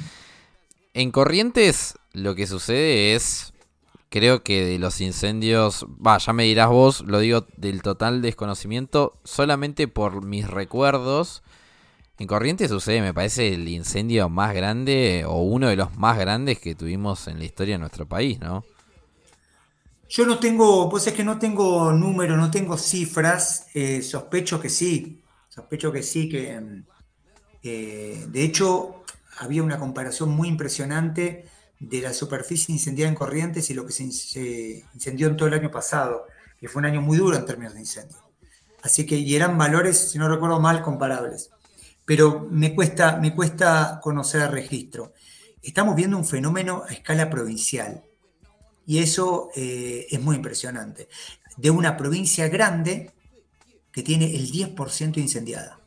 En 0.93 1.11
Corrientes 1.11 1.99
lo 2.13 2.35
que 2.35 2.47
sucede 2.47 3.15
es, 3.15 3.54
creo 4.15 4.45
que 4.45 4.65
de 4.65 4.79
los 4.79 5.01
incendios, 5.01 5.85
va, 5.87 6.19
ya 6.19 6.33
me 6.33 6.45
dirás 6.45 6.69
vos, 6.69 7.01
lo 7.05 7.19
digo 7.19 7.49
del 7.57 7.83
total 7.83 8.23
desconocimiento, 8.23 9.19
solamente 9.25 9.89
por 9.89 10.25
mis 10.25 10.49
recuerdos. 10.49 11.43
En 12.21 12.29
Corrientes 12.29 12.71
sucede, 12.71 13.01
me 13.01 13.13
parece, 13.13 13.53
el 13.53 13.67
incendio 13.67 14.29
más 14.29 14.55
grande 14.55 15.25
o 15.27 15.43
uno 15.43 15.67
de 15.67 15.75
los 15.75 15.97
más 15.97 16.17
grandes 16.17 16.61
que 16.61 16.77
tuvimos 16.77 17.27
en 17.27 17.41
la 17.41 17.45
historia 17.45 17.75
de 17.75 17.81
nuestro 17.81 18.07
país, 18.07 18.39
¿no? 18.39 18.65
Yo 20.09 20.25
no 20.27 20.39
tengo, 20.39 20.89
pues 20.89 21.09
es 21.09 21.13
que 21.13 21.25
no 21.25 21.41
tengo 21.41 21.91
números, 21.91 22.39
no 22.39 22.53
tengo 22.53 22.79
cifras, 22.79 23.67
eh, 23.75 24.01
sospecho 24.01 24.61
que 24.61 24.69
sí, 24.69 25.25
sospecho 25.49 25.91
que 25.91 26.05
sí, 26.05 26.29
que 26.29 26.61
mm, 26.61 26.85
eh, 27.65 28.27
de 28.29 28.45
hecho 28.45 29.03
había 29.39 29.65
una 29.65 29.81
comparación 29.81 30.29
muy 30.31 30.47
impresionante 30.47 31.47
de 31.79 32.01
la 32.01 32.13
superficie 32.13 32.73
incendiada 32.73 33.09
en 33.09 33.15
Corrientes 33.15 33.69
y 33.71 33.75
lo 33.75 33.87
que 33.87 33.93
se, 33.93 34.05
incendió 34.95 35.29
en 35.29 35.37
todo 35.37 35.49
el 35.49 35.55
año 35.55 35.71
pasado, 35.71 36.27
que 36.59 36.69
fue 36.69 36.81
un 36.81 36.87
año 36.87 37.01
muy 37.01 37.19
duro 37.19 37.37
en 37.37 37.45
términos 37.45 37.75
de 37.75 37.81
incendio. 37.81 38.17
Así 38.83 39.07
que, 39.07 39.17
y 39.17 39.35
eran 39.35 39.57
valores, 39.57 40.11
si 40.11 40.19
no 40.19 40.29
recuerdo 40.29 40.61
mal, 40.61 40.83
comparables. 40.83 41.51
Pero 42.05 42.47
me 42.51 42.75
cuesta, 42.75 43.17
me 43.17 43.35
cuesta 43.35 43.99
conocer 44.03 44.43
el 44.43 44.53
registro. 44.53 45.15
Estamos 45.63 45.97
viendo 45.97 46.19
un 46.19 46.27
fenómeno 46.27 46.85
a 46.87 46.93
escala 46.93 47.31
provincial 47.31 48.05
y 48.87 48.99
eso 48.99 49.51
eh, 49.57 50.07
es 50.11 50.21
muy 50.21 50.37
impresionante. 50.37 51.09
De 51.57 51.71
una 51.71 51.97
provincia 51.97 52.49
grande 52.49 53.13
que 53.91 54.03
tiene 54.03 54.35
el 54.35 54.51
10% 54.51 55.17
incendiada. 55.19 55.81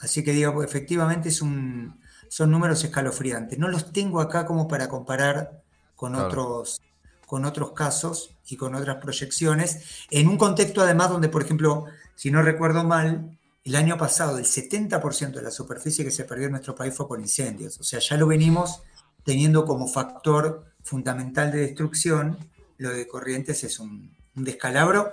Así 0.00 0.22
que 0.22 0.32
digo, 0.32 0.62
efectivamente 0.62 1.30
es 1.30 1.42
un, 1.42 1.98
son 2.28 2.50
números 2.50 2.82
escalofriantes. 2.84 3.58
No 3.58 3.68
los 3.68 3.92
tengo 3.92 4.20
acá 4.20 4.46
como 4.46 4.68
para 4.68 4.88
comparar 4.88 5.62
con, 5.94 6.14
otros, 6.14 6.80
con 7.26 7.44
otros 7.44 7.72
casos 7.72 8.30
y 8.48 8.56
con 8.56 8.74
otras 8.74 8.96
proyecciones, 8.96 10.06
en 10.10 10.28
un 10.28 10.36
contexto 10.36 10.82
además 10.82 11.10
donde, 11.10 11.28
por 11.28 11.42
ejemplo, 11.42 11.86
si 12.14 12.30
no 12.30 12.42
recuerdo 12.42 12.84
mal, 12.84 13.36
el 13.64 13.74
año 13.74 13.98
pasado 13.98 14.38
el 14.38 14.44
70% 14.44 15.32
de 15.32 15.42
la 15.42 15.50
superficie 15.50 16.04
que 16.04 16.12
se 16.12 16.24
perdió 16.24 16.46
en 16.46 16.52
nuestro 16.52 16.74
país 16.74 16.94
fue 16.94 17.08
por 17.08 17.18
incendios. 17.18 17.80
O 17.80 17.84
sea, 17.84 17.98
ya 17.98 18.16
lo 18.16 18.26
venimos 18.26 18.82
teniendo 19.24 19.64
como 19.64 19.88
factor 19.88 20.64
fundamental 20.84 21.50
de 21.50 21.58
destrucción, 21.58 22.38
lo 22.78 22.90
de 22.90 23.08
Corrientes 23.08 23.64
es 23.64 23.80
un, 23.80 24.14
descalabro 24.34 25.12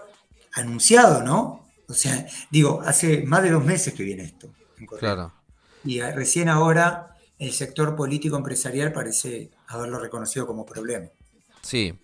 anunciado, 0.53 1.23
¿no? 1.23 1.67
O 1.87 1.93
sea, 1.93 2.27
digo, 2.51 2.81
hace 2.85 3.23
más 3.23 3.41
de 3.41 3.51
dos 3.51 3.63
meses 3.65 3.93
que 3.93 4.03
viene 4.03 4.23
esto. 4.23 4.49
claro. 4.99 5.33
Y 5.83 6.01
recién 6.01 6.49
ahora 6.49 7.17
el 7.39 7.51
sector 7.51 7.95
político 7.95 8.37
empresarial 8.37 8.93
parece 8.93 9.51
haberlo 9.67 9.99
reconocido 9.99 10.47
como 10.47 10.65
problema. 10.65 11.07
Sí, 11.61 11.97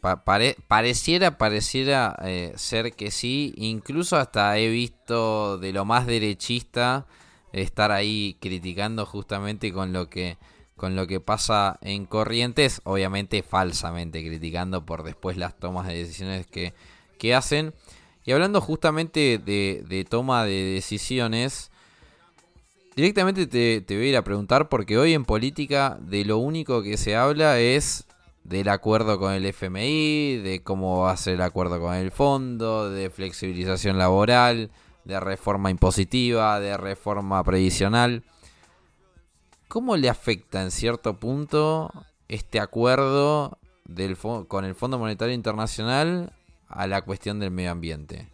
pareciera, 0.68 1.38
pareciera 1.38 2.16
eh, 2.24 2.54
ser 2.56 2.94
que 2.94 3.12
sí. 3.12 3.54
Incluso 3.58 4.16
hasta 4.16 4.58
he 4.58 4.70
visto 4.70 5.58
de 5.58 5.74
lo 5.74 5.84
más 5.84 6.08
derechista 6.08 7.06
estar 7.52 7.92
ahí 7.92 8.38
criticando 8.40 9.06
justamente 9.06 9.74
con 9.74 9.92
lo 9.92 10.10
que 10.10 10.38
con 10.80 10.96
lo 10.96 11.08
que 11.08 11.20
pasa 11.20 11.78
en 11.82 12.06
Corrientes, 12.06 12.80
obviamente 12.86 13.44
falsamente 13.44 14.26
criticando 14.26 14.86
por 14.86 15.04
después 15.04 15.36
las 15.36 15.60
tomas 15.60 15.88
de 15.88 15.96
decisiones 15.96 16.48
que, 16.48 16.74
que 17.18 17.36
hacen. 17.36 17.74
Y 18.24 18.32
hablando 18.32 18.62
justamente 18.62 19.40
de, 19.40 19.84
de 19.86 20.06
toma 20.06 20.46
de 20.46 20.64
decisiones, 20.76 21.70
directamente 22.96 23.48
te, 23.48 23.96
voy 23.96 24.06
a 24.06 24.10
ir 24.10 24.18
a 24.18 24.24
preguntar 24.24 24.70
porque 24.70 24.98
hoy 24.98 25.14
en 25.14 25.26
política 25.26 25.98
de 26.02 26.26
lo 26.26 26.38
único 26.38 26.82
que 26.82 26.98
se 26.98 27.16
habla 27.16 27.60
es 27.60 28.06
del 28.44 28.70
acuerdo 28.70 29.20
con 29.20 29.34
el 29.34 29.46
FMI, 29.46 30.38
de 30.38 30.62
cómo 30.64 31.02
va 31.02 31.12
a 31.12 31.18
ser 31.18 31.36
el 31.36 31.42
acuerdo 31.42 31.80
con 31.80 31.94
el 31.96 32.12
fondo, 32.12 32.90
de 32.90 33.10
flexibilización 33.10 33.98
laboral, 33.98 34.72
de 35.06 35.20
reforma 35.20 35.70
impositiva, 35.70 36.60
de 36.60 36.76
reforma 36.78 37.44
previsional. 37.44 38.24
¿Cómo 39.68 39.98
le 39.98 40.10
afecta 40.10 40.64
en 40.64 40.72
cierto 40.72 41.20
punto 41.20 41.92
este 42.28 42.60
acuerdo 42.60 43.60
del, 43.86 44.18
con 44.18 44.66
el 44.66 44.74
Fondo 44.74 44.98
Monetario 44.98 45.36
Internacional 45.36 46.34
a 46.68 46.88
la 46.88 47.04
cuestión 47.04 47.40
del 47.40 47.52
medio 47.52 47.72
ambiente? 47.72 48.30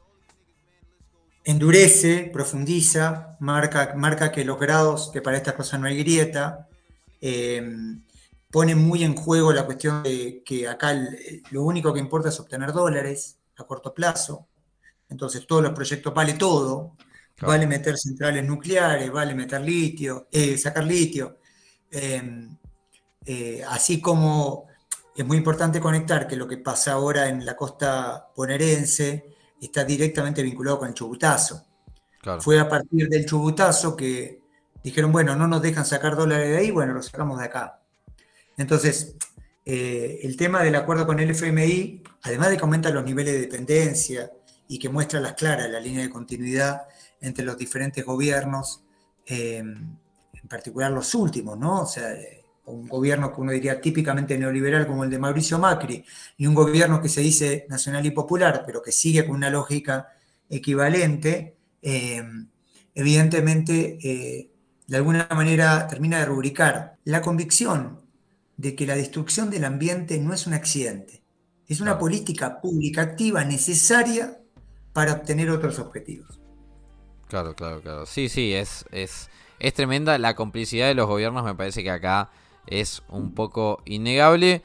Endurece, 1.45 2.29
profundiza, 2.33 3.37
marca, 3.39 3.93
marca 3.95 4.31
que 4.31 4.43
los 4.43 4.59
grados, 4.59 5.11
que 5.13 5.21
para 5.21 5.37
estas 5.37 5.53
cosas 5.53 5.79
no 5.79 5.87
hay 5.87 5.97
grieta, 5.97 6.67
eh, 7.21 7.63
pone 8.49 8.73
muy 8.73 9.03
en 9.03 9.15
juego 9.15 9.53
la 9.53 9.65
cuestión 9.65 10.01
de 10.01 10.41
que 10.43 10.67
acá 10.67 10.93
lo 11.51 11.63
único 11.63 11.93
que 11.93 11.99
importa 11.99 12.29
es 12.29 12.39
obtener 12.39 12.73
dólares 12.73 13.37
a 13.57 13.63
corto 13.63 13.93
plazo. 13.93 14.47
Entonces 15.09 15.45
todos 15.45 15.61
los 15.61 15.73
proyectos 15.73 16.13
vale 16.13 16.33
todo. 16.33 16.95
Vale 17.41 17.67
meter 17.67 17.97
centrales 17.97 18.45
nucleares, 18.45 19.11
vale 19.11 19.35
meter 19.35 19.59
litio, 19.61 20.27
eh, 20.31 20.57
sacar 20.57 20.85
litio. 20.85 21.39
Em, 21.91 22.57
eh, 23.25 23.61
así 23.67 23.99
como 23.99 24.67
es 25.15 25.25
muy 25.25 25.37
importante 25.37 25.81
conectar 25.81 26.27
que 26.27 26.37
lo 26.37 26.47
que 26.47 26.57
pasa 26.57 26.93
ahora 26.93 27.27
en 27.27 27.45
la 27.45 27.55
costa 27.55 28.29
bonaerense 28.35 29.34
está 29.66 29.84
directamente 29.84 30.41
vinculado 30.43 30.80
con 30.80 30.88
el 30.88 30.93
chubutazo. 30.93 31.66
Fue 32.39 32.59
a 32.59 32.68
partir 32.68 33.07
del 33.07 33.26
chubutazo 33.26 33.95
que 33.95 34.41
dijeron, 34.84 35.11
bueno, 35.11 35.36
no 35.36 35.47
nos 35.47 35.61
dejan 35.61 35.86
sacar 35.86 36.16
dólares 36.16 36.49
de 36.49 36.57
ahí, 36.57 36.72
bueno, 36.72 36.93
lo 36.93 37.03
sacamos 37.03 37.39
de 37.39 37.45
acá. 37.45 37.82
Entonces, 38.57 39.16
eh, 39.63 40.20
el 40.24 40.36
tema 40.38 40.63
del 40.63 40.76
acuerdo 40.76 41.05
con 41.05 41.20
el 41.20 41.30
FMI, 41.30 42.03
además 42.24 42.49
de 42.49 42.57
que 42.57 42.63
aumenta 42.63 42.89
los 42.89 43.03
niveles 43.03 43.34
de 43.34 43.41
dependencia 43.41 44.32
y 44.68 44.80
que 44.80 44.89
muestra 44.89 45.20
las 45.20 45.34
claras 45.34 45.70
la 45.70 45.80
línea 45.80 46.03
de 46.03 46.09
continuidad 46.09 46.84
entre 47.22 47.45
los 47.45 47.57
diferentes 47.57 48.03
gobiernos, 48.05 48.84
eh, 49.26 49.57
en 49.57 50.47
particular 50.49 50.91
los 50.91 51.13
últimos, 51.16 51.57
¿no? 51.57 51.82
O 51.82 51.86
sea, 51.86 52.16
un 52.66 52.88
gobierno 52.88 53.34
que 53.34 53.41
uno 53.41 53.51
diría 53.51 53.80
típicamente 53.82 54.38
neoliberal 54.38 54.88
como 54.88 55.03
el 55.03 55.09
de 55.09 55.20
Mauricio 55.20 55.59
Macri, 55.59 56.03
y 56.38 56.47
un 56.47 56.53
gobierno 56.53 57.01
que 57.01 57.09
se 57.09 57.22
dice 57.22 57.66
nacional 57.70 58.05
y 58.05 58.11
popular, 58.11 58.63
pero 58.66 58.82
que 58.82 58.91
sigue 58.91 59.26
con 59.26 59.36
una 59.36 59.49
lógica 59.49 60.09
equivalente, 60.49 61.57
eh, 61.82 62.24
evidentemente, 62.93 64.49
de 64.88 64.97
alguna 64.97 65.28
manera 65.32 65.88
termina 65.88 66.20
de 66.20 66.26
rubricar 66.26 66.97
la 67.03 67.22
convicción 67.22 68.01
de 68.57 68.76
que 68.76 68.86
la 68.86 68.95
destrucción 68.95 69.49
del 69.49 69.66
ambiente 69.66 70.20
no 70.20 70.34
es 70.34 70.47
un 70.47 70.53
accidente, 70.53 71.24
es 71.68 71.82
una 71.82 71.97
política 71.97 72.61
pública 72.61 73.01
activa 73.01 73.43
necesaria 73.43 74.39
para 74.93 75.13
obtener 75.13 75.49
otros 75.49 75.80
objetivos. 75.80 76.39
Claro, 77.28 77.55
claro, 77.55 77.82
claro. 77.82 78.05
Sí, 78.05 78.30
sí, 78.30 78.53
es, 78.53 78.86
es, 78.91 79.30
es 79.59 79.74
tremenda. 79.74 80.18
La 80.20 80.36
complicidad 80.36 80.88
de 80.88 80.93
los 80.93 81.07
gobiernos 81.07 81.43
me 81.43 81.55
parece 81.55 81.84
que 81.84 81.89
acá 81.89 82.30
es 82.68 83.03
un 83.09 83.34
poco 83.34 83.82
innegable. 83.86 84.61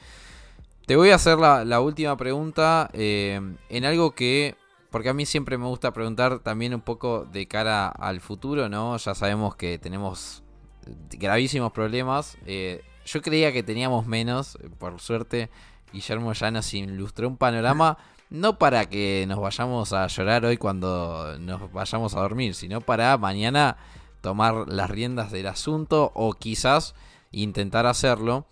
Te 0.86 0.96
voy 0.96 1.10
a 1.10 1.16
hacer 1.16 1.38
la, 1.38 1.80
última 1.80 2.16
pregunta 2.16 2.90
eh, 2.92 3.40
en 3.68 3.84
algo 3.84 4.12
que, 4.12 4.56
porque 4.90 5.08
a 5.08 5.14
mí 5.14 5.24
siempre 5.24 5.56
me 5.56 5.66
gusta 5.66 5.92
preguntar 5.92 6.40
también 6.40 6.74
un 6.74 6.80
poco 6.80 7.24
de 7.24 7.46
cara 7.46 7.88
al 7.88 8.20
futuro, 8.20 8.68
¿no? 8.68 8.96
Ya 8.96 9.14
sabemos 9.14 9.54
que 9.54 9.78
tenemos 9.78 10.42
gravísimos 11.10 11.72
problemas. 11.72 12.38
Eh, 12.46 12.82
yo 13.06 13.22
creía 13.22 13.52
que 13.52 13.62
teníamos 13.62 14.06
menos, 14.06 14.58
por 14.78 15.00
suerte 15.00 15.50
Guillermo 15.92 16.32
ya 16.32 16.50
nos 16.50 16.72
ilustró 16.74 17.28
un 17.28 17.36
panorama, 17.36 17.98
no 18.30 18.58
para 18.58 18.86
que 18.86 19.24
nos 19.28 19.40
vayamos 19.40 19.92
a 19.92 20.06
llorar 20.06 20.44
hoy 20.44 20.56
cuando 20.56 21.36
nos 21.40 21.72
vayamos 21.72 22.14
a 22.14 22.20
dormir, 22.20 22.54
sino 22.54 22.80
para 22.80 23.16
mañana 23.18 23.76
tomar 24.20 24.68
las 24.68 24.90
riendas 24.90 25.32
del 25.32 25.46
asunto 25.46 26.12
o 26.14 26.32
quizás 26.34 26.94
intentar 27.30 27.86
hacerlo. 27.86 28.46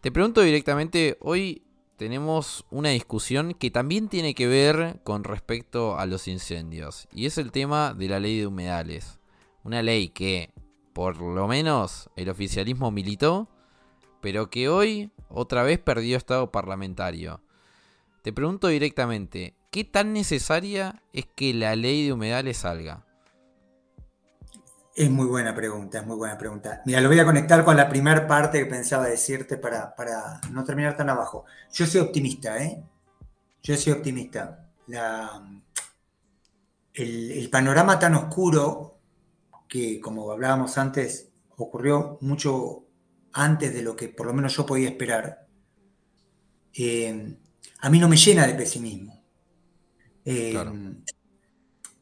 Te 0.00 0.12
pregunto 0.12 0.40
directamente, 0.40 1.16
hoy 1.20 1.62
tenemos 1.96 2.64
una 2.70 2.90
discusión 2.90 3.54
que 3.54 3.70
también 3.70 4.08
tiene 4.08 4.34
que 4.34 4.46
ver 4.46 5.00
con 5.04 5.24
respecto 5.24 5.98
a 5.98 6.06
los 6.06 6.28
incendios, 6.28 7.08
y 7.12 7.26
es 7.26 7.38
el 7.38 7.52
tema 7.52 7.94
de 7.94 8.08
la 8.08 8.20
ley 8.20 8.38
de 8.38 8.46
humedales. 8.46 9.18
Una 9.64 9.82
ley 9.82 10.08
que 10.08 10.52
por 10.92 11.20
lo 11.20 11.48
menos 11.48 12.10
el 12.16 12.28
oficialismo 12.28 12.90
militó, 12.90 13.48
pero 14.20 14.50
que 14.50 14.68
hoy 14.68 15.10
otra 15.28 15.62
vez 15.62 15.78
perdió 15.78 16.16
estado 16.16 16.50
parlamentario. 16.50 17.40
Te 18.22 18.32
pregunto 18.32 18.68
directamente, 18.68 19.54
¿qué 19.70 19.84
tan 19.84 20.12
necesaria 20.12 21.02
es 21.12 21.26
que 21.26 21.54
la 21.54 21.76
ley 21.76 22.06
de 22.06 22.12
humedales 22.12 22.58
salga? 22.58 23.05
Es 24.96 25.10
muy 25.10 25.26
buena 25.26 25.54
pregunta, 25.54 25.98
es 26.00 26.06
muy 26.06 26.16
buena 26.16 26.38
pregunta. 26.38 26.80
Mira, 26.86 27.02
lo 27.02 27.08
voy 27.08 27.18
a 27.18 27.26
conectar 27.26 27.62
con 27.66 27.76
la 27.76 27.86
primera 27.86 28.26
parte 28.26 28.60
que 28.60 28.64
pensaba 28.64 29.06
decirte 29.06 29.58
para, 29.58 29.94
para, 29.94 30.40
no 30.50 30.64
terminar 30.64 30.96
tan 30.96 31.10
abajo. 31.10 31.44
Yo 31.70 31.84
soy 31.84 32.00
optimista, 32.00 32.56
¿eh? 32.62 32.82
Yo 33.62 33.76
soy 33.76 33.92
optimista. 33.92 34.70
el, 36.94 37.30
el 37.30 37.50
panorama 37.50 37.98
tan 37.98 38.14
oscuro 38.14 38.98
que, 39.68 40.00
como 40.00 40.32
hablábamos 40.32 40.78
antes, 40.78 41.28
ocurrió 41.56 42.16
mucho 42.22 42.86
antes 43.34 43.74
de 43.74 43.82
lo 43.82 43.94
que 43.94 44.08
por 44.08 44.26
lo 44.26 44.32
menos 44.32 44.56
yo 44.56 44.64
podía 44.64 44.88
esperar, 44.88 45.46
eh, 46.72 47.36
a 47.80 47.90
mí 47.90 47.98
no 47.98 48.08
me 48.08 48.16
llena 48.16 48.46
de 48.46 48.54
pesimismo. 48.54 49.22
Eh, 50.24 50.54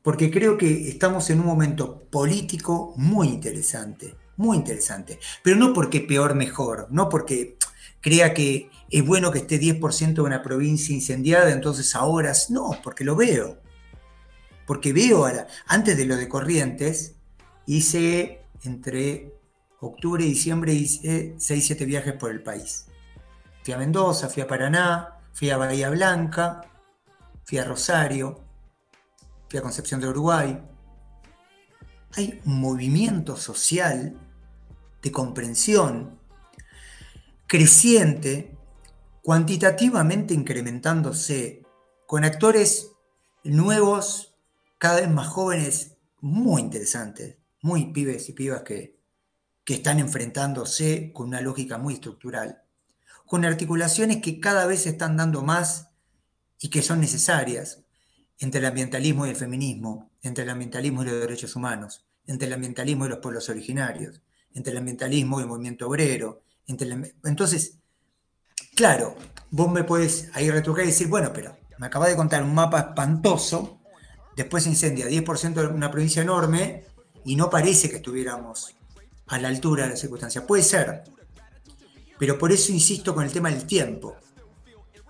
porque 0.05 0.31
creo 0.31 0.59
que 0.59 0.87
estamos 0.91 1.31
en 1.31 1.41
un 1.41 1.47
momento 1.47 2.05
político 2.11 2.93
muy 2.99 3.29
interesante, 3.29 4.15
muy 4.37 4.59
interesante. 4.59 5.19
Pero 5.43 5.57
no 5.57 5.73
porque 5.73 6.03
peor 6.03 6.35
mejor, 6.35 6.89
no 6.91 7.09
porque 7.09 7.57
crea 8.03 8.35
que 8.35 8.69
es 8.91 9.05
bueno 9.05 9.33
que 9.33 9.39
esté 9.39 9.59
10% 9.59 10.13
de 10.13 10.21
una 10.21 10.43
provincia 10.43 10.95
incendiada, 10.95 11.51
entonces 11.51 11.95
ahora, 11.95 12.35
no, 12.51 12.73
porque 12.83 13.03
lo 13.03 13.17
veo. 13.17 13.63
Porque 14.67 14.93
veo, 14.93 15.27
antes 15.69 15.97
de 15.97 16.05
lo 16.05 16.17
de 16.17 16.29
Corrientes, 16.29 17.15
hice 17.65 18.43
entre 18.63 19.33
octubre 19.81 20.23
y 20.23 20.29
diciembre 20.29 20.75
hice 20.75 21.35
6, 21.39 21.67
7 21.67 21.87
viajes 21.87 22.13
por 22.13 22.31
el 22.31 22.43
país. 22.43 22.89
Fui 23.63 23.73
a 23.73 23.79
Mendoza, 23.79 24.29
fui 24.29 24.43
a 24.43 24.47
Paraná, 24.47 25.21
fui 25.33 25.49
a 25.49 25.57
Bahía 25.57 25.89
Blanca, 25.89 26.61
fui 27.47 27.57
a 27.57 27.65
Rosario, 27.65 28.44
Concepción 29.63 30.01
de 30.01 30.09
Uruguay. 30.09 30.63
Hay 32.17 32.41
un 32.45 32.61
movimiento 32.61 33.37
social 33.37 34.17
de 35.03 35.13
comprensión 35.13 36.19
creciente, 37.47 38.57
cuantitativamente 39.23 40.35
incrementándose, 40.35 41.63
con 42.07 42.25
actores 42.25 42.93
nuevos, 43.43 44.35
cada 44.79 45.01
vez 45.01 45.11
más 45.11 45.29
jóvenes, 45.29 45.97
muy 46.21 46.63
interesantes 46.63 47.39
muy 47.65 47.87
pibes 47.95 48.29
y 48.29 48.35
pibas 48.35 48.63
que, 48.63 49.01
que 49.65 49.73
están 49.73 49.99
enfrentándose 49.99 51.13
con 51.15 51.29
una 51.29 51.41
lógica 51.41 51.79
muy 51.79 51.95
estructural, 51.95 52.63
con 53.25 53.47
articulaciones 53.47 54.21
que 54.21 54.39
cada 54.39 54.67
vez 54.67 54.83
se 54.83 54.91
están 54.91 55.17
dando 55.17 55.41
más 55.41 55.89
y 56.61 56.69
que 56.69 56.83
son 56.83 57.01
necesarias 57.01 57.84
entre 58.39 58.61
el 58.61 58.67
ambientalismo 58.67 59.27
y 59.27 59.31
el 59.31 59.37
feminismo, 59.37 60.11
entre 60.23 60.45
el 60.45 60.51
ambientalismo 60.51 61.03
y 61.03 61.07
los 61.07 61.21
derechos 61.21 61.57
humanos, 61.57 62.05
entre 62.27 62.49
el 62.49 62.55
ambientalismo 62.55 63.07
y 63.07 63.09
los 63.09 63.19
pueblos 63.19 63.49
originarios, 63.49 64.21
entre 64.53 64.73
el 64.73 64.79
ambientalismo 64.79 65.39
y 65.39 65.43
el 65.43 65.49
movimiento 65.49 65.89
obrero. 65.89 66.43
Entre 66.67 67.13
Entonces, 67.25 67.79
claro, 68.75 69.17
vos 69.51 69.71
me 69.71 69.85
puedes 69.85 70.31
ahí 70.35 70.51
retrucar 70.51 70.85
y 70.85 70.89
decir, 70.89 71.09
bueno, 71.09 71.33
pero 71.33 71.57
me 71.79 71.87
acabas 71.87 72.09
de 72.09 72.17
contar 72.17 72.43
un 72.43 72.55
mapa 72.55 72.81
espantoso, 72.81 73.81
después 74.37 74.65
se 74.65 74.71
incendia 74.71 75.09
10% 75.09 75.55
de 75.55 75.67
una 75.67 75.91
provincia 75.91 76.23
enorme 76.23 76.85
y 77.25 77.37
no 77.37 77.51
parece 77.51 77.91
que 77.91 77.97
estuviéramos 77.97 78.75
a 79.27 79.39
la 79.39 79.49
altura 79.49 79.85
de 79.85 79.91
la 79.91 79.97
circunstancia. 79.97 80.47
Puede 80.47 80.63
ser, 80.63 81.05
pero 82.19 82.39
por 82.39 82.53
eso 82.53 82.73
insisto 82.73 83.15
con 83.15 83.25
el 83.25 83.33
tema 83.33 83.51
del 83.51 83.67
tiempo. 83.67 84.17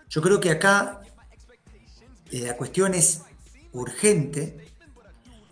Yo 0.09 0.23
creo 0.23 0.41
que 0.41 0.51
acá 0.51 1.01
la 2.41 2.57
cuestión 2.57 2.95
es 2.95 3.23
urgente, 3.73 4.73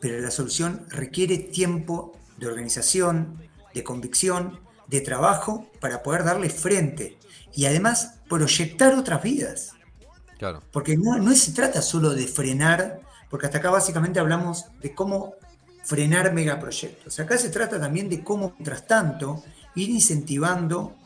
pero 0.01 0.21
la 0.21 0.31
solución 0.31 0.87
requiere 0.89 1.39
tiempo 1.39 2.17
de 2.39 2.47
organización, 2.47 3.41
de 3.75 3.85
convicción, 3.85 4.61
de 4.89 5.01
trabajo 5.01 5.71
para 5.81 6.03
poder 6.03 6.25
darle 6.25 6.51
frente 6.51 7.19
y 7.55 7.67
además 7.67 8.21
proyectar 8.29 8.95
otras 8.95 9.23
vidas. 9.23 9.71
Claro. 10.39 10.63
Porque 10.73 10.97
no, 10.97 11.19
no 11.19 11.35
se 11.35 11.53
trata 11.53 11.83
solo 11.83 12.11
de 12.11 12.27
frenar, 12.27 13.01
porque 13.31 13.47
hasta 13.47 13.59
acá 13.59 13.71
básicamente 13.71 14.19
hablamos 14.19 14.67
de 14.81 14.95
cómo 14.95 15.35
frenar 15.85 16.33
megaproyectos. 16.33 17.19
Acá 17.21 17.39
se 17.39 17.51
trata 17.51 17.81
también 17.81 18.09
de 18.09 18.23
cómo, 18.23 18.55
mientras 18.59 18.87
tanto, 18.87 19.45
ir 19.75 19.91
incentivando 19.91 20.97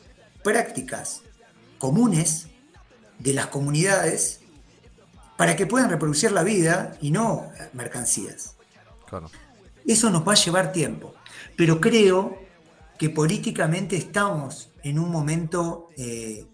prácticas 0.43 1.22
comunes 1.79 2.49
de 3.18 3.33
las 3.35 3.47
comunidades 3.47 4.41
para 5.37 5.57
que 5.57 5.66
puedan 5.66 5.91
reproducir 5.91 6.32
la 6.32 6.43
vida 6.43 6.97
y 7.01 7.11
no 7.11 7.51
mercancías. 7.72 8.57
Claro. 9.09 9.30
Eso 9.87 10.11
nos 10.11 10.26
va 10.26 10.32
a 10.32 10.37
llevar 10.37 10.72
tiempo, 10.72 11.14
pero 11.57 11.80
creo 11.80 12.47
que 12.99 13.11
políticamente 13.11 13.97
estamos 13.97 14.70
en 14.82 14.99
un 14.99 15.11
momento 15.11 15.91
eh, 15.97 16.47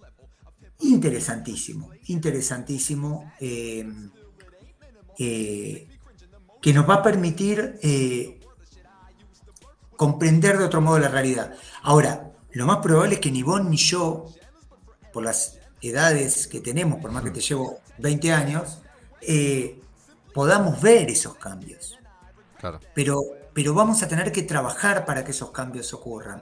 interesantísimo, 0.80 1.90
interesantísimo, 2.06 3.32
eh, 3.40 3.86
eh, 5.18 5.88
que 6.60 6.72
nos 6.72 6.88
va 6.88 6.94
a 6.94 7.02
permitir 7.02 7.78
comprender 9.96 10.58
de 10.58 10.64
otro 10.64 10.80
modo 10.80 10.98
la 10.98 11.08
realidad. 11.08 11.54
Ahora, 11.82 12.32
lo 12.52 12.66
más 12.66 12.78
probable 12.78 13.14
es 13.14 13.20
que 13.20 13.30
ni 13.30 13.42
vos 13.42 13.64
ni 13.64 13.76
yo, 13.76 14.26
por 15.12 15.24
las 15.24 15.58
edades 15.80 16.46
que 16.46 16.60
tenemos, 16.60 17.00
por 17.00 17.10
más 17.10 17.24
que 17.24 17.30
te 17.30 17.40
llevo 17.40 17.80
20 17.98 18.32
años, 18.32 18.80
podamos 20.34 20.80
ver 20.80 21.10
esos 21.10 21.34
cambios. 21.36 21.98
Claro. 22.58 22.80
Pero 22.94 23.22
pero 23.54 23.74
vamos 23.74 24.02
a 24.02 24.08
tener 24.08 24.32
que 24.32 24.42
trabajar 24.42 25.04
para 25.04 25.24
que 25.24 25.32
esos 25.32 25.50
cambios 25.50 25.92
ocurran. 25.92 26.40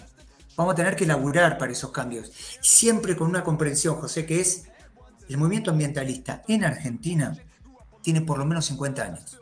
Vamos 0.57 0.73
a 0.75 0.77
tener 0.77 0.95
que 0.95 1.07
laburar 1.07 1.59
para 1.59 1.73
esos 1.73 1.91
cambios. 1.91 2.31
Siempre 2.61 3.17
con 3.17 3.29
una 3.29 3.43
comprensión, 3.43 3.97
José, 3.97 4.27
que 4.27 4.41
es 4.41 4.69
el 5.29 5.37
movimiento 5.39 5.71
ambientalista 5.71 6.43
en 6.47 6.65
Argentina 6.65 7.37
tiene 8.03 8.21
por 8.21 8.39
lo 8.39 8.45
menos 8.45 8.67
50 8.67 9.03
años. 9.03 9.41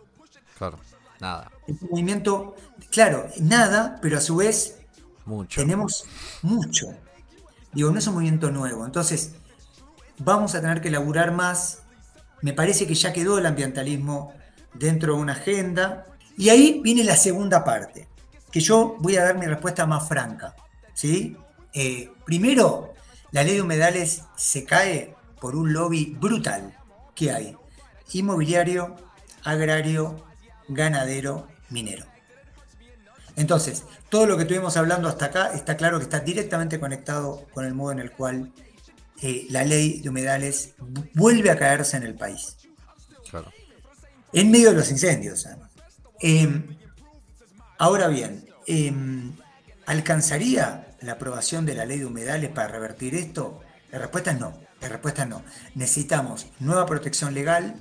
Claro, 0.57 0.79
nada. 1.21 1.51
El 1.67 1.79
movimiento, 1.91 2.57
claro, 2.91 3.29
nada, 3.41 3.99
pero 4.01 4.19
a 4.19 4.21
su 4.21 4.37
vez 4.37 4.79
mucho. 5.27 5.61
tenemos 5.61 6.05
mucho. 6.43 6.95
Digo, 7.73 7.91
no 7.91 7.99
es 7.99 8.07
un 8.07 8.15
movimiento 8.15 8.51
nuevo. 8.51 8.85
Entonces, 8.87 9.35
vamos 10.19 10.55
a 10.55 10.61
tener 10.61 10.81
que 10.81 10.91
laburar 10.91 11.33
más. 11.33 11.83
Me 12.43 12.53
parece 12.53 12.87
que 12.87 12.95
ya 12.95 13.13
quedó 13.13 13.39
el 13.39 13.47
ambientalismo 13.47 14.33
dentro 14.75 15.15
de 15.15 15.21
una 15.21 15.33
agenda 15.33 16.07
y 16.37 16.51
ahí 16.51 16.81
viene 16.83 17.03
la 17.03 17.17
segunda 17.17 17.65
parte, 17.65 18.09
que 18.53 18.61
yo 18.61 18.97
voy 19.01 19.17
a 19.17 19.25
dar 19.25 19.39
mi 19.39 19.47
respuesta 19.47 19.87
más 19.87 20.09
franca. 20.09 20.55
¿sí? 20.95 21.37
Eh, 21.73 22.11
primero, 22.25 22.95
la 23.33 23.43
ley 23.43 23.57
de 23.57 23.63
humedales 23.63 24.23
se 24.37 24.65
cae 24.65 25.15
por 25.41 25.57
un 25.57 25.73
lobby 25.73 26.17
brutal 26.19 26.77
que 27.15 27.33
hay. 27.33 27.57
Inmobiliario, 28.13 28.97
agrario, 29.45 30.25
ganadero, 30.69 31.49
minero. 31.71 32.07
Entonces, 33.37 33.85
todo 34.09 34.27
lo 34.27 34.37
que 34.37 34.43
estuvimos 34.43 34.77
hablando 34.77 35.09
hasta 35.09 35.27
acá 35.27 35.53
está 35.53 35.77
claro 35.77 35.99
que 35.99 36.05
está 36.05 36.21
directamente 36.21 36.81
conectado 36.81 37.47
con 37.53 37.65
el 37.65 37.75
modo 37.75 37.93
en 37.93 38.01
el 38.01 38.11
cual 38.11 38.53
eh, 39.21 39.47
la 39.51 39.65
ley 39.65 40.01
de 40.01 40.09
humedales 40.09 40.75
vuelve 41.15 41.51
a 41.51 41.57
caerse 41.57 41.97
en 41.97 42.05
el 42.05 42.15
país. 42.15 42.57
Claro. 43.31 43.53
En 44.33 44.51
medio 44.51 44.71
de 44.71 44.77
los 44.77 44.91
incendios, 44.91 45.47
además. 45.47 45.71
Em, 46.21 46.77
ahora 47.79 48.09
bien, 48.09 48.47
em, 48.67 49.33
¿alcanzaría 49.87 50.97
la 51.01 51.13
aprobación 51.13 51.67
de 51.67 51.75
la 51.75 51.85
ley 51.85 51.99
de 51.99 52.07
humedales 52.07 52.51
para 52.51 52.69
revertir 52.69 53.15
esto? 53.15 53.61
La 53.91 53.99
respuesta 53.99 54.33
es 54.33 54.39
no. 54.39 54.59
La 54.81 54.89
respuesta 54.89 55.23
es 55.23 55.29
no. 55.29 55.43
Necesitamos 55.75 56.47
nueva 56.61 56.87
protección 56.87 57.35
legal, 57.35 57.75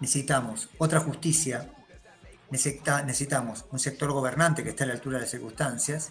necesitamos 0.00 0.70
otra 0.78 1.00
justicia, 1.00 1.70
necesitamos 2.50 3.66
un 3.70 3.78
sector 3.78 4.12
gobernante 4.12 4.62
que 4.62 4.70
esté 4.70 4.84
a 4.84 4.86
la 4.86 4.94
altura 4.94 5.18
de 5.18 5.22
las 5.22 5.30
circunstancias, 5.30 6.10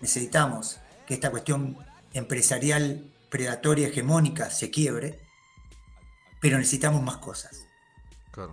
necesitamos 0.00 0.78
que 1.06 1.14
esta 1.14 1.30
cuestión 1.30 1.76
empresarial 2.14 3.11
predatoria 3.32 3.88
hegemónica 3.88 4.50
se 4.50 4.70
quiebre, 4.70 5.18
pero 6.38 6.58
necesitamos 6.58 7.02
más 7.02 7.16
cosas. 7.16 7.66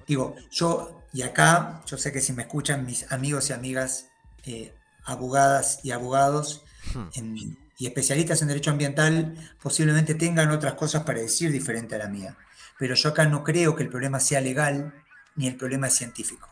Digo, 0.07 0.37
yo, 0.49 1.03
y 1.11 1.21
acá, 1.21 1.83
yo 1.85 1.97
sé 1.97 2.13
que 2.13 2.21
si 2.21 2.31
me 2.31 2.43
escuchan 2.43 2.85
mis 2.85 3.11
amigos 3.11 3.49
y 3.49 3.53
amigas 3.53 4.07
eh, 4.45 4.73
abogadas 5.03 5.81
y 5.83 5.91
abogados 5.91 6.63
hmm. 6.93 7.35
y 7.77 7.87
especialistas 7.87 8.41
en 8.41 8.47
derecho 8.47 8.71
ambiental, 8.71 9.35
posiblemente 9.61 10.15
tengan 10.15 10.49
otras 10.49 10.75
cosas 10.75 11.03
para 11.03 11.19
decir 11.19 11.51
diferente 11.51 11.95
a 11.95 11.99
la 11.99 12.07
mía. 12.07 12.37
Pero 12.77 12.95
yo 12.95 13.09
acá 13.09 13.25
no 13.25 13.43
creo 13.43 13.75
que 13.75 13.83
el 13.83 13.89
problema 13.89 14.21
sea 14.21 14.39
legal 14.39 14.93
ni 15.35 15.47
el 15.47 15.57
problema 15.57 15.87
es 15.87 15.95
científico. 15.95 16.47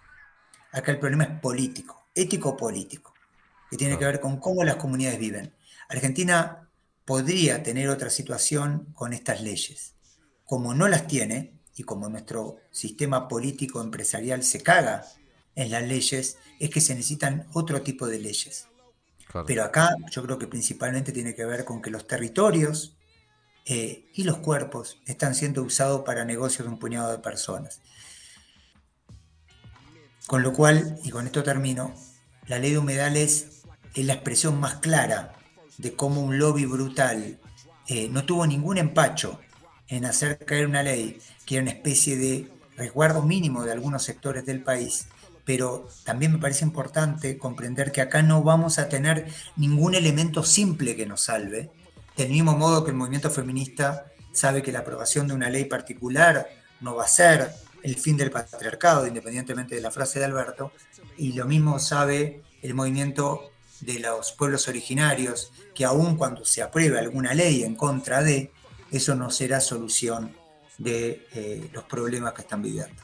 Acá 0.73 0.91
el 0.91 0.99
problema 0.99 1.23
es 1.23 1.39
político, 1.39 2.09
ético-político, 2.13 3.13
que 3.69 3.77
tiene 3.77 3.97
que 3.97 4.03
ver 4.03 4.19
con 4.19 4.37
cómo 4.37 4.65
las 4.65 4.75
comunidades 4.75 5.17
viven. 5.17 5.53
Argentina 5.87 6.66
podría 7.07 7.63
tener 7.63 7.87
otra 7.87 8.09
situación 8.09 8.91
con 8.93 9.13
estas 9.13 9.41
leyes. 9.41 9.95
Como 10.43 10.73
no 10.73 10.89
las 10.89 11.07
tiene, 11.07 11.53
y 11.73 11.83
como 11.83 12.09
nuestro 12.09 12.57
sistema 12.69 13.29
político 13.29 13.81
empresarial 13.81 14.43
se 14.43 14.61
caga 14.61 15.05
en 15.55 15.71
las 15.71 15.83
leyes, 15.83 16.37
es 16.59 16.69
que 16.69 16.81
se 16.81 16.95
necesitan 16.95 17.47
otro 17.53 17.81
tipo 17.81 18.07
de 18.07 18.19
leyes. 18.19 18.67
Pero 19.45 19.63
acá 19.63 19.95
yo 20.11 20.21
creo 20.21 20.37
que 20.37 20.47
principalmente 20.47 21.13
tiene 21.13 21.33
que 21.33 21.45
ver 21.45 21.63
con 21.63 21.81
que 21.81 21.91
los 21.91 22.07
territorios 22.07 22.97
eh, 23.65 24.09
y 24.13 24.23
los 24.23 24.39
cuerpos 24.39 25.01
están 25.05 25.33
siendo 25.33 25.63
usados 25.63 26.01
para 26.01 26.25
negocios 26.25 26.67
de 26.67 26.73
un 26.73 26.79
puñado 26.79 27.09
de 27.09 27.19
personas. 27.19 27.79
Con 30.25 30.43
lo 30.43 30.51
cual, 30.51 30.99
y 31.05 31.09
con 31.11 31.25
esto 31.25 31.41
termino, 31.41 31.95
la 32.47 32.59
ley 32.59 32.71
de 32.71 32.79
humedales 32.79 33.61
es 33.93 34.05
la 34.05 34.13
expresión 34.13 34.59
más 34.59 34.75
clara 34.75 35.37
de 35.77 35.93
cómo 35.93 36.21
un 36.21 36.39
lobby 36.39 36.65
brutal 36.65 37.39
eh, 37.87 38.09
no 38.09 38.25
tuvo 38.25 38.45
ningún 38.45 38.77
empacho 38.77 39.39
en 39.87 40.05
hacer 40.05 40.39
caer 40.39 40.67
una 40.67 40.83
ley 40.83 41.19
que 41.45 41.55
era 41.55 41.63
una 41.63 41.71
especie 41.71 42.17
de 42.17 42.51
resguardo 42.75 43.23
mínimo 43.23 43.63
de 43.63 43.71
algunos 43.71 44.03
sectores 44.03 44.45
del 44.45 44.61
país, 44.61 45.07
pero 45.45 45.87
también 46.03 46.33
me 46.33 46.39
parece 46.39 46.65
importante 46.65 47.37
comprender 47.37 47.91
que 47.91 48.01
acá 48.01 48.21
no 48.21 48.43
vamos 48.43 48.79
a 48.79 48.89
tener 48.89 49.27
ningún 49.55 49.95
elemento 49.95 50.43
simple 50.43 50.95
que 50.95 51.05
nos 51.05 51.21
salve, 51.21 51.71
del 52.17 52.29
mismo 52.29 52.57
modo 52.57 52.83
que 52.83 52.91
el 52.91 52.97
movimiento 52.97 53.31
feminista 53.31 54.07
sabe 54.33 54.61
que 54.61 54.71
la 54.71 54.79
aprobación 54.79 55.27
de 55.27 55.33
una 55.33 55.49
ley 55.49 55.65
particular 55.65 56.49
no 56.81 56.95
va 56.95 57.05
a 57.05 57.07
ser 57.07 57.49
el 57.83 57.95
fin 57.95 58.17
del 58.17 58.31
patriarcado, 58.31 59.07
independientemente 59.07 59.75
de 59.75 59.81
la 59.81 59.91
frase 59.91 60.19
de 60.19 60.25
Alberto, 60.25 60.71
y 61.17 61.33
lo 61.33 61.45
mismo 61.45 61.79
sabe 61.79 62.43
el 62.61 62.73
movimiento 62.73 63.51
de 63.81 63.99
los 63.99 64.31
pueblos 64.31 64.67
originarios, 64.67 65.51
que 65.73 65.85
aun 65.85 66.15
cuando 66.15 66.45
se 66.45 66.61
apruebe 66.61 66.99
alguna 66.99 67.33
ley 67.33 67.63
en 67.63 67.75
contra 67.75 68.23
de, 68.23 68.51
eso 68.91 69.15
no 69.15 69.29
será 69.29 69.59
solución 69.59 70.35
de 70.77 71.27
eh, 71.33 71.69
los 71.73 71.83
problemas 71.85 72.33
que 72.33 72.41
están 72.41 72.61
viviendo. 72.61 73.01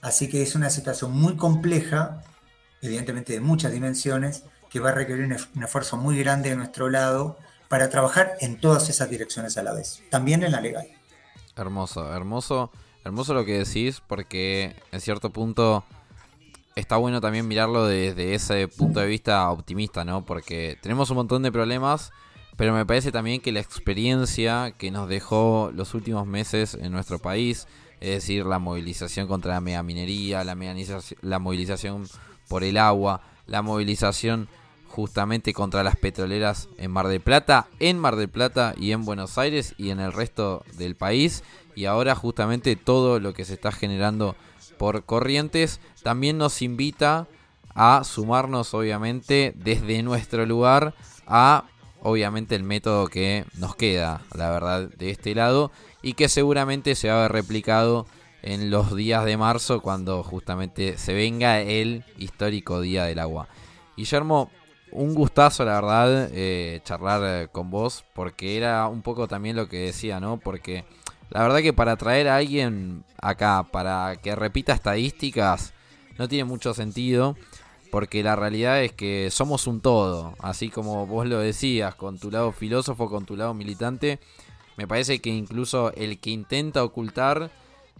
Así 0.00 0.28
que 0.28 0.42
es 0.42 0.54
una 0.54 0.70
situación 0.70 1.12
muy 1.12 1.36
compleja, 1.36 2.22
evidentemente 2.80 3.32
de 3.32 3.40
muchas 3.40 3.72
dimensiones, 3.72 4.44
que 4.68 4.80
va 4.80 4.90
a 4.90 4.92
requerir 4.92 5.26
un, 5.26 5.62
esfuerzo 5.62 5.96
muy 5.96 6.18
grande 6.18 6.50
de 6.50 6.56
nuestro 6.56 6.88
lado 6.88 7.38
para 7.68 7.88
trabajar 7.88 8.32
en 8.40 8.58
todas 8.58 8.88
esas 8.88 9.08
direcciones 9.10 9.56
a 9.56 9.62
la 9.62 9.72
vez, 9.72 10.02
también 10.10 10.42
en 10.42 10.52
la 10.52 10.60
legal. 10.60 10.88
Hermoso, 11.56 12.12
hermoso, 12.14 12.72
hermoso 13.04 13.34
lo 13.34 13.44
que 13.44 13.58
decís, 13.58 14.02
porque 14.06 14.74
en 14.90 15.00
cierto 15.00 15.30
punto 15.30 15.84
está 16.76 16.96
bueno 16.96 17.20
también 17.20 17.48
mirarlo 17.48 17.86
desde 17.86 18.34
ese 18.34 18.68
punto 18.68 19.00
de 19.00 19.06
vista 19.06 19.50
optimista, 19.50 20.04
¿no? 20.04 20.24
Porque 20.24 20.78
tenemos 20.80 21.10
un 21.10 21.16
montón 21.16 21.42
de 21.42 21.52
problemas 21.52 22.12
pero 22.56 22.74
me 22.74 22.86
parece 22.86 23.12
también 23.12 23.40
que 23.40 23.52
la 23.52 23.60
experiencia 23.60 24.72
que 24.76 24.90
nos 24.90 25.08
dejó 25.08 25.70
los 25.74 25.94
últimos 25.94 26.26
meses 26.26 26.74
en 26.74 26.92
nuestro 26.92 27.18
país, 27.18 27.66
es 28.00 28.10
decir, 28.10 28.44
la 28.44 28.58
movilización 28.58 29.26
contra 29.26 29.54
la 29.54 29.60
megaminería, 29.60 30.44
la, 30.44 30.56
la 31.22 31.38
movilización 31.38 32.08
por 32.48 32.62
el 32.62 32.76
agua, 32.76 33.22
la 33.46 33.62
movilización 33.62 34.48
justamente 34.86 35.54
contra 35.54 35.82
las 35.82 35.96
petroleras 35.96 36.68
en 36.76 36.90
Mar 36.90 37.08
del 37.08 37.22
Plata, 37.22 37.68
en 37.80 37.98
Mar 37.98 38.16
del 38.16 38.28
Plata 38.28 38.74
y 38.76 38.92
en 38.92 39.06
Buenos 39.06 39.38
Aires 39.38 39.74
y 39.78 39.88
en 39.88 40.00
el 40.00 40.12
resto 40.12 40.62
del 40.76 40.94
país, 40.94 41.42
y 41.74 41.86
ahora 41.86 42.14
justamente 42.14 42.76
todo 42.76 43.18
lo 43.18 43.32
que 43.32 43.46
se 43.46 43.54
está 43.54 43.72
generando 43.72 44.36
por 44.82 45.04
corrientes, 45.04 45.78
también 46.02 46.38
nos 46.38 46.60
invita 46.60 47.28
a 47.72 48.02
sumarnos 48.02 48.74
obviamente 48.74 49.52
desde 49.54 50.02
nuestro 50.02 50.44
lugar 50.44 50.92
a 51.24 51.66
obviamente 52.02 52.56
el 52.56 52.64
método 52.64 53.06
que 53.06 53.44
nos 53.58 53.76
queda, 53.76 54.22
la 54.34 54.50
verdad, 54.50 54.88
de 54.88 55.10
este 55.10 55.36
lado. 55.36 55.70
y 56.02 56.14
que 56.14 56.28
seguramente 56.28 56.96
se 56.96 57.08
va 57.08 57.18
a 57.18 57.22
ver 57.22 57.30
replicado 57.30 58.08
en 58.42 58.72
los 58.72 58.96
días 58.96 59.24
de 59.24 59.36
marzo 59.36 59.80
cuando 59.82 60.24
justamente 60.24 60.98
se 60.98 61.14
venga 61.14 61.60
el 61.60 62.04
histórico 62.18 62.80
Día 62.80 63.04
del 63.04 63.20
Agua. 63.20 63.46
Guillermo, 63.96 64.50
un 64.90 65.14
gustazo 65.14 65.64
la 65.64 65.74
verdad 65.74 66.28
eh, 66.32 66.80
charlar 66.82 67.22
eh, 67.24 67.48
con 67.52 67.70
vos 67.70 68.04
porque 68.14 68.56
era 68.56 68.88
un 68.88 69.02
poco 69.02 69.28
también 69.28 69.54
lo 69.54 69.68
que 69.68 69.78
decía, 69.78 70.18
¿no? 70.18 70.40
Porque 70.40 70.84
la 71.32 71.42
verdad 71.42 71.60
que 71.60 71.72
para 71.72 71.96
traer 71.96 72.28
a 72.28 72.36
alguien 72.36 73.04
acá, 73.20 73.66
para 73.70 74.16
que 74.16 74.36
repita 74.36 74.72
estadísticas, 74.72 75.72
no 76.18 76.28
tiene 76.28 76.44
mucho 76.44 76.74
sentido 76.74 77.36
porque 77.90 78.22
la 78.22 78.36
realidad 78.36 78.82
es 78.82 78.92
que 78.92 79.30
somos 79.30 79.66
un 79.66 79.80
todo, 79.80 80.34
así 80.40 80.68
como 80.68 81.06
vos 81.06 81.26
lo 81.26 81.38
decías, 81.38 81.94
con 81.94 82.18
tu 82.18 82.30
lado 82.30 82.52
filósofo, 82.52 83.08
con 83.08 83.26
tu 83.26 83.36
lado 83.36 83.54
militante, 83.54 84.18
me 84.76 84.86
parece 84.86 85.20
que 85.20 85.30
incluso 85.30 85.92
el 85.94 86.18
que 86.18 86.30
intenta 86.30 86.84
ocultar 86.84 87.50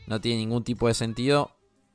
no 0.06 0.20
tiene 0.20 0.40
ningún 0.40 0.64
tipo 0.64 0.88
de 0.88 0.94
sentido. 0.94 1.50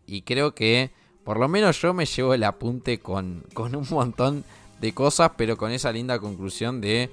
Y 0.05 0.21
creo 0.21 0.53
que 0.53 0.91
por 1.23 1.39
lo 1.39 1.47
menos 1.47 1.81
yo 1.81 1.93
me 1.93 2.05
llevo 2.05 2.33
el 2.33 2.43
apunte 2.43 2.99
con, 2.99 3.43
con 3.53 3.75
un 3.75 3.85
montón 3.89 4.43
de 4.79 4.93
cosas, 4.93 5.31
pero 5.35 5.57
con 5.57 5.71
esa 5.71 5.91
linda 5.91 6.19
conclusión 6.19 6.81
de 6.81 7.09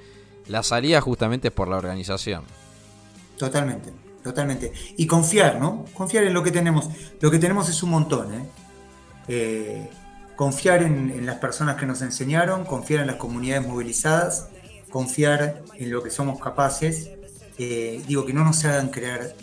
la 0.47 0.63
salida 0.63 1.01
justamente 1.01 1.51
por 1.51 1.69
la 1.69 1.79
organización. 1.79 2.45
Totalmente, 3.39 3.91
totalmente. 4.25 4.73
Y 4.97 5.07
confiar, 5.07 5.61
¿no? 5.61 5.85
Confiar 5.95 6.25
en 6.25 6.35
lo 6.35 6.43
que 6.43 6.51
tenemos. 6.51 6.89
Lo 7.21 7.31
que 7.31 7.39
tenemos 7.39 7.69
es 7.69 7.81
un 7.85 7.91
montón, 7.91 8.35
¿eh? 8.35 8.47
eh 9.29 9.91
confiar 10.35 10.83
en, 10.83 11.25
las 11.27 11.37
personas 11.37 11.77
que 11.77 11.87
nos 11.87 12.03
enseñaron, 12.03 12.65
confiar 12.65 13.03
en 13.03 13.07
las 13.07 13.17
comunidades 13.17 13.69
movilizadas, 13.69 14.49
confiar 14.91 15.63
en 15.77 15.93
lo 15.93 16.03
que 16.03 16.11
somos 16.11 16.41
capaces. 16.41 17.11
Eh, 17.57 18.03
digo, 18.09 18.27
que 18.27 18.33
no 18.33 18.43
nos 18.45 18.65
hagan 18.65 18.89
creer 18.89 19.37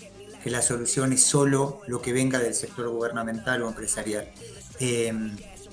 que 0.43 0.49
la 0.49 0.61
solución 0.61 1.13
es 1.13 1.23
solo 1.23 1.79
lo 1.87 2.01
que 2.01 2.11
venga 2.11 2.39
del 2.39 2.55
sector 2.55 2.89
gubernamental 2.89 3.61
o 3.61 3.69
empresarial. 3.69 4.27
Eh, 4.81 5.13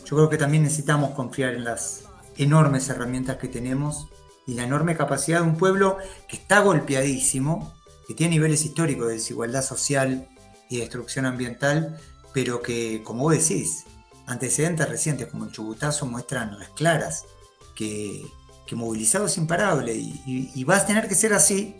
yo 0.04 0.16
creo 0.16 0.28
que 0.28 0.38
también 0.38 0.62
necesitamos 0.62 1.10
confiar 1.16 1.54
en 1.54 1.64
las 1.64 2.04
enormes 2.36 2.88
herramientas 2.88 3.38
que 3.38 3.48
tenemos 3.48 4.06
y 4.46 4.54
la 4.54 4.64
enorme 4.64 4.96
capacidad 4.96 5.40
de 5.40 5.48
un 5.48 5.56
pueblo 5.56 5.98
que 6.28 6.36
está 6.36 6.60
golpeadísimo, 6.60 7.74
que 8.08 8.14
tiene 8.14 8.34
niveles 8.34 8.64
históricos 8.64 9.06
de 9.06 9.14
desigualdad 9.14 9.62
social 9.62 10.28
y 10.68 10.78
destrucción 10.78 11.26
ambiental, 11.26 12.00
pero 12.34 12.60
que, 12.62 13.02
como 13.04 13.24
vos 13.24 13.34
decís, 13.34 13.84
Antecedentes 14.28 14.86
recientes 14.86 15.28
como 15.28 15.46
el 15.46 15.52
Chubutazo 15.52 16.04
muestran 16.04 16.58
las 16.58 16.68
claras 16.70 17.24
que, 17.74 18.26
movilizado 18.72 19.24
es 19.24 19.38
imparable 19.38 19.94
y, 19.94 20.64
va 20.64 20.76
a 20.76 20.84
tener 20.84 21.08
que 21.08 21.14
ser 21.14 21.32
así. 21.32 21.76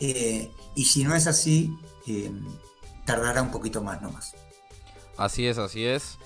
Eh, 0.00 0.50
y 0.74 0.86
si 0.86 1.04
no 1.04 1.14
es 1.14 1.26
así, 1.26 1.76
eh, 2.06 2.32
tardará 3.04 3.42
un 3.42 3.50
poquito 3.50 3.82
más 3.82 4.00
nomás. 4.00 4.34
Así 5.18 5.46
es, 5.46 5.58
así 5.58 5.84
es. 5.84 6.16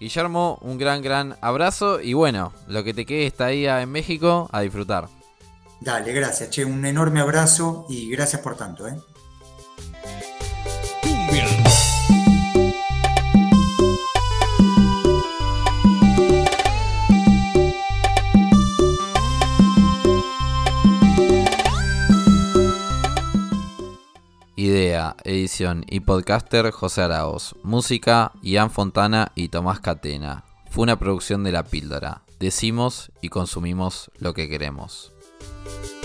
Guillermo, 0.00 0.58
un 0.62 0.78
gran, 0.78 1.02
gran 1.02 1.36
abrazo 1.42 2.00
y 2.00 2.14
bueno, 2.14 2.54
lo 2.66 2.82
que 2.82 2.94
te 2.94 3.04
quede 3.04 3.26
está 3.26 3.46
ahí 3.46 3.66
en 3.66 3.92
México 3.92 4.48
a 4.52 4.62
disfrutar. 4.62 5.10
Dale, 5.80 6.12
gracias, 6.12 6.50
che, 6.50 6.62
un 6.62 6.84
enorme 6.84 7.20
abrazo 7.20 7.86
y 7.88 8.10
gracias 8.10 8.42
por 8.42 8.54
tanto, 8.54 8.86
¿eh? 8.86 9.00
Idea, 24.54 25.16
edición 25.24 25.86
y 25.88 26.00
podcaster 26.00 26.70
José 26.70 27.00
Araos. 27.00 27.56
Música 27.62 28.32
Ian 28.42 28.70
Fontana 28.70 29.32
y 29.34 29.48
Tomás 29.48 29.80
Catena. 29.80 30.44
Fue 30.68 30.82
una 30.82 30.98
producción 30.98 31.42
de 31.42 31.52
La 31.52 31.64
Píldora. 31.64 32.20
Decimos 32.38 33.10
y 33.22 33.30
consumimos 33.30 34.10
lo 34.18 34.34
que 34.34 34.50
queremos. 34.50 35.14
you 35.66 35.99